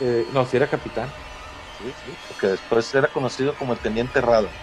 eh, 0.00 0.28
no, 0.32 0.46
si 0.46 0.56
era 0.58 0.70
capitán. 0.70 1.16
Sí, 1.72 1.92
sí. 1.94 2.18
Porque 2.26 2.46
después 2.46 2.94
era 2.94 3.10
conocido 3.12 3.54
como 3.56 3.72
el 3.74 3.80
teniente 3.80 4.20
Rado. 4.22 4.56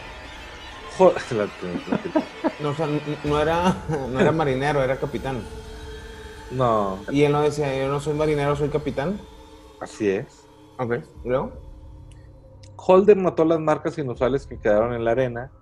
Jo- 0.98 1.16
la- 1.32 1.52
la- 1.62 2.02
No, 2.58 2.70
o 2.72 2.74
sea, 2.76 2.88
no 2.88 3.42
era, 3.42 3.86
no 3.90 4.20
era 4.20 4.32
marinero, 4.32 4.84
era 4.84 5.00
capitán. 5.00 5.52
no, 6.50 7.06
Y 7.08 7.22
él 7.24 7.32
no 7.32 7.42
decía, 7.44 7.78
yo 7.78 7.88
no 7.90 8.00
soy 8.00 8.14
marinero, 8.16 8.56
soy 8.56 8.70
capitán. 8.72 9.28
así 9.80 10.08
es. 10.10 10.50
Ok. 10.78 11.06
¿Y 11.24 11.30
luego? 11.30 11.64
Holder 12.76 13.16
notó 13.16 13.46
las 13.46 13.62
marcas 13.62 13.98
inusuales 13.98 14.46
que 14.46 14.60
quedaron 14.60 14.94
en 14.94 15.06
la 15.06 15.12
arena 15.12 15.54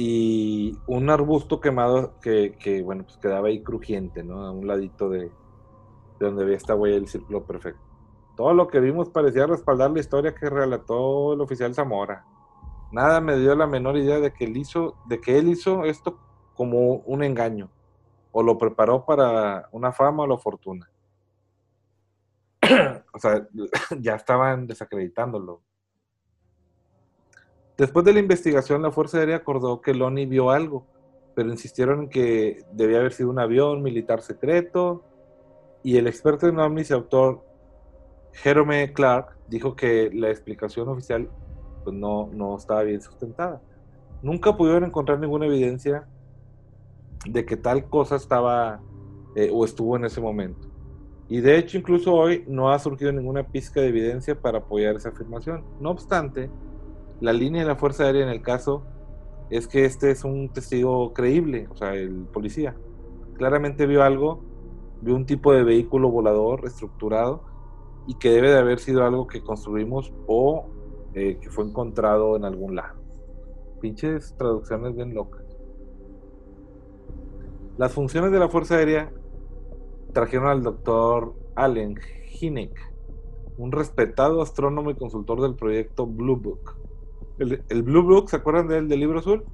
y 0.00 0.78
un 0.86 1.10
arbusto 1.10 1.60
quemado 1.60 2.20
que, 2.20 2.54
que, 2.56 2.82
bueno, 2.82 3.02
pues 3.02 3.16
quedaba 3.16 3.48
ahí 3.48 3.64
crujiente, 3.64 4.22
¿no? 4.22 4.46
A 4.46 4.52
un 4.52 4.64
ladito 4.64 5.08
de, 5.08 5.22
de 5.22 5.30
donde 6.20 6.44
había 6.44 6.56
esta 6.56 6.76
huella 6.76 6.94
del 6.94 7.08
círculo 7.08 7.42
perfecto. 7.42 7.82
Todo 8.36 8.54
lo 8.54 8.68
que 8.68 8.78
vimos 8.78 9.08
parecía 9.08 9.48
respaldar 9.48 9.90
la 9.90 9.98
historia 9.98 10.36
que 10.36 10.48
relató 10.48 11.32
el 11.32 11.40
oficial 11.40 11.74
Zamora. 11.74 12.24
Nada 12.92 13.20
me 13.20 13.36
dio 13.40 13.56
la 13.56 13.66
menor 13.66 13.96
idea 13.96 14.20
de 14.20 14.32
que 14.32 14.44
él 14.44 14.56
hizo, 14.56 14.94
de 15.06 15.20
que 15.20 15.36
él 15.36 15.48
hizo 15.48 15.84
esto 15.84 16.20
como 16.54 16.98
un 16.98 17.24
engaño, 17.24 17.68
o 18.30 18.44
lo 18.44 18.56
preparó 18.56 19.04
para 19.04 19.68
una 19.72 19.90
fama 19.90 20.22
o 20.22 20.26
la 20.28 20.38
fortuna. 20.38 20.88
o 23.12 23.18
sea, 23.18 23.48
ya 23.98 24.14
estaban 24.14 24.68
desacreditándolo. 24.68 25.60
Después 27.78 28.04
de 28.04 28.12
la 28.12 28.18
investigación, 28.18 28.82
la 28.82 28.90
Fuerza 28.90 29.18
Aérea 29.18 29.36
acordó 29.36 29.80
que 29.80 29.94
Lonnie 29.94 30.26
vio 30.26 30.50
algo, 30.50 30.84
pero 31.36 31.48
insistieron 31.48 32.02
en 32.02 32.08
que 32.08 32.64
debía 32.72 32.98
haber 32.98 33.12
sido 33.12 33.30
un 33.30 33.38
avión 33.38 33.82
militar 33.82 34.20
secreto, 34.20 35.04
y 35.84 35.96
el 35.96 36.08
experto 36.08 36.48
en 36.48 36.58
ovnis 36.58 36.90
y 36.90 36.92
autor 36.92 37.44
Jerome 38.32 38.92
Clark 38.92 39.36
dijo 39.48 39.76
que 39.76 40.10
la 40.12 40.28
explicación 40.28 40.88
oficial 40.88 41.30
pues, 41.84 41.94
no, 41.96 42.28
no 42.32 42.56
estaba 42.56 42.82
bien 42.82 43.00
sustentada. 43.00 43.62
Nunca 44.22 44.56
pudieron 44.56 44.84
encontrar 44.84 45.20
ninguna 45.20 45.46
evidencia 45.46 46.08
de 47.26 47.44
que 47.44 47.56
tal 47.56 47.88
cosa 47.88 48.16
estaba 48.16 48.80
eh, 49.36 49.50
o 49.52 49.64
estuvo 49.64 49.96
en 49.96 50.04
ese 50.04 50.20
momento. 50.20 50.68
Y 51.28 51.40
de 51.40 51.58
hecho, 51.58 51.78
incluso 51.78 52.12
hoy 52.12 52.44
no 52.48 52.70
ha 52.70 52.78
surgido 52.80 53.12
ninguna 53.12 53.46
pizca 53.46 53.80
de 53.80 53.88
evidencia 53.88 54.40
para 54.40 54.58
apoyar 54.58 54.96
esa 54.96 55.10
afirmación. 55.10 55.62
No 55.80 55.90
obstante, 55.90 56.50
la 57.20 57.32
línea 57.32 57.62
de 57.62 57.68
la 57.68 57.76
Fuerza 57.76 58.04
Aérea 58.04 58.22
en 58.22 58.28
el 58.28 58.42
caso 58.42 58.84
es 59.50 59.66
que 59.66 59.84
este 59.84 60.10
es 60.10 60.24
un 60.24 60.50
testigo 60.50 61.12
creíble, 61.12 61.66
o 61.70 61.76
sea, 61.76 61.94
el 61.94 62.26
policía. 62.26 62.76
Claramente 63.36 63.86
vio 63.86 64.02
algo, 64.02 64.42
vio 65.00 65.14
un 65.14 65.26
tipo 65.26 65.52
de 65.52 65.62
vehículo 65.64 66.10
volador 66.10 66.64
estructurado 66.66 67.42
y 68.06 68.14
que 68.14 68.30
debe 68.30 68.50
de 68.50 68.58
haber 68.58 68.78
sido 68.78 69.04
algo 69.04 69.26
que 69.26 69.42
construimos 69.42 70.12
o 70.26 70.66
eh, 71.14 71.38
que 71.40 71.50
fue 71.50 71.64
encontrado 71.64 72.36
en 72.36 72.44
algún 72.44 72.76
lado. 72.76 72.98
Pinches 73.80 74.34
traducciones 74.36 74.94
bien 74.94 75.14
locas. 75.14 75.44
Las 77.78 77.92
funciones 77.92 78.32
de 78.32 78.38
la 78.38 78.48
Fuerza 78.48 78.76
Aérea 78.76 79.12
trajeron 80.12 80.48
al 80.48 80.62
doctor 80.62 81.34
Allen 81.54 81.98
Hynek, 82.40 82.76
un 83.56 83.72
respetado 83.72 84.42
astrónomo 84.42 84.90
y 84.90 84.94
consultor 84.94 85.40
del 85.40 85.54
proyecto 85.54 86.06
Blue 86.06 86.36
Book. 86.36 86.87
El, 87.38 87.64
el 87.68 87.82
Blue 87.82 88.02
Book, 88.02 88.28
¿se 88.30 88.36
acuerdan 88.36 88.68
de 88.68 88.78
él, 88.78 88.88
del 88.88 89.00
libro 89.00 89.20
azul? 89.20 89.48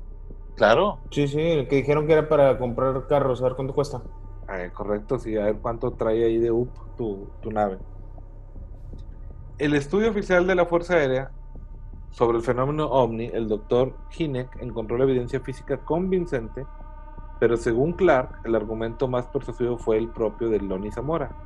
Claro. 0.57 1.07
Sí, 1.11 1.29
sí, 1.29 1.41
el 1.41 1.67
que 1.69 1.77
dijeron 1.77 2.07
que 2.07 2.13
era 2.13 2.29
para 2.29 2.59
comprar 2.59 3.07
carros, 3.07 3.41
a 3.41 3.45
ver 3.45 3.55
cuánto 3.57 3.75
cuesta. 3.75 4.07
Ah, 4.47 4.71
correcto, 4.73 5.19
sí, 5.19 5.37
a 5.37 5.45
ver 5.47 5.61
cuánto 5.61 5.97
trae 5.97 6.25
ahí 6.25 6.39
de 6.39 6.51
UP 6.51 6.81
tu, 6.97 7.35
tu 7.41 7.51
nave. 7.51 7.83
El 9.59 9.75
estudio 9.75 10.11
oficial 10.11 10.47
de 10.47 10.55
la 10.55 10.67
Fuerza 10.67 10.95
Aérea 10.95 11.33
sobre 12.11 12.39
el 12.39 12.45
fenómeno 12.45 12.87
OVNI, 12.91 13.27
el 13.35 13.49
doctor 13.49 14.01
Hinek 14.19 14.57
encontró 14.61 14.99
la 14.99 15.05
evidencia 15.05 15.41
física 15.41 15.85
convincente, 15.85 16.69
pero 17.39 17.57
según 17.59 17.95
Clark, 17.95 18.41
el 18.45 18.55
argumento 18.57 19.09
más 19.09 19.29
persuasivo 19.29 19.79
fue 19.79 19.99
el 19.99 20.13
propio 20.13 20.49
de 20.51 20.61
Lonnie 20.61 20.93
Zamora. 20.93 21.37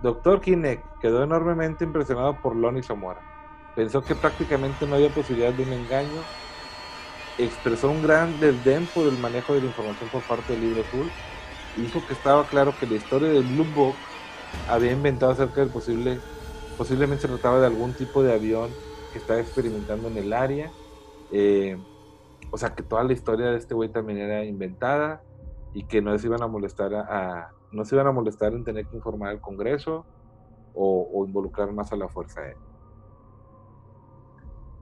Dr. 0.00 0.42
Hinek 0.44 0.90
quedó 1.00 1.24
enormemente 1.24 1.84
impresionado 1.84 2.40
por 2.40 2.56
Lonnie 2.56 2.82
Zamora. 2.84 3.26
Pensó 3.74 4.04
que 4.04 4.14
prácticamente 4.16 4.86
no 4.86 4.94
había 4.96 5.12
posibilidad 5.12 5.52
de 5.54 5.62
un 5.64 5.72
engaño. 5.72 6.30
Expresó 7.36 7.90
un 7.90 8.02
gran 8.02 8.38
desdén 8.38 8.90
por 8.90 9.08
el 9.08 9.16
manejo 9.18 9.54
de 9.54 9.62
la 9.62 9.66
información 9.68 10.10
por 10.10 10.26
parte 10.26 10.52
del 10.52 10.60
libro 10.60 10.82
azul 10.82 11.14
dijo 11.74 12.06
que 12.06 12.14
estaba 12.14 12.48
claro 12.48 12.76
que 12.78 12.86
la 12.86 12.96
historia 12.96 13.30
del 13.30 13.44
Blue 13.44 13.64
Book 13.66 14.08
había 14.66 14.92
inventado 14.92 15.32
acerca 15.32 15.60
del 15.62 15.70
posible, 15.72 16.24
posiblemente 16.76 17.22
se 17.22 17.28
trataba 17.28 17.60
de 17.60 17.66
algún 17.68 17.96
tipo 17.96 18.22
de 18.24 18.32
avión 18.34 18.78
que 19.12 19.18
estaba 19.18 19.40
experimentando 19.40 20.08
en 20.08 20.18
el 20.18 20.32
área. 20.34 20.74
Eh, 21.30 21.82
o 22.52 22.58
sea, 22.58 22.74
que 22.74 22.82
toda 22.84 23.04
la 23.04 23.12
historia 23.14 23.48
de 23.52 23.58
este 23.58 23.74
güey 23.74 23.90
también 23.92 24.18
era 24.20 24.44
inventada 24.44 25.24
y 25.72 25.86
que 25.88 26.02
no 26.02 26.18
se 26.18 26.26
iban 26.28 26.42
a 26.42 26.48
molestar 26.48 26.94
a, 26.94 27.40
a- 27.42 27.52
no 27.72 27.84
se 27.86 27.96
iban 27.96 28.06
a 28.08 28.12
molestar 28.12 28.52
en 28.54 28.64
tener 28.64 28.88
que 28.88 28.96
informar 28.96 29.30
al 29.30 29.40
Congreso 29.40 30.08
o, 30.72 31.10
o 31.14 31.26
involucrar 31.26 31.72
más 31.72 31.92
a 31.92 31.96
la 31.96 32.08
Fuerza 32.10 32.42
Aérea. 32.42 32.69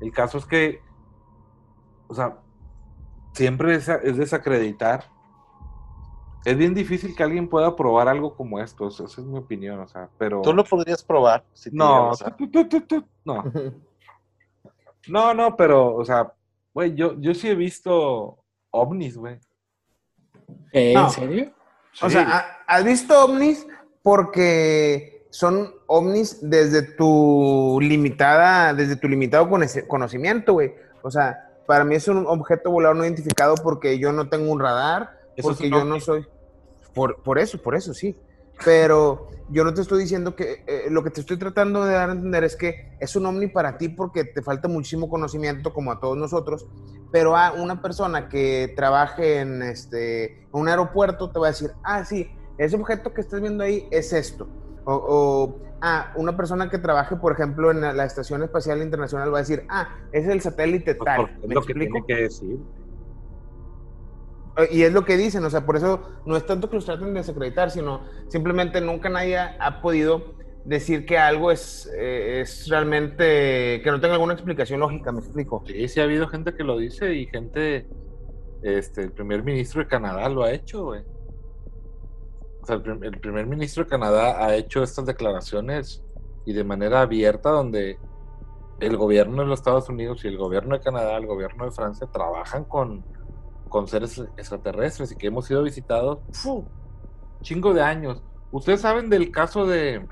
El 0.01 0.13
caso 0.13 0.39
es 0.39 0.47
que, 0.47 0.81
o 2.09 2.15
sea, 2.15 2.39
siempre 3.33 3.75
es, 3.75 3.89
es 3.89 4.17
desacreditar. 4.17 5.05
Es 6.45 6.57
bien 6.57 6.73
difícil 6.73 7.15
que 7.17 7.23
alguien 7.25 7.49
pueda 7.49 7.75
probar 7.77 8.09
algo 8.09 8.35
como 8.35 8.61
esto, 8.61 8.89
eso- 8.89 9.05
esa 9.07 9.21
es 9.21 9.27
mi 9.27 9.39
opinión, 9.39 9.81
o 9.81 9.89
sea, 9.89 10.09
pero... 10.19 10.41
Tú 10.43 10.53
lo 10.55 10.65
podrías 10.65 11.03
probar. 11.03 11.45
Si 11.53 11.69
No, 11.73 12.13
no, 13.25 13.45
no, 15.09 15.35
no, 15.35 15.57
pero, 15.57 15.95
o 15.97 16.05
sea, 16.05 16.33
güey, 16.73 16.95
yo, 16.95 17.19
yo 17.21 17.35
sí 17.35 17.49
he 17.49 17.55
visto 17.55 18.39
ovnis, 18.71 19.17
güey. 19.17 19.39
¿Eh, 20.73 20.95
No. 20.95 21.05
¿En 21.07 21.11
serio? 21.11 21.53
O 22.03 22.07
Sí. 22.09 22.13
sea, 22.13 22.29
¿ha- 22.67 22.77
¿has 22.77 22.85
visto 22.85 23.25
ovnis? 23.25 23.67
Porque 24.03 25.18
son 25.31 25.74
ovnis 25.87 26.39
desde 26.41 26.83
tu 26.83 27.79
limitada, 27.81 28.72
desde 28.74 28.97
tu 28.97 29.09
limitado 29.09 29.49
conocimiento, 29.87 30.55
güey. 30.55 30.74
O 31.03 31.11
sea, 31.11 31.49
para 31.66 31.85
mí 31.85 31.95
es 31.95 32.09
un 32.09 32.26
objeto 32.26 32.70
volador 32.70 32.97
no 32.97 33.05
identificado 33.05 33.55
porque 33.57 33.99
yo 33.99 34.12
no 34.12 34.29
tengo 34.29 34.51
un 34.51 34.61
radar, 34.61 35.20
Eso 35.37 35.49
porque 35.49 35.70
yo 35.70 35.79
ovni. 35.79 35.91
no 35.91 36.01
soy. 36.01 36.26
Por, 36.95 37.22
por 37.22 37.39
eso, 37.39 37.61
por 37.62 37.74
eso, 37.74 37.93
sí. 37.93 38.16
Pero 38.64 39.29
yo 39.51 39.64
no 39.64 39.72
te 39.72 39.83
estoy 39.83 40.01
diciendo 40.01 40.35
que 40.35 40.64
eh, 40.66 40.87
lo 40.91 41.05
que 41.05 41.11
te 41.11 41.20
estoy 41.20 41.39
tratando 41.39 41.85
de 41.85 41.93
dar 41.93 42.09
a 42.09 42.12
entender 42.12 42.43
es 42.43 42.57
que 42.57 42.97
es 42.99 43.14
un 43.14 43.26
ovni 43.26 43.47
para 43.47 43.79
ti 43.79 43.89
porque 43.89 44.24
te 44.24 44.43
falta 44.43 44.66
muchísimo 44.66 45.09
conocimiento, 45.09 45.72
como 45.72 45.93
a 45.93 46.01
todos 46.01 46.16
nosotros. 46.16 46.66
Pero 47.12 47.37
a 47.37 47.53
una 47.53 47.81
persona 47.81 48.29
que 48.29 48.72
trabaje 48.74 49.41
en 49.41 49.62
este, 49.62 50.47
un 50.53 50.68
aeropuerto 50.68 51.31
te 51.31 51.39
va 51.39 51.49
a 51.49 51.51
decir, 51.51 51.70
ah, 51.85 52.05
sí, 52.05 52.31
ese 52.59 52.76
objeto 52.76 53.14
que 53.14 53.20
estás 53.20 53.41
viendo 53.41 53.62
ahí 53.62 53.87
es 53.91 54.12
esto. 54.12 54.49
O, 54.91 54.95
o, 54.95 55.59
ah, 55.82 56.12
una 56.16 56.34
persona 56.34 56.70
que 56.70 56.78
trabaje, 56.78 57.16
por 57.16 57.32
ejemplo, 57.32 57.70
en 57.70 57.82
la, 57.82 57.93
la 57.93 58.05
Estación 58.07 58.43
Espacial 58.43 58.80
Internacional 58.80 59.30
va 59.32 59.36
a 59.39 59.41
decir, 59.43 59.64
ah, 59.68 59.86
es 60.12 60.26
el 60.26 60.41
satélite 60.41 60.95
Pues 60.95 61.05
tal. 61.05 61.28
es 61.43 61.47
¿Me 61.49 61.55
lo 61.55 61.61
que 61.61 61.72
explico? 61.72 61.93
tiene 61.93 62.07
que 62.07 62.14
decir. 62.22 62.57
Eh, 64.57 64.68
Y 64.72 64.82
es 64.82 64.93
lo 64.95 65.05
que 65.05 65.16
dicen, 65.18 65.45
o 65.45 65.51
sea, 65.51 65.66
por 65.66 65.76
eso 65.76 66.01
no 66.24 66.36
es 66.39 66.47
tanto 66.47 66.70
que 66.70 66.76
los 66.76 66.86
traten 66.86 67.09
de 67.12 67.20
desacreditar, 67.20 67.70
sino 67.70 68.01
simplemente 68.28 68.80
nunca 68.80 69.11
nadie 69.11 69.36
ha 69.39 69.80
podido 69.82 70.34
decir 70.64 71.05
que 71.07 71.18
algo 71.18 71.51
es, 71.51 71.86
eh, 71.95 72.41
es 72.41 72.66
realmente, 72.68 73.80
que 73.82 73.91
no 73.91 74.01
tenga 74.01 74.14
alguna 74.14 74.32
explicación 74.32 74.80
lógica, 74.80 75.12
me 75.12 75.20
explico. 75.20 75.64
Sí, 75.66 75.86
sí 75.89 76.01
ha 76.01 76.05
habido 76.05 76.28
gente 76.28 76.55
que 76.55 76.64
lo 76.64 76.78
dice 76.78 77.12
y 77.14 77.26
gente, 77.26 77.86
este, 78.62 79.03
el 79.03 79.12
primer 79.12 79.43
ministro 79.45 79.82
de 79.82 79.89
Canadá 79.89 80.28
lo 80.30 80.43
ha 80.45 80.51
hecho, 80.53 80.84
güey. 80.86 81.03
Sea, 82.69 82.77
el, 82.77 82.83
prim- 82.83 83.03
el 83.03 83.19
primer 83.19 83.47
ministro 83.47 83.85
de 83.85 83.89
Canadá 83.91 84.45
ha 84.45 84.55
hecho 84.55 84.83
estas 84.83 85.07
declaraciones 85.07 86.05
y 86.45 86.53
de 86.53 86.64
manera 86.64 87.01
abierta 87.01 87.49
donde 87.51 87.99
el 88.81 88.97
gobierno 88.99 89.41
de 89.43 89.49
los 89.49 89.59
Estados 89.61 89.89
Unidos 89.89 90.23
y 90.25 90.29
el 90.29 90.37
gobierno 90.37 90.75
de 90.77 90.83
Canadá, 90.83 91.16
el 91.16 91.27
gobierno 91.27 91.64
de 91.64 91.71
Francia 91.71 92.07
trabajan 92.12 92.64
con, 92.64 93.05
con 93.71 93.89
seres 93.89 94.19
extraterrestres 94.37 95.12
y 95.12 95.16
que 95.16 95.29
hemos 95.29 95.47
sido 95.47 95.62
visitados, 95.62 96.19
chingo 97.41 97.73
de 97.73 97.81
años. 97.83 98.23
Ustedes 98.53 98.83
saben 98.83 99.09
del 99.09 99.31
caso 99.31 99.64
de 99.66 100.07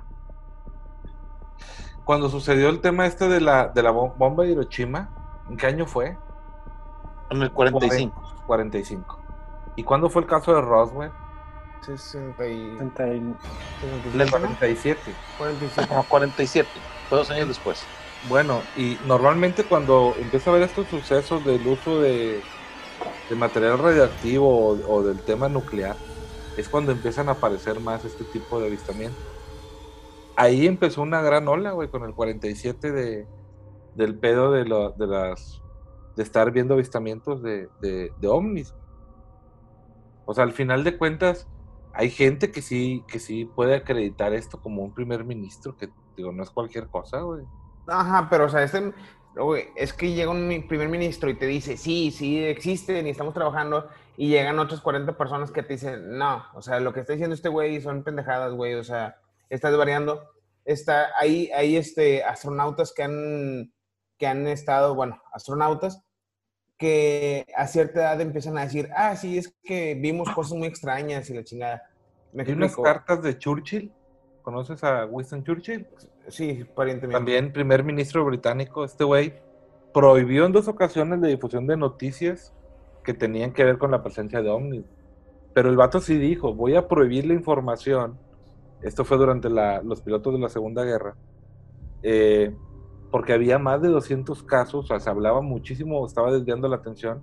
cuando 2.04 2.28
sucedió 2.28 2.68
el 2.70 2.80
tema 2.80 3.04
este 3.06 3.28
de 3.28 3.40
la, 3.40 3.68
de 3.68 3.82
la 3.82 3.92
bom- 3.92 4.14
bomba 4.16 4.44
de 4.44 4.52
Hiroshima, 4.52 5.10
¿en 5.50 5.56
qué 5.56 5.66
año 5.66 5.86
fue? 5.86 6.16
En 7.30 7.42
el 7.42 7.52
45. 7.52 8.22
45. 8.46 9.18
¿Y 9.76 9.82
cuándo 9.82 10.08
fue 10.08 10.22
el 10.22 10.28
caso 10.28 10.54
de 10.54 10.60
Roswell? 10.62 11.10
60 11.82 12.48
y... 12.48 12.70
60 12.72 13.06
y- 13.08 13.10
En 14.14 14.20
el 14.20 14.30
47. 14.30 15.00
47. 15.38 15.94
No, 15.94 16.02
47. 16.04 16.68
Fue 17.08 17.18
dos 17.18 17.30
años 17.30 17.48
después. 17.48 17.82
Bueno, 18.28 18.60
y 18.76 18.98
normalmente 19.06 19.64
cuando 19.64 20.14
empieza 20.18 20.50
a 20.50 20.54
ver 20.54 20.62
estos 20.62 20.86
sucesos 20.88 21.44
del 21.44 21.64
uso 21.66 22.00
de, 22.00 22.40
de 23.28 23.36
material 23.36 23.78
radioactivo 23.78 24.48
o, 24.70 24.92
o 24.96 25.02
del 25.02 25.20
tema 25.20 25.48
nuclear, 25.48 25.96
es 26.56 26.68
cuando 26.68 26.90
empiezan 26.92 27.28
a 27.28 27.32
aparecer 27.32 27.78
más 27.80 28.04
este 28.04 28.24
tipo 28.24 28.58
de 28.58 28.66
avistamientos. 28.68 29.22
Ahí 30.34 30.66
empezó 30.66 31.02
una 31.02 31.22
gran 31.22 31.46
ola, 31.48 31.70
güey, 31.72 31.88
con 31.88 32.02
el 32.04 32.14
47 32.14 32.90
de, 32.92 33.26
del 33.94 34.18
pedo 34.18 34.50
de, 34.50 34.64
lo- 34.64 34.90
de 34.90 35.06
las 35.06 35.62
de 36.16 36.22
estar 36.22 36.50
viendo 36.50 36.74
avistamientos 36.74 37.42
de, 37.42 37.68
de, 37.80 38.10
de 38.18 38.28
ovnis. 38.28 38.74
O 40.24 40.34
sea, 40.34 40.44
al 40.44 40.52
final 40.52 40.82
de 40.82 40.96
cuentas, 40.98 41.46
hay 41.96 42.10
gente 42.10 42.52
que 42.52 42.60
sí, 42.60 43.02
que 43.08 43.18
sí 43.18 43.46
puede 43.46 43.74
acreditar 43.74 44.34
esto 44.34 44.60
como 44.60 44.82
un 44.82 44.92
primer 44.92 45.24
ministro, 45.24 45.76
que 45.76 45.88
digo, 46.14 46.30
no 46.30 46.42
es 46.42 46.50
cualquier 46.50 46.88
cosa, 46.88 47.20
güey. 47.20 47.44
Ajá, 47.86 48.28
pero 48.28 48.44
o 48.44 48.48
sea, 48.50 48.62
este, 48.62 48.92
es 49.76 49.92
que 49.94 50.12
llega 50.12 50.30
un 50.30 50.66
primer 50.68 50.90
ministro 50.90 51.30
y 51.30 51.38
te 51.38 51.46
dice, 51.46 51.78
sí, 51.78 52.10
sí 52.10 52.44
existen 52.44 53.06
y 53.06 53.10
estamos 53.10 53.32
trabajando, 53.32 53.88
y 54.18 54.28
llegan 54.28 54.58
otras 54.58 54.82
40 54.82 55.16
personas 55.16 55.50
que 55.50 55.62
te 55.62 55.74
dicen, 55.74 56.18
no, 56.18 56.44
o 56.54 56.60
sea, 56.60 56.80
lo 56.80 56.92
que 56.92 57.00
está 57.00 57.14
diciendo 57.14 57.34
este 57.34 57.48
güey 57.48 57.80
son 57.80 58.02
pendejadas, 58.02 58.52
güey, 58.52 58.74
o 58.74 58.84
sea, 58.84 59.16
estás 59.48 59.74
variando. 59.76 60.22
Está, 60.66 61.10
hay, 61.18 61.50
hay 61.54 61.76
este, 61.76 62.24
astronautas 62.24 62.92
que 62.92 63.04
han, 63.04 63.72
que 64.18 64.26
han 64.26 64.46
estado, 64.48 64.94
bueno, 64.94 65.22
astronautas 65.32 66.02
que 66.78 67.46
a 67.56 67.66
cierta 67.66 68.00
edad 68.00 68.20
empiezan 68.20 68.58
a 68.58 68.62
decir, 68.62 68.88
ah, 68.94 69.16
sí, 69.16 69.38
es 69.38 69.54
que 69.64 69.94
vimos 69.94 70.28
cosas 70.30 70.58
muy 70.58 70.68
extrañas 70.68 71.28
y 71.30 71.34
la 71.34 71.44
chingada. 71.44 71.82
¿Me 72.32 72.44
unas 72.52 72.76
cartas 72.76 73.22
de 73.22 73.38
Churchill. 73.38 73.92
¿Conoces 74.42 74.84
a 74.84 75.06
Winston 75.06 75.42
Churchill? 75.42 75.86
Sí, 76.28 76.64
pariente 76.74 77.06
mío. 77.06 77.16
También 77.16 77.52
primer 77.52 77.82
ministro 77.82 78.24
británico. 78.24 78.84
Este 78.84 79.04
güey 79.04 79.34
prohibió 79.94 80.44
en 80.46 80.52
dos 80.52 80.68
ocasiones 80.68 81.18
la 81.20 81.28
difusión 81.28 81.66
de 81.66 81.76
noticias 81.76 82.52
que 83.02 83.14
tenían 83.14 83.52
que 83.52 83.64
ver 83.64 83.78
con 83.78 83.90
la 83.90 84.02
presencia 84.02 84.42
de 84.42 84.50
ovnis. 84.50 84.84
Pero 85.54 85.70
el 85.70 85.76
vato 85.76 86.00
sí 86.00 86.18
dijo, 86.18 86.52
voy 86.54 86.76
a 86.76 86.86
prohibir 86.86 87.26
la 87.26 87.32
información. 87.34 88.18
Esto 88.82 89.04
fue 89.04 89.16
durante 89.16 89.48
la- 89.48 89.80
los 89.82 90.02
pilotos 90.02 90.34
de 90.34 90.40
la 90.40 90.48
Segunda 90.48 90.84
Guerra. 90.84 91.14
eh, 92.02 92.54
porque 93.10 93.32
había 93.32 93.58
más 93.58 93.82
de 93.82 93.88
200 93.88 94.42
casos, 94.42 94.84
o 94.84 94.88
sea, 94.88 95.00
se 95.00 95.10
hablaba 95.10 95.40
muchísimo, 95.40 96.04
estaba 96.06 96.32
desviando 96.32 96.68
la 96.68 96.76
atención. 96.76 97.22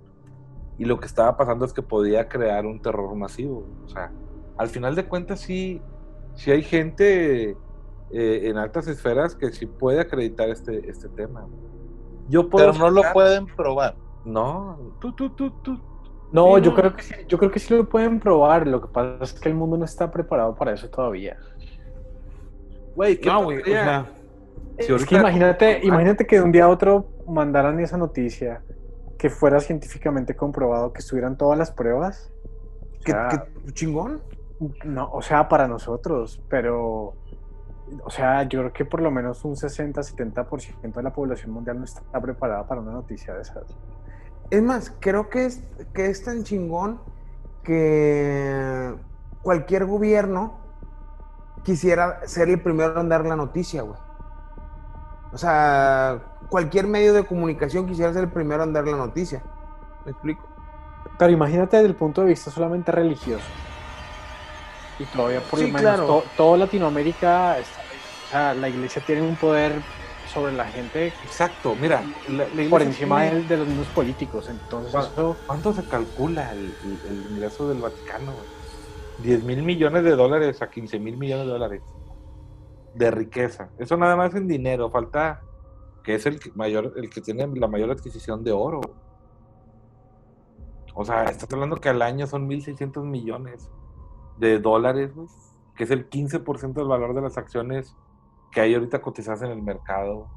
Y 0.78 0.86
lo 0.86 0.98
que 0.98 1.06
estaba 1.06 1.36
pasando 1.36 1.64
es 1.64 1.72
que 1.72 1.82
podía 1.82 2.28
crear 2.28 2.66
un 2.66 2.80
terror 2.80 3.14
masivo. 3.14 3.66
O 3.84 3.88
sea, 3.88 4.10
al 4.56 4.68
final 4.68 4.94
de 4.94 5.06
cuentas 5.06 5.40
sí, 5.40 5.80
sí 6.34 6.50
hay 6.50 6.62
gente 6.62 7.56
eh, 8.10 8.48
en 8.48 8.56
altas 8.58 8.88
esferas 8.88 9.36
que 9.36 9.52
sí 9.52 9.66
puede 9.66 10.00
acreditar 10.00 10.48
este, 10.48 10.90
este 10.90 11.08
tema. 11.10 11.46
Yo 12.28 12.48
puedo 12.48 12.72
Pero 12.72 12.78
no 12.78 12.90
lo 12.90 13.02
pueden 13.12 13.46
probar. 13.46 13.96
No, 14.24 14.96
tú, 15.00 15.12
tú, 15.12 15.30
tú, 15.30 15.50
tú. 15.62 15.78
No, 16.32 16.56
Sí, 16.56 16.62
yo 16.62 16.70
no. 16.70 16.76
creo 16.76 16.96
que 16.96 17.02
sí, 17.02 17.14
yo 17.28 17.38
creo 17.38 17.50
que 17.50 17.58
sí 17.60 17.74
lo 17.74 17.88
pueden 17.88 18.18
probar. 18.18 18.66
Lo 18.66 18.80
que 18.80 18.88
pasa 18.88 19.22
es 19.22 19.32
que 19.34 19.48
el 19.48 19.54
mundo 19.54 19.76
no 19.76 19.84
está 19.84 20.10
preparado 20.10 20.54
para 20.54 20.72
eso 20.72 20.88
todavía. 20.88 21.36
Güey, 22.96 23.20
¿qué 23.20 23.28
No, 23.28 23.44
güey, 23.44 23.58
o 23.58 23.60
pasaría 23.60 23.84
sea, 23.84 24.06
si 24.78 24.84
Es 24.84 24.90
ahorita- 24.90 25.08
que 25.08 25.14
imagínate, 25.16 25.80
imagínate 25.84 26.26
que 26.26 26.36
de 26.36 26.42
un 26.42 26.52
día 26.52 26.64
a 26.64 26.68
otro 26.68 27.08
mandaran 27.26 27.78
esa 27.80 27.96
noticia, 27.96 28.62
que 29.18 29.30
fuera 29.30 29.60
científicamente 29.60 30.34
comprobado, 30.36 30.92
que 30.92 30.98
estuvieran 31.00 31.36
todas 31.36 31.58
las 31.58 31.70
pruebas. 31.70 32.32
O 33.00 33.04
¿qué, 33.04 33.12
sea, 33.12 33.28
qué 33.28 33.72
chingón? 33.72 34.22
No, 34.84 35.10
o 35.12 35.22
sea, 35.22 35.48
para 35.48 35.66
nosotros, 35.68 36.42
pero, 36.48 37.14
o 38.04 38.10
sea, 38.10 38.42
yo 38.44 38.60
creo 38.60 38.72
que 38.72 38.84
por 38.84 39.00
lo 39.00 39.10
menos 39.10 39.44
un 39.44 39.56
60-70% 39.56 40.98
de 41.00 41.02
la 41.02 41.12
población 41.12 41.52
mundial 41.52 41.78
no 41.78 41.84
está 41.84 42.02
preparada 42.20 42.66
para 42.66 42.80
una 42.80 42.92
noticia 42.92 43.34
de 43.34 43.42
esas. 43.42 43.76
Es 44.50 44.62
más, 44.62 44.92
creo 45.00 45.28
que 45.28 45.46
es, 45.46 45.62
que 45.92 46.06
es 46.06 46.22
tan 46.24 46.44
chingón 46.44 47.00
que 47.62 48.94
cualquier 49.42 49.86
gobierno 49.86 50.58
quisiera 51.62 52.20
ser 52.26 52.48
el 52.50 52.60
primero 52.60 53.00
en 53.00 53.08
dar 53.08 53.24
la 53.26 53.36
noticia, 53.36 53.82
güey. 53.82 53.98
O 55.34 55.38
sea, 55.38 56.20
cualquier 56.48 56.86
medio 56.86 57.12
de 57.12 57.24
comunicación 57.24 57.86
quisiera 57.86 58.12
ser 58.12 58.24
el 58.24 58.30
primero 58.30 58.62
en 58.62 58.72
dar 58.72 58.86
la 58.86 58.96
noticia. 58.96 59.42
¿Me 60.04 60.12
explico? 60.12 60.46
Pero 61.18 61.32
imagínate 61.32 61.76
desde 61.76 61.88
el 61.88 61.96
punto 61.96 62.20
de 62.20 62.28
vista 62.28 62.50
solamente 62.52 62.92
religioso. 62.92 63.44
Y 64.98 65.04
todavía 65.06 65.40
por 65.40 65.58
lo 65.58 65.66
Sí, 65.66 65.72
menos 65.72 65.80
claro. 65.82 66.06
to- 66.06 66.24
toda 66.36 66.56
Latinoamérica, 66.58 67.58
está- 67.58 67.80
o 67.80 68.30
sea, 68.30 68.54
la 68.54 68.68
iglesia 68.68 69.02
tiene 69.04 69.22
un 69.22 69.34
poder 69.34 69.72
sobre 70.32 70.52
la 70.52 70.64
gente 70.66 71.08
Exacto, 71.24 71.76
mira, 71.80 72.02
la- 72.28 72.38
la 72.38 72.44
iglesia 72.44 72.70
por 72.70 72.82
encima 72.82 73.20
tiene- 73.22 73.40
de, 73.40 73.48
de 73.48 73.56
los 73.58 73.66
mismos 73.68 73.86
políticos. 73.88 74.48
Entonces, 74.48 75.10
¿Cuánto, 75.46 75.72
se 75.72 75.82
calcula 75.84 76.52
el, 76.52 76.74
el- 76.84 77.00
el 77.08 77.30
ingreso 77.32 77.68
del 77.68 77.78
Vaticano? 77.80 78.32
güey? 78.32 78.46
10 79.18 79.42
mil 79.44 79.62
millones 79.62 80.04
de 80.04 80.10
dólares 80.16 80.62
a 80.62 80.70
15 80.70 80.98
mil 80.98 81.16
millones 81.16 81.46
de 81.46 81.52
dólares 81.52 81.82
de 82.94 83.10
riqueza. 83.10 83.70
Eso 83.78 83.96
nada 83.96 84.16
más 84.16 84.34
en 84.34 84.46
dinero. 84.46 84.90
Falta 84.90 85.42
que 86.02 86.14
es 86.14 86.26
el 86.26 86.38
que 86.38 86.52
mayor, 86.52 86.92
el 86.96 87.10
que 87.10 87.20
tiene 87.20 87.46
la 87.46 87.66
mayor 87.66 87.90
adquisición 87.90 88.44
de 88.44 88.52
oro. 88.52 88.80
O 90.94 91.04
sea, 91.04 91.24
estás 91.24 91.52
hablando 91.52 91.76
que 91.76 91.88
al 91.88 92.02
año 92.02 92.26
son 92.26 92.48
1.600 92.48 93.02
millones 93.04 93.70
de 94.38 94.60
dólares, 94.60 95.10
que 95.76 95.84
es 95.84 95.90
el 95.90 96.08
15% 96.08 96.72
del 96.72 96.86
valor 96.86 97.14
de 97.14 97.22
las 97.22 97.36
acciones 97.36 97.96
que 98.52 98.60
hay 98.60 98.74
ahorita 98.74 99.02
cotizadas 99.02 99.42
en 99.42 99.50
el 99.50 99.62
mercado. 99.62 100.28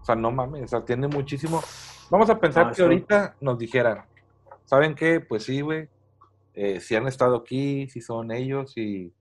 O 0.00 0.04
sea, 0.04 0.16
no 0.16 0.32
mames, 0.32 0.64
o 0.64 0.68
sea, 0.68 0.84
tiene 0.84 1.06
muchísimo. 1.06 1.62
Vamos 2.10 2.28
a 2.28 2.40
pensar 2.40 2.66
No, 2.66 2.72
que 2.72 2.82
ahorita 2.82 3.36
nos 3.40 3.56
dijeran, 3.58 4.04
¿saben 4.64 4.96
qué? 4.96 5.20
Pues 5.20 5.44
sí, 5.44 5.60
güey, 5.60 5.88
eh, 6.54 6.80
si 6.80 6.96
han 6.96 7.06
estado 7.06 7.36
aquí, 7.36 7.88
si 7.88 8.00
son 8.00 8.32
ellos, 8.32 8.76
y 8.76 9.12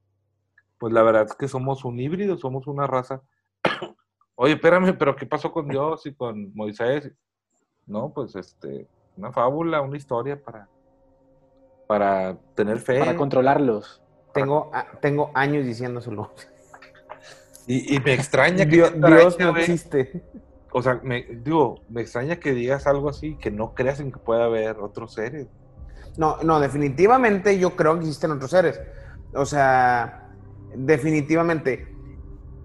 pues 0.82 0.91
la 0.93 1.03
verdad 1.03 1.27
es 1.29 1.36
que 1.36 1.47
somos 1.47 1.86
un 1.86 1.99
híbrido, 1.99 2.39
somos 2.39 2.65
una 2.65 2.88
raza. 2.88 3.21
Oye, 4.36 4.53
espérame, 4.53 4.97
pero 4.97 5.15
¿qué 5.15 5.27
pasó 5.27 5.51
con 5.51 5.67
Dios 5.67 6.07
y 6.07 6.15
con 6.15 6.51
Moisés? 6.55 7.11
No, 7.86 8.11
pues 8.11 8.36
este, 8.36 8.88
una 9.15 9.32
fábula, 9.32 9.82
una 9.82 9.95
historia 9.95 10.41
para, 10.43 10.67
para 11.88 12.36
tener 12.55 12.79
fe. 12.79 12.97
para 12.97 13.15
controlarlos. 13.15 14.01
Tengo, 14.34 14.71
a- 14.73 14.88
tengo 14.99 15.29
años 15.36 15.65
diciéndoselo. 15.65 16.32
Y, 17.67 17.95
y 17.95 17.99
me 17.99 18.15
extraña 18.15 18.65
que 18.65 18.71
Dios, 18.71 19.38
no 19.38 19.55
existe. 19.55 20.23
O 20.71 20.82
sea, 20.82 20.99
me, 21.03 21.21
digo, 21.21 21.75
me 21.89 22.01
extraña 22.01 22.38
que 22.38 22.53
digas 22.53 22.88
algo 22.88 23.07
así, 23.07 23.38
que 23.38 23.51
no 23.51 23.75
creas 23.75 23.99
en 23.99 24.11
que 24.11 24.17
pueda 24.17 24.45
haber 24.45 24.77
otros 24.79 25.13
seres. 25.13 25.47
No, 26.17 26.38
no, 26.41 26.59
definitivamente 26.59 27.59
yo 27.59 27.75
creo 27.75 27.93
que 27.93 27.99
existen 28.05 28.32
otros 28.32 28.49
seres. 28.49 28.82
O 29.36 29.45
sea, 29.45 30.20
definitivamente. 30.76 31.88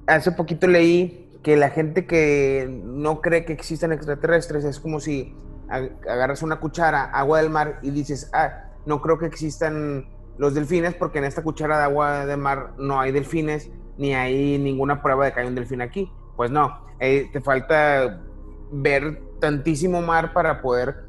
Hace 0.07 0.32
poquito 0.32 0.66
leí 0.66 1.38
que 1.42 1.57
la 1.57 1.70
gente 1.70 2.07
que 2.07 2.68
no 2.84 3.20
cree 3.20 3.44
que 3.44 3.52
existen 3.52 3.92
extraterrestres 3.92 4.64
es 4.64 4.80
como 4.80 5.00
si 5.00 5.34
ag- 5.68 5.92
agarras 6.09 6.42
una 6.42 6.61
cuchara, 6.61 7.04
agua 7.04 7.40
del 7.40 7.50
mar 7.50 7.78
y 7.82 7.90
dices, 7.90 8.30
ah, 8.32 8.64
no 8.84 9.00
creo 9.00 9.18
que 9.18 9.26
existan 9.26 10.09
los 10.38 10.54
delfines 10.54 10.94
porque 10.94 11.18
en 11.18 11.24
esta 11.24 11.42
cuchara 11.42 11.78
de 11.78 11.84
agua 11.84 12.26
de 12.26 12.36
mar 12.36 12.74
no 12.78 13.00
hay 13.00 13.11
delfines 13.12 13.70
ni 13.96 14.14
hay 14.14 14.59
ninguna 14.59 15.02
prueba 15.02 15.24
de 15.24 15.32
que 15.32 15.40
hay 15.40 15.46
un 15.46 15.54
delfín 15.54 15.80
aquí. 15.80 16.11
Pues 16.36 16.50
no, 16.50 16.84
eh, 17.00 17.28
te 17.32 17.40
falta 17.40 18.22
ver 18.70 19.22
tantísimo 19.40 20.02
mar 20.02 20.32
para 20.32 20.61
poder 20.61 21.07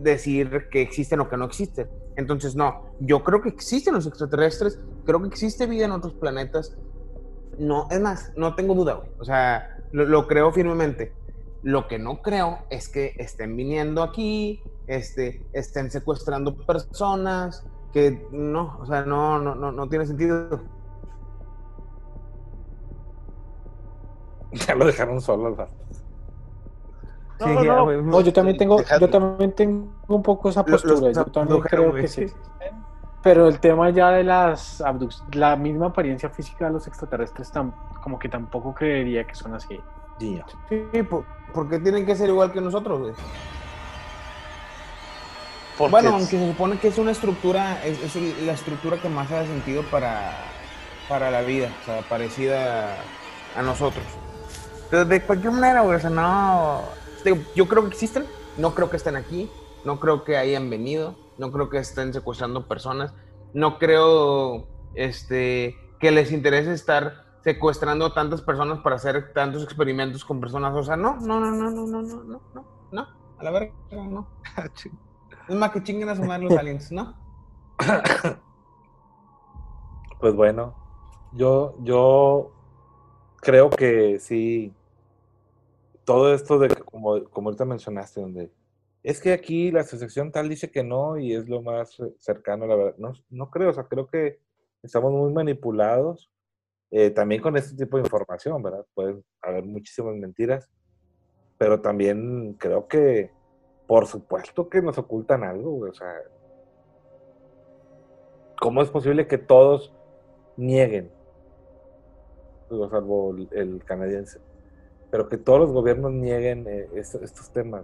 decir 0.00 0.68
que 0.70 0.82
existen 0.82 1.20
o 1.20 1.28
que 1.28 1.36
no 1.36 1.46
existen. 1.46 1.88
Entonces, 2.18 2.56
no, 2.56 2.82
yo 2.98 3.22
creo 3.22 3.40
que 3.40 3.48
existen 3.48 3.94
los 3.94 4.04
extraterrestres, 4.04 4.80
creo 5.06 5.22
que 5.22 5.28
existe 5.28 5.66
vida 5.66 5.84
en 5.84 5.92
otros 5.92 6.14
planetas. 6.14 6.76
No, 7.58 7.86
es 7.92 8.00
más, 8.00 8.32
no 8.36 8.56
tengo 8.56 8.74
duda, 8.74 8.94
güey. 8.94 9.08
O 9.20 9.24
sea, 9.24 9.78
lo, 9.92 10.26
creo 10.26 10.50
firmemente. 10.50 11.12
Lo 11.62 11.86
que 11.86 12.00
no 12.00 12.20
creo 12.20 12.58
es 12.70 12.88
que 12.88 13.14
estén 13.18 13.56
viniendo 13.56 14.02
aquí, 14.02 14.60
este, 14.88 15.46
estén 15.52 15.92
secuestrando 15.92 16.56
personas, 16.56 17.64
que 17.92 18.26
no, 18.32 18.78
o 18.80 18.86
sea, 18.86 19.02
no, 19.02 19.38
no, 19.38 19.54
no, 19.54 19.70
no 19.70 19.88
tiene 19.88 20.04
sentido. 20.04 20.60
Ya 24.66 24.74
lo 24.74 24.86
dejaron 24.86 25.20
solo. 25.20 25.48
al. 25.48 25.68
No, 27.40 27.46
Sí, 27.46 27.52
no, 27.54 27.62
no. 27.64 28.02
No, 28.02 28.20
yo 28.20 28.32
también 28.32 28.56
tengo, 28.56 28.82
yo 29.00 29.10
también 29.10 29.52
tengo 29.52 29.88
un 30.08 30.22
poco 30.22 30.48
esa 30.48 30.62
Lo- 30.62 30.72
los 30.72 30.82
postura. 30.82 31.12
Yo 31.12 31.24
también 31.26 31.60
creo 31.60 31.94
que 31.94 32.08
sí. 32.08 32.26
Pero 33.22 33.48
el 33.48 33.58
tema 33.60 33.90
ya 33.90 34.10
de 34.10 34.24
las 34.24 34.80
abducciones, 34.80 35.34
la 35.34 35.56
misma 35.56 35.86
apariencia 35.86 36.30
física 36.30 36.66
de 36.66 36.72
los 36.72 36.86
extraterrestres, 36.86 37.52
tam- 37.52 37.72
como 38.02 38.18
que 38.18 38.28
tampoco 38.28 38.74
creería 38.74 39.24
que 39.24 39.34
son 39.34 39.54
así. 39.54 39.80
Sí, 40.68 41.02
¿por, 41.08 41.24
por 41.52 41.68
qué 41.68 41.78
tienen 41.78 42.06
que 42.06 42.14
ser 42.16 42.28
igual 42.28 42.52
que 42.52 42.60
nosotros, 42.60 43.00
güey? 43.00 43.12
Porque 45.76 45.92
Bueno, 45.92 46.10
aunque 46.10 46.38
se 46.38 46.48
supone 46.48 46.78
que 46.78 46.88
es 46.88 46.98
una 46.98 47.12
estructura, 47.12 47.84
es, 47.84 48.16
es 48.16 48.42
la 48.42 48.52
estructura 48.52 48.96
que 49.00 49.08
más 49.08 49.30
hace 49.30 49.46
sentido 49.48 49.82
para, 49.84 50.32
para 51.08 51.30
la 51.30 51.42
vida, 51.42 51.70
o 51.82 51.84
sea, 51.84 52.02
parecida 52.02 52.96
a 53.56 53.62
nosotros. 53.62 54.04
Pero 54.90 55.04
de 55.04 55.22
cualquier 55.22 55.52
manera, 55.52 55.82
güey, 55.82 55.96
o 55.96 56.00
sea, 56.00 56.10
no. 56.10 56.82
Yo 57.54 57.68
creo 57.68 57.82
que 57.82 57.88
existen, 57.88 58.24
no 58.56 58.74
creo 58.74 58.90
que 58.90 58.96
estén 58.96 59.16
aquí, 59.16 59.50
no 59.84 60.00
creo 60.00 60.24
que 60.24 60.36
hayan 60.36 60.68
venido, 60.70 61.16
no 61.38 61.52
creo 61.52 61.68
que 61.70 61.78
estén 61.78 62.12
secuestrando 62.12 62.66
personas, 62.66 63.14
no 63.54 63.78
creo 63.78 64.66
este, 64.94 65.76
que 66.00 66.10
les 66.10 66.32
interese 66.32 66.72
estar 66.72 67.24
secuestrando 67.42 68.06
a 68.06 68.14
tantas 68.14 68.42
personas 68.42 68.80
para 68.80 68.96
hacer 68.96 69.32
tantos 69.32 69.62
experimentos 69.62 70.24
con 70.24 70.40
personas. 70.40 70.74
O 70.74 70.82
sea, 70.82 70.96
no, 70.96 71.16
no, 71.20 71.40
no, 71.40 71.50
no, 71.50 71.70
no, 71.70 71.86
no, 71.86 72.02
no, 72.02 72.24
no, 72.24 72.40
no, 72.54 72.64
no, 72.92 73.06
a 73.38 73.44
la 73.44 73.50
verga, 73.50 73.72
no. 73.90 74.28
Es 75.48 75.56
más 75.56 75.70
que 75.70 75.82
chinguen 75.82 76.08
a 76.10 76.16
su 76.16 76.24
madre 76.24 76.44
los 76.44 76.58
aliens, 76.58 76.92
¿no? 76.92 77.14
Pues 80.20 80.34
bueno, 80.34 80.74
yo, 81.32 81.76
yo 81.80 82.50
creo 83.36 83.70
que 83.70 84.18
sí, 84.18 84.74
todo 86.04 86.34
esto 86.34 86.58
de 86.58 86.77
como, 86.98 87.24
como 87.30 87.48
ahorita 87.48 87.64
mencionaste, 87.64 88.20
donde 88.20 88.50
es 89.02 89.20
que 89.20 89.32
aquí 89.32 89.70
la 89.70 89.80
asociación 89.80 90.32
tal 90.32 90.48
dice 90.48 90.70
que 90.70 90.82
no 90.82 91.18
y 91.18 91.34
es 91.34 91.48
lo 91.48 91.62
más 91.62 91.98
eh, 92.00 92.14
cercano 92.18 92.66
la 92.66 92.76
verdad. 92.76 92.94
No, 92.98 93.12
no 93.30 93.50
creo, 93.50 93.70
o 93.70 93.72
sea, 93.72 93.84
creo 93.84 94.06
que 94.06 94.40
estamos 94.82 95.12
muy 95.12 95.32
manipulados 95.32 96.30
eh, 96.90 97.10
también 97.10 97.40
con 97.40 97.56
este 97.56 97.76
tipo 97.76 97.96
de 97.96 98.04
información, 98.04 98.62
¿verdad? 98.62 98.84
Pueden 98.94 99.24
haber 99.42 99.64
muchísimas 99.64 100.16
mentiras, 100.16 100.68
pero 101.58 101.80
también 101.80 102.54
creo 102.54 102.88
que, 102.88 103.30
por 103.86 104.06
supuesto 104.06 104.68
que 104.68 104.82
nos 104.82 104.98
ocultan 104.98 105.44
algo, 105.44 105.78
o 105.78 105.92
sea, 105.92 106.12
¿cómo 108.60 108.82
es 108.82 108.90
posible 108.90 109.26
que 109.26 109.38
todos 109.38 109.94
nieguen? 110.56 111.12
Digo, 112.70 112.88
salvo 112.90 113.34
el 113.52 113.82
canadiense, 113.84 114.40
pero 115.10 115.28
que 115.28 115.38
todos 115.38 115.60
los 115.60 115.72
gobiernos 115.72 116.12
nieguen 116.12 116.66
eh, 116.68 116.88
esto- 116.96 117.20
estos 117.22 117.50
temas 117.50 117.82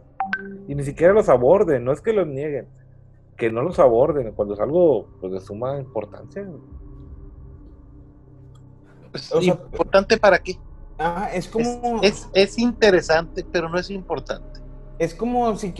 y 0.68 0.74
ni 0.74 0.82
siquiera 0.84 1.12
los 1.12 1.28
aborden, 1.28 1.84
no 1.84 1.92
es 1.92 2.00
que 2.00 2.12
los 2.12 2.26
nieguen, 2.26 2.66
que 3.36 3.50
no 3.50 3.62
los 3.62 3.78
aborden 3.78 4.32
cuando 4.32 4.54
es 4.54 4.60
algo 4.60 5.06
pues, 5.20 5.32
de 5.32 5.40
suma 5.40 5.78
importancia. 5.78 6.42
güey. 6.42 6.60
es 9.14 9.32
o 9.32 9.40
sea- 9.40 9.54
importante 9.54 10.16
para 10.18 10.38
qué. 10.38 10.58
Ah, 10.98 11.28
es 11.34 11.48
como, 11.48 12.00
es, 12.02 12.28
es 12.34 12.56
interesante, 12.58 13.44
pero 13.50 13.68
no 13.68 13.78
es 13.78 13.90
importante. 13.90 14.60
es 15.00 15.12
como 15.14 15.56
si, 15.56 15.72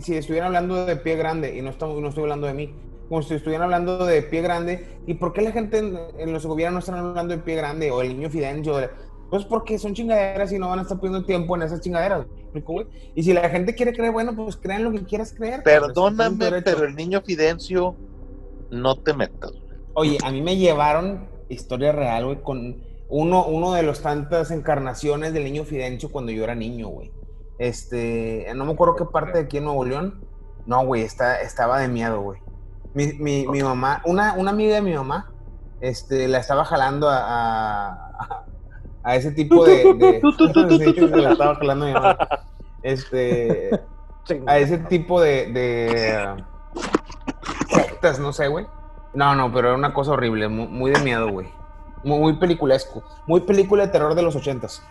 si 0.00 0.16
estuvieran 0.16 0.46
hablando 0.46 0.86
de 0.86 0.96
pie 0.96 1.16
grande 1.16 1.56
y 1.56 1.60
no, 1.62 1.68
estamos, 1.70 2.00
no 2.00 2.08
estoy 2.08 2.22
hablando 2.22 2.46
de 2.46 2.54
mí. 2.54 2.74
Como 3.08 3.20
si 3.20 3.34
estuvieran 3.34 3.64
hablando 3.64 4.06
de 4.06 4.22
pie 4.22 4.40
grande. 4.40 4.98
¿Y 5.06 5.14
por 5.14 5.34
qué 5.34 5.42
la 5.42 5.52
gente 5.52 5.76
en, 5.78 5.98
en 6.18 6.32
los 6.32 6.46
gobiernos 6.46 6.88
no 6.88 6.94
están 6.96 7.06
hablando 7.06 7.36
de 7.36 7.42
pie 7.42 7.56
grande 7.56 7.90
o 7.90 8.00
el 8.00 8.16
niño 8.16 8.30
Fidencio? 8.30 8.76
Pues 9.32 9.46
porque 9.46 9.78
son 9.78 9.94
chingaderas 9.94 10.52
y 10.52 10.58
no 10.58 10.68
van 10.68 10.80
a 10.80 10.82
estar 10.82 11.00
perdiendo 11.00 11.24
tiempo 11.24 11.56
en 11.56 11.62
esas 11.62 11.80
chingaderas. 11.80 12.26
Y 13.14 13.22
si 13.22 13.32
la 13.32 13.48
gente 13.48 13.74
quiere 13.74 13.94
creer, 13.94 14.12
bueno, 14.12 14.36
pues 14.36 14.58
crean 14.58 14.84
lo 14.84 14.92
que 14.92 15.04
quieras 15.06 15.32
creer. 15.32 15.62
cabrón, 15.62 15.90
es 15.92 15.96
un 15.96 16.18
Perdóname, 16.18 16.60
pero 16.60 16.84
el 16.84 16.94
niño 16.94 17.22
Fidencio, 17.22 17.96
no 18.70 18.94
te 18.98 19.14
metas. 19.14 19.52
güey. 19.52 19.62
Oye, 19.94 20.18
a 20.22 20.30
mí 20.30 20.42
me 20.42 20.58
llevaron, 20.58 21.30
historia 21.48 21.92
real, 21.92 22.26
güey, 22.26 22.42
con 22.42 22.82
uno, 23.08 23.46
uno 23.46 23.72
de 23.72 23.82
los 23.82 24.02
tantas 24.02 24.50
encarnaciones 24.50 25.32
del 25.32 25.44
niño 25.44 25.64
Fidencio 25.64 26.12
cuando 26.12 26.30
yo 26.30 26.44
era 26.44 26.54
niño, 26.54 26.88
güey. 26.88 27.10
Este, 27.58 28.52
no 28.54 28.66
me 28.66 28.72
acuerdo 28.72 28.96
qué 28.96 29.06
parte 29.06 29.38
de 29.38 29.44
aquí 29.44 29.56
en 29.56 29.64
Nuevo 29.64 29.86
León. 29.86 30.26
No, 30.66 30.84
güey, 30.84 31.04
está, 31.04 31.40
estaba 31.40 31.78
de 31.80 31.88
miedo, 31.88 32.20
güey. 32.20 32.38
Mi, 32.92 33.14
mi, 33.14 33.46
mi 33.46 33.62
mamá, 33.62 34.02
una, 34.04 34.34
una 34.34 34.50
amiga 34.50 34.74
de 34.74 34.82
mi 34.82 34.92
mamá, 34.92 35.32
este, 35.80 36.28
la 36.28 36.36
estaba 36.36 36.66
jalando 36.66 37.08
a, 37.08 37.16
a, 37.16 37.90
a 38.18 38.46
ese 39.04 39.32
tipo 39.32 39.64
de... 39.64 39.94
de 39.94 40.20
de 40.78 40.90
hecho, 40.90 41.08
se 41.08 41.16
la 41.16 41.32
estaba 41.32 41.54
jalando 41.56 41.84
a 41.84 41.88
mi 41.88 41.94
mamá. 41.94 42.18
Este, 42.82 43.70
a 44.46 44.58
ese 44.58 44.78
tipo 44.78 45.20
de, 45.20 45.46
de 45.52 46.44
sectas, 47.70 48.18
no 48.18 48.32
sé, 48.32 48.48
güey. 48.48 48.66
No, 49.14 49.34
no, 49.34 49.52
pero 49.52 49.68
era 49.68 49.76
una 49.76 49.92
cosa 49.92 50.12
horrible, 50.12 50.48
muy, 50.48 50.66
muy 50.66 50.90
de 50.90 51.00
miedo, 51.00 51.28
güey. 51.28 51.48
Muy, 52.02 52.18
muy 52.18 52.32
peliculesco. 52.34 53.02
Muy 53.26 53.40
película 53.40 53.86
de 53.86 53.92
terror 53.92 54.14
de 54.14 54.22
los 54.22 54.34
ochentas. 54.34 54.82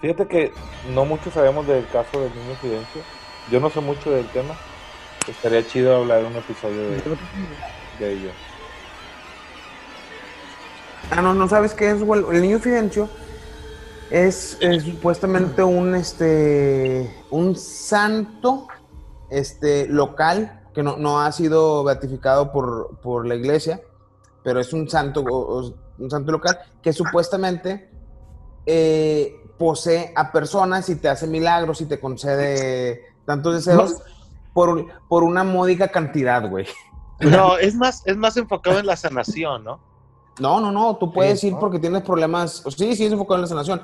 Fíjate 0.00 0.26
que 0.26 0.52
no 0.94 1.04
mucho 1.04 1.30
sabemos 1.30 1.66
del 1.66 1.86
caso 1.88 2.20
del 2.20 2.34
niño 2.34 2.54
Fidencio. 2.60 3.02
Yo 3.50 3.60
no 3.60 3.70
sé 3.70 3.80
mucho 3.80 4.10
del 4.10 4.26
tema. 4.28 4.54
Estaría 5.26 5.66
chido 5.66 5.96
hablar 5.96 6.24
un 6.24 6.36
episodio 6.36 6.90
de, 6.90 7.02
de 7.98 8.12
ello. 8.12 8.30
Ah, 11.10 11.22
no, 11.22 11.34
no 11.34 11.48
sabes 11.48 11.72
qué 11.74 11.90
es, 11.90 12.02
güey. 12.02 12.22
El 12.30 12.42
niño 12.42 12.58
Fidencio 12.58 13.08
es, 14.10 14.56
es 14.60 14.84
supuestamente 14.84 15.62
un, 15.62 15.94
este, 15.94 17.24
un 17.30 17.56
santo, 17.56 18.68
este, 19.30 19.86
local 19.88 20.64
que 20.74 20.82
no, 20.82 20.96
no 20.96 21.20
ha 21.20 21.32
sido 21.32 21.82
beatificado 21.84 22.52
por, 22.52 22.98
por 23.00 23.26
la 23.26 23.34
iglesia, 23.34 23.80
pero 24.44 24.60
es 24.60 24.72
un 24.72 24.88
santo, 24.88 25.22
un 25.22 26.10
santo 26.10 26.32
local 26.32 26.58
que 26.82 26.92
supuestamente 26.92 27.90
eh, 28.66 29.34
posee 29.58 30.12
a 30.14 30.30
personas 30.32 30.88
y 30.88 30.96
te 30.96 31.08
hace 31.08 31.26
milagros 31.26 31.80
y 31.80 31.86
te 31.86 31.98
concede 31.98 33.06
tantos 33.24 33.54
deseos 33.54 34.02
por, 34.52 34.86
por 35.08 35.24
una 35.24 35.44
módica 35.44 35.88
cantidad, 35.88 36.48
güey. 36.48 36.66
No, 37.20 37.56
es 37.56 37.74
más, 37.74 38.02
es 38.04 38.16
más 38.16 38.36
enfocado 38.36 38.78
en 38.78 38.86
la 38.86 38.96
sanación, 38.96 39.64
¿no? 39.64 39.80
No, 40.40 40.60
no, 40.60 40.70
no, 40.72 40.96
tú 40.96 41.12
puedes 41.12 41.40
Sí, 41.40 41.48
ir 41.48 41.54
¿no? 41.54 41.60
porque 41.60 41.78
tienes 41.78 42.02
problemas, 42.02 42.64
o 42.66 42.70
sí, 42.70 42.94
sí 42.94 43.06
es 43.06 43.12
enfocado 43.12 43.36
en 43.36 43.40
la 43.42 43.46
sanación, 43.46 43.82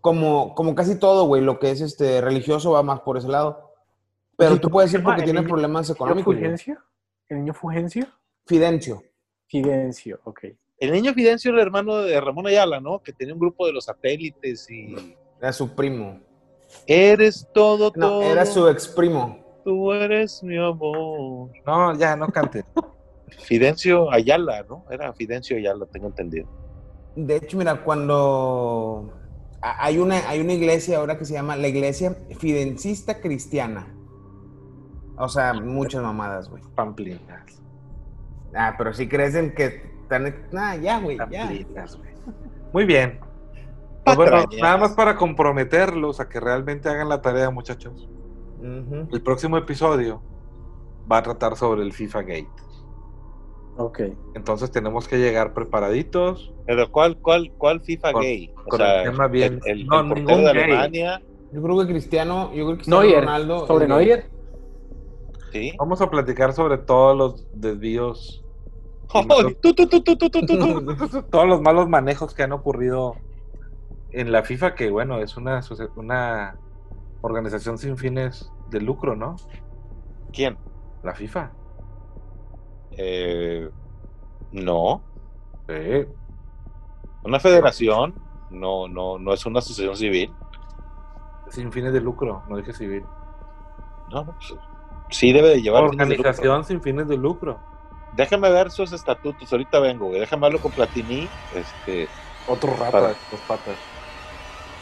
como, 0.00 0.54
como 0.54 0.74
casi 0.74 0.98
todo, 0.98 1.24
güey, 1.24 1.42
lo 1.42 1.58
que 1.58 1.70
es 1.70 1.80
este 1.80 2.20
religioso 2.20 2.72
va 2.72 2.82
más 2.82 3.00
por 3.00 3.16
ese 3.16 3.28
lado. 3.28 3.72
Pero 4.36 4.56
tú 4.56 4.62
¿cómo 4.62 4.72
puedes 4.74 4.92
ir 4.92 5.02
porque 5.02 5.20
el 5.20 5.24
tienes 5.24 5.42
niño- 5.42 5.52
problemas 5.54 5.88
¿El 5.88 5.94
económicos. 5.96 6.26
güey. 6.26 6.38
Fulgencio? 6.38 6.78
¿El 7.28 7.38
niño 7.38 7.54
Fulgencio? 7.54 8.06
Fidencio. 8.46 9.02
Fidencio, 9.46 10.20
ok. 10.24 10.40
El 10.78 10.92
niño 10.92 11.14
Fidencio 11.14 11.50
era 11.52 11.60
el 11.60 11.66
hermano 11.66 11.96
de 11.98 12.20
Ramón 12.20 12.46
Ayala, 12.48 12.80
¿no? 12.80 12.98
Que 13.00 13.12
tenía 13.12 13.32
un 13.32 13.40
grupo 13.40 13.66
de 13.66 13.72
los 13.72 13.84
satélites 13.84 14.68
y. 14.70 14.94
Era 15.40 15.52
su 15.52 15.68
primo. 15.74 16.20
Eres 16.86 17.46
todo, 17.54 17.92
No, 17.94 18.08
todo. 18.08 18.22
era 18.22 18.44
su 18.44 18.68
ex 18.68 18.88
primo. 18.88 19.38
Tú 19.64 19.92
eres 19.92 20.42
mi 20.42 20.56
amor. 20.58 21.50
No, 21.64 21.96
ya, 21.96 22.16
no 22.16 22.26
cante. 22.28 22.64
Fidencio 23.42 24.10
Ayala, 24.12 24.64
¿no? 24.68 24.84
Era 24.90 25.12
Fidencio 25.12 25.56
Ayala, 25.56 25.86
tengo 25.86 26.06
entendido. 26.06 26.48
De 27.16 27.36
hecho, 27.36 27.56
mira, 27.56 27.82
cuando 27.84 29.12
hay 29.60 29.98
una, 29.98 30.28
hay 30.28 30.40
una 30.40 30.52
iglesia 30.52 30.98
ahora 30.98 31.16
que 31.16 31.24
se 31.24 31.34
llama 31.34 31.56
la 31.56 31.68
iglesia 31.68 32.16
fidencista 32.38 33.20
cristiana. 33.20 33.94
O 35.16 35.28
sea, 35.28 35.54
muchas 35.54 36.02
mamadas, 36.02 36.48
güey. 36.48 36.62
Pamplinas. 36.74 37.62
Ah, 38.54 38.74
pero 38.76 38.92
si 38.92 39.08
crees 39.08 39.34
en 39.34 39.54
que 39.54 39.82
están... 40.02 40.34
Nah, 40.52 40.76
ya, 40.76 41.00
güey. 41.00 41.16
Pamplinas, 41.16 41.96
güey. 41.96 42.10
Muy 42.72 42.84
bien. 42.84 43.20
Pues 44.04 44.16
bueno, 44.16 44.44
nada 44.60 44.76
más 44.76 44.92
para 44.92 45.16
comprometerlos 45.16 46.20
a 46.20 46.28
que 46.28 46.40
realmente 46.40 46.88
hagan 46.88 47.08
la 47.08 47.22
tarea, 47.22 47.50
muchachos. 47.50 48.08
El 48.62 49.22
próximo 49.22 49.56
episodio 49.56 50.22
va 51.10 51.18
a 51.18 51.22
tratar 51.22 51.56
sobre 51.56 51.82
el 51.82 51.92
FIFA 51.92 52.22
Gate. 52.22 52.48
Ok. 53.76 54.00
Entonces 54.34 54.70
tenemos 54.70 55.08
que 55.08 55.18
llegar 55.18 55.52
preparaditos. 55.54 56.52
Pero 56.66 56.90
¿cuál, 56.92 57.16
cuál, 57.18 57.50
cuál 57.58 57.80
FIFA 57.80 58.12
Con- 58.12 58.22
gay? 58.22 58.52
O 58.56 58.68
con 58.68 58.78
sea, 58.78 59.02
el 59.02 59.10
tema 59.10 59.26
bien- 59.28 59.60
el, 59.64 59.80
el- 59.80 59.86
no, 59.86 60.00
el 60.00 60.08
portero 60.08 60.38
de 60.38 60.44
gay. 60.52 60.62
Alemania, 60.62 61.22
Yo 61.52 61.62
creo 61.62 61.78
que 61.80 61.86
Cristiano, 61.86 62.46
yo 62.52 62.64
creo 62.64 62.68
que 62.68 62.74
Cristiano 62.76 63.02
Neuer. 63.02 63.20
Ronaldo... 63.20 63.66
¿Sobre. 63.66 63.88
Neuer? 63.88 64.30
¿sí? 65.52 65.72
Vamos 65.78 66.00
a 66.00 66.10
platicar 66.10 66.52
sobre 66.52 66.78
todos 66.78 67.16
los 67.16 67.46
desvíos, 67.52 68.44
todos 71.30 71.46
los 71.46 71.60
malos 71.60 71.88
manejos 71.88 72.34
que 72.34 72.42
han 72.42 72.52
ocurrido 72.52 73.14
en 74.10 74.32
la 74.32 74.42
FIFA, 74.42 74.74
que 74.74 74.90
bueno, 74.90 75.18
es 75.18 75.36
una, 75.36 75.60
una 75.96 76.58
organización 77.20 77.78
sin 77.78 77.96
fines 77.96 78.50
de 78.70 78.80
lucro, 78.80 79.14
¿no? 79.16 79.36
¿Quién? 80.32 80.56
La 81.02 81.14
FIFA. 81.14 81.52
Eh, 82.96 83.68
no. 84.52 85.02
Sí. 85.68 86.06
Una 87.24 87.40
federación 87.40 88.14
no, 88.50 88.86
no, 88.88 89.18
no 89.18 89.32
es 89.32 89.44
una 89.46 89.58
asociación 89.60 89.96
civil. 89.96 90.32
Sin 91.50 91.72
fines 91.72 91.92
de 91.92 92.00
lucro, 92.00 92.42
no 92.48 92.56
dije 92.56 92.72
civil. 92.72 93.04
No, 94.10 94.24
no, 94.24 94.34
pues, 94.36 94.54
sí 95.10 95.32
debe 95.32 95.48
de 95.48 95.62
llevar 95.62 95.88
fines 95.90 96.08
de 96.08 96.16
lucro. 96.16 96.30
Organización 96.30 96.64
sin 96.64 96.80
fines 96.82 97.08
de 97.08 97.16
lucro. 97.16 97.58
Déjame 98.14 98.50
ver 98.50 98.70
sus 98.70 98.92
estatutos, 98.92 99.50
ahorita 99.52 99.80
vengo, 99.80 100.06
güey. 100.06 100.20
Déjame 100.20 100.46
hablar 100.46 100.60
con 100.62 100.70
Platini, 100.72 101.28
este, 101.54 102.08
Otro 102.46 102.70
rata, 102.76 102.90
Para- 102.92 103.08
dos 103.08 103.40
patas. 103.48 103.76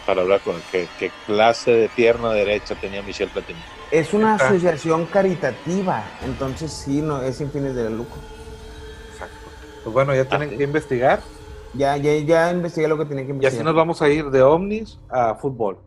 Para 0.07 0.23
hablar 0.23 0.41
con 0.41 0.57
qué, 0.71 0.87
qué 0.99 1.11
clase 1.27 1.71
de 1.71 1.89
pierna 1.89 2.33
derecha 2.33 2.75
tenía 2.75 3.03
Michel 3.03 3.29
Platini. 3.31 3.59
Es 3.91 4.13
una 4.15 4.35
Ajá. 4.35 4.49
asociación 4.49 5.07
caritativa, 5.07 6.05
entonces 6.25 6.73
sí, 6.73 7.03
no 7.03 7.23
es 7.23 7.37
sin 7.37 7.51
fines 7.51 7.75
de 7.75 7.91
lucro. 7.91 8.17
Exacto. 9.13 9.35
Pues 9.85 9.93
bueno, 9.93 10.15
ya 10.15 10.25
tienen 10.25 10.49
Ah, 10.49 10.53
sí. 10.53 10.59
que 10.59 10.65
investigar. 10.65 11.21
Ya, 11.75 11.97
ya, 11.97 12.15
ya 12.19 12.51
investigué 12.53 12.87
lo 12.89 12.99
que 12.99 13.05
tenía 13.07 13.25
que 13.25 13.29
Y 13.29 13.33
así 13.33 13.37
investigar. 13.37 13.65
nos 13.67 13.75
vamos 13.75 14.03
a 14.03 14.09
ir 14.09 14.31
de 14.31 14.43
ovnis 14.43 14.99
a 15.11 15.35
fútbol. 15.37 15.79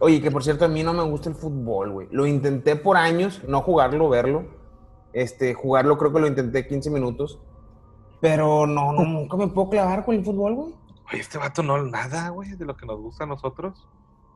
Oye, 0.00 0.20
que 0.20 0.30
por 0.30 0.42
cierto, 0.44 0.64
a 0.64 0.68
mí 0.68 0.82
no 0.82 0.92
me 0.92 1.02
gusta 1.04 1.28
el 1.30 1.34
fútbol, 1.36 1.90
güey. 1.92 2.08
Lo 2.10 2.26
intenté 2.26 2.76
por 2.76 2.96
años, 2.96 3.40
no 3.46 3.62
jugarlo, 3.62 4.08
verlo. 4.08 4.44
Este, 5.12 5.54
jugarlo 5.54 5.96
creo 5.96 6.12
que 6.12 6.20
lo 6.20 6.26
intenté 6.26 6.66
15 6.66 6.90
minutos. 6.90 7.38
Pero 8.20 8.66
no, 8.66 8.92
no, 8.92 9.04
nunca 9.04 9.36
me 9.36 9.46
puedo 9.48 9.70
clavar 9.70 10.04
con 10.04 10.14
el 10.16 10.24
fútbol, 10.24 10.54
güey. 10.54 10.74
Oye, 11.12 11.20
este 11.20 11.38
vato 11.38 11.62
no 11.62 11.82
nada, 11.82 12.30
güey, 12.30 12.56
de 12.56 12.64
lo 12.64 12.76
que 12.76 12.86
nos 12.86 13.00
gusta 13.00 13.24
a 13.24 13.26
nosotros. 13.26 13.86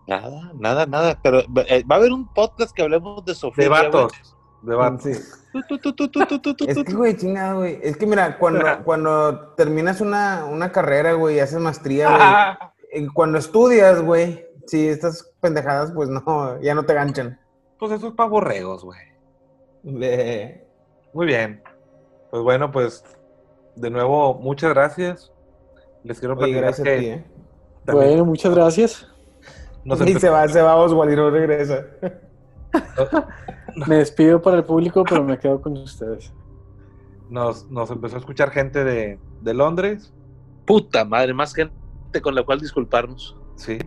Nada, 0.06 0.52
nada, 0.54 0.86
nada. 0.86 1.18
Pero 1.22 1.40
eh, 1.66 1.84
va 1.84 1.96
a 1.96 1.98
haber 1.98 2.12
un 2.12 2.26
podcast 2.32 2.74
que 2.74 2.82
hablemos 2.82 3.24
de 3.24 3.34
Sofía. 3.34 3.64
De 3.64 3.68
vatos. 3.68 4.36
De 4.62 4.74
vatos. 4.74 5.02
Sí. 5.02 5.10
Es 6.68 6.84
que, 6.84 6.92
güey, 6.92 7.16
chingada, 7.16 7.54
güey. 7.54 7.78
Es 7.82 7.96
que 7.96 8.06
mira, 8.06 8.38
cuando, 8.38 8.64
cuando 8.84 9.54
terminas 9.56 10.00
una, 10.00 10.44
una 10.44 10.70
carrera, 10.70 11.14
güey, 11.14 11.36
y 11.36 11.40
haces 11.40 11.60
maestría, 11.60 12.08
güey. 12.08 12.20
Ah, 12.22 12.72
Cuando 13.14 13.38
estudias, 13.38 14.02
güey, 14.02 14.44
si 14.66 14.88
estas 14.88 15.32
pendejadas, 15.40 15.92
pues 15.92 16.08
no, 16.08 16.60
ya 16.60 16.74
no 16.74 16.84
te 16.84 16.94
ganchan. 16.94 17.38
pues 17.78 17.92
eso 17.92 18.08
es 18.08 18.14
para 18.14 18.28
borregos, 18.28 18.84
güey. 18.84 18.98
Muy 19.82 21.26
bien. 21.26 21.62
Pues 22.30 22.42
bueno, 22.42 22.70
pues 22.70 23.04
de 23.76 23.90
nuevo, 23.90 24.34
muchas 24.34 24.70
gracias. 24.70 25.32
Les 26.04 26.18
quiero 26.18 26.34
Oye, 26.34 26.38
platicar 26.52 26.62
gracias 26.62 26.84
que 26.84 26.94
a 26.94 26.98
ti, 26.98 27.06
¿eh? 27.06 27.24
también 27.84 28.08
Bueno, 28.08 28.24
muchas 28.24 28.54
gracias. 28.54 29.06
nos, 29.84 30.00
Y 30.08 30.14
se 30.14 30.28
va, 30.28 30.46
se 30.48 30.60
va 30.62 30.76
Oswald 30.76 31.12
y 31.12 31.16
no 31.16 31.30
regresa. 31.30 31.86
Me 33.86 33.96
despido 33.96 34.40
para 34.40 34.58
el 34.58 34.64
público, 34.64 35.04
pero 35.08 35.24
me 35.24 35.38
quedo 35.38 35.60
con 35.60 35.76
ustedes. 35.76 36.32
nos, 37.28 37.68
nos 37.70 37.90
empezó 37.90 38.16
a 38.16 38.18
escuchar 38.20 38.50
gente 38.50 38.84
de, 38.84 39.18
de 39.42 39.54
Londres. 39.54 40.12
Puta 40.66 41.04
madre, 41.04 41.34
más 41.34 41.54
gente 41.54 41.72
con 42.22 42.34
la 42.34 42.42
cual 42.44 42.60
disculparnos. 42.60 43.36
Sí. 43.56 43.78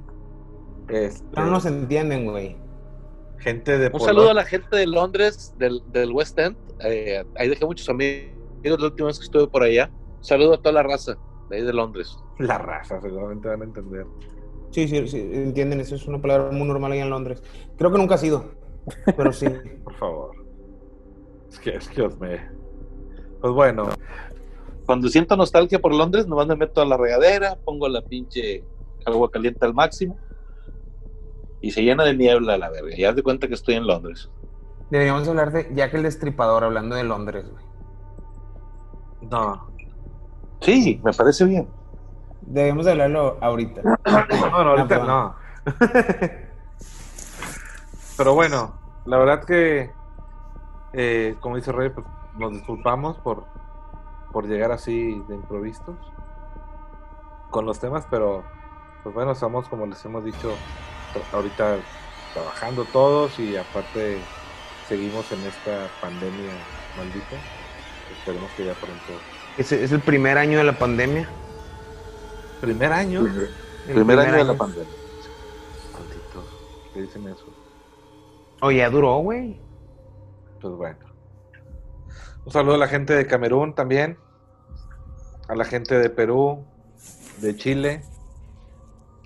Este, 0.89 1.25
No 1.39 1.47
nos 1.47 1.65
entienden, 1.65 2.25
güey. 2.25 2.57
gente 3.39 3.77
de 3.77 3.85
Un 3.87 3.91
Polonia. 3.93 4.07
saludo 4.13 4.29
a 4.31 4.33
la 4.33 4.45
gente 4.45 4.75
de 4.75 4.87
Londres, 4.87 5.53
del, 5.57 5.81
del 5.91 6.11
West 6.11 6.37
End. 6.39 6.57
Eh, 6.79 7.23
ahí 7.35 7.49
dejé 7.49 7.65
muchos 7.65 7.87
amigos 7.89 8.31
la 8.63 8.85
última 8.85 9.07
vez 9.07 9.17
que 9.19 9.25
estuve 9.25 9.47
por 9.47 9.63
allá. 9.63 9.89
Un 10.17 10.23
saludo 10.23 10.53
a 10.55 10.57
toda 10.57 10.73
la 10.73 10.83
raza 10.83 11.17
de 11.53 11.59
ahí 11.59 11.65
de 11.65 11.73
Londres. 11.73 12.17
La 12.39 12.57
raza, 12.57 12.99
seguramente 12.99 13.47
van 13.47 13.61
a 13.61 13.65
entender. 13.65 14.05
Sí, 14.71 14.87
sí, 14.87 15.07
sí, 15.07 15.19
entienden, 15.31 15.79
eso 15.79 15.95
es 15.95 16.07
una 16.07 16.19
palabra 16.19 16.51
muy 16.51 16.67
normal 16.67 16.91
allá 16.91 17.03
en 17.03 17.09
Londres. 17.11 17.43
Creo 17.77 17.91
que 17.91 17.97
nunca 17.97 18.15
ha 18.15 18.17
sido, 18.17 18.51
pero 19.15 19.31
sí. 19.31 19.45
Por 19.83 19.93
favor. 19.95 20.35
Es 21.49 21.59
que, 21.59 21.75
es 21.75 21.87
que 21.87 22.01
os 22.01 22.19
me. 22.19 22.39
Pues 23.39 23.53
bueno, 23.53 23.89
Cuando 24.85 25.07
siento 25.09 25.35
nostalgia 25.35 25.79
por 25.79 25.93
Londres, 25.93 26.27
nomás 26.27 26.47
me 26.47 26.55
meto 26.55 26.81
a 26.81 26.85
la 26.85 26.97
regadera, 26.97 27.57
pongo 27.63 27.87
la 27.87 28.01
pinche 28.01 28.63
agua 29.05 29.29
caliente 29.29 29.65
al 29.65 29.73
máximo 29.73 30.17
y 31.61 31.71
se 31.71 31.83
llena 31.83 32.03
de 32.03 32.15
niebla 32.15 32.57
la 32.57 32.69
verga. 32.69 32.95
Ya 32.97 33.09
haz 33.09 33.15
de 33.15 33.23
cuenta 33.23 33.47
que 33.47 33.53
estoy 33.53 33.75
en 33.75 33.85
Londres. 33.85 34.29
Deberíamos 34.89 35.27
hablar 35.27 35.51
de 35.51 35.69
Jack 35.75 35.93
el 35.93 36.03
Destripador, 36.03 36.63
hablando 36.63 36.95
de 36.95 37.03
Londres, 37.03 37.45
güey. 37.49 37.65
no. 39.29 39.72
Sí, 40.63 41.01
me 41.03 41.11
parece 41.13 41.45
bien. 41.45 41.67
Deberíamos 42.41 42.85
de 42.85 42.91
hablarlo 42.91 43.37
ahorita. 43.41 43.81
No, 44.05 44.63
no, 44.63 44.69
ahorita 44.71 44.87
perdón. 44.87 45.07
no. 45.07 45.35
Pero 48.17 48.33
bueno, 48.35 48.73
la 49.05 49.17
verdad 49.17 49.43
que, 49.43 49.91
eh, 50.93 51.35
como 51.39 51.55
dice 51.55 51.71
Rey, 51.71 51.89
pues 51.89 52.05
nos 52.37 52.53
disculpamos 52.53 53.17
por, 53.17 53.45
por 54.31 54.47
llegar 54.47 54.71
así 54.71 55.21
de 55.27 55.35
improvistos 55.35 55.95
con 57.49 57.65
los 57.65 57.79
temas, 57.79 58.05
pero 58.09 58.43
pues 59.03 59.13
bueno, 59.15 59.31
estamos, 59.31 59.67
como 59.67 59.85
les 59.85 60.03
hemos 60.05 60.23
dicho, 60.23 60.53
ahorita 61.33 61.77
trabajando 62.33 62.85
todos 62.85 63.37
y 63.39 63.57
aparte 63.57 64.17
seguimos 64.87 65.31
en 65.31 65.39
esta 65.45 65.87
pandemia 66.01 66.51
maldita. 66.97 67.35
Esperemos 68.19 68.51
que 68.51 68.65
ya 68.65 68.73
pronto. 68.73 69.13
Es, 69.57 69.71
es 69.71 69.91
el 69.91 69.99
primer 70.01 70.37
año 70.37 70.57
de 70.57 70.63
la 70.63 70.73
pandemia. 70.77 71.27
Primer 72.61 72.91
año. 72.91 73.21
El 73.87 73.93
Primer, 73.95 74.19
año 74.19 74.33
de 74.35 74.43
la 74.45 74.53
pandemia. 74.55 74.87
Malditos, 75.93 76.45
¿qué 76.93 77.01
dicen 77.01 77.27
eso? 77.27 77.45
Oye, 78.61 78.77
ya 78.77 78.89
duró, 78.89 79.17
güey. 79.17 79.59
Pues 80.61 80.73
bueno. 80.75 80.97
Un 82.45 82.51
saludo 82.51 82.75
a 82.75 82.77
la 82.77 82.87
gente 82.87 83.13
de 83.13 83.27
Camerún 83.27 83.73
también. 83.75 84.17
A 85.49 85.55
la 85.55 85.65
gente 85.65 85.95
de 85.99 86.09
Perú, 86.09 86.65
de 87.41 87.55
Chile, 87.57 88.01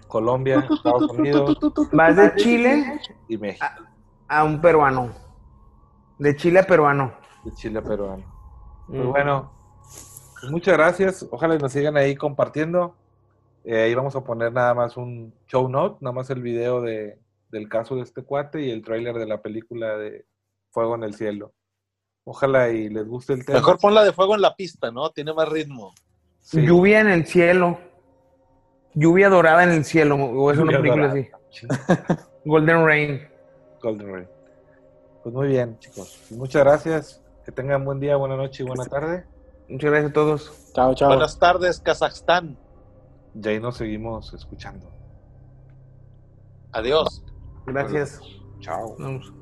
Colombia, 0.08 0.68
Estados 0.70 1.12
Unidos 1.12 1.58
Vas 1.92 2.16
de 2.16 2.34
Chile 2.36 3.00
y 3.28 3.38
México. 3.38 3.66
a 4.28 4.44
un 4.44 4.60
peruano. 4.60 5.12
De 6.18 6.36
Chile 6.36 6.60
a 6.62 6.64
peruano. 6.64 7.14
De 7.44 7.52
Chile 7.54 7.78
a 7.80 7.84
peruano. 7.84 8.24
Pues 8.88 9.00
Mm. 9.04 9.10
bueno, 9.10 9.52
muchas 10.44 10.78
gracias. 10.78 11.28
Ojalá 11.32 11.56
y 11.56 11.60
nos 11.60 11.72
sigan 11.72 11.98
ahí 11.98 12.16
compartiendo. 12.16 12.96
Eh, 13.64 13.84
ahí 13.84 13.96
vamos 13.96 14.16
a 14.16 14.24
poner 14.24 14.54
nada 14.54 14.74
más 14.74 14.96
un 14.98 15.34
show 15.48 15.68
note, 15.68 15.98
nada 16.02 16.14
más 16.14 16.30
el 16.30 16.42
video 16.42 16.82
de, 16.82 17.20
del 17.50 17.68
caso 17.68 17.96
de 17.96 18.04
este 18.04 18.24
cuate 18.24 18.62
y 18.62 18.72
el 18.72 18.82
tráiler 18.82 19.16
de 19.18 19.26
la 19.26 19.42
película 19.42 19.98
de 19.98 20.26
Fuego 20.72 20.96
en 20.96 21.04
el 21.04 21.14
Cielo. 21.14 21.54
Ojalá 22.24 22.70
y 22.70 22.90
les 22.90 23.08
guste 23.08 23.34
el 23.34 23.46
tema. 23.46 23.60
Mejor 23.60 23.80
ponla 23.80 24.04
de 24.04 24.12
fuego 24.12 24.36
en 24.36 24.42
la 24.42 24.54
pista, 24.54 24.92
¿no? 24.92 25.10
Tiene 25.12 25.34
más 25.34 25.48
ritmo. 25.48 25.94
Sí. 26.42 26.62
Lluvia 26.62 27.00
en 27.00 27.08
el 27.08 27.26
cielo. 27.26 27.80
Lluvia 28.94 29.30
dorada 29.30 29.64
en 29.64 29.72
el 29.72 29.86
cielo. 29.86 30.16
O 30.16 30.52
es 30.52 30.58
una 30.58 30.74
Lluvia 30.74 30.94
película 30.94 31.08
dorada. 31.08 31.40
así. 31.50 31.68
Golden 32.46 32.86
Rain. 32.86 33.28
Golden 33.82 34.14
Ray. 34.14 34.28
Pues 35.24 35.36
muy 35.36 35.48
bien, 35.48 35.80
chicos. 35.80 36.22
Muchas 36.32 36.64
gracias. 36.64 37.24
Que 37.46 37.52
tengan 37.54 37.86
buen 37.86 38.02
día, 38.02 38.18
buena 38.18 38.36
noche 38.36 38.64
y 38.64 38.66
buena 38.66 38.86
tarde. 38.86 39.26
Muchas 39.70 39.92
gracias 39.92 40.12
a 40.12 40.14
todos. 40.14 40.72
Chao, 40.74 40.94
chao. 40.96 41.10
Buenas 41.10 41.38
tardes, 41.40 41.80
Kazajstán. 41.80 42.58
Y 43.36 43.48
ahí 43.48 43.60
nos 43.60 43.78
seguimos 43.78 44.34
escuchando. 44.34 44.90
Adiós. 46.72 47.24
Gracias. 47.66 48.22
Chao. 48.60 48.96
Vamos. 48.98 49.34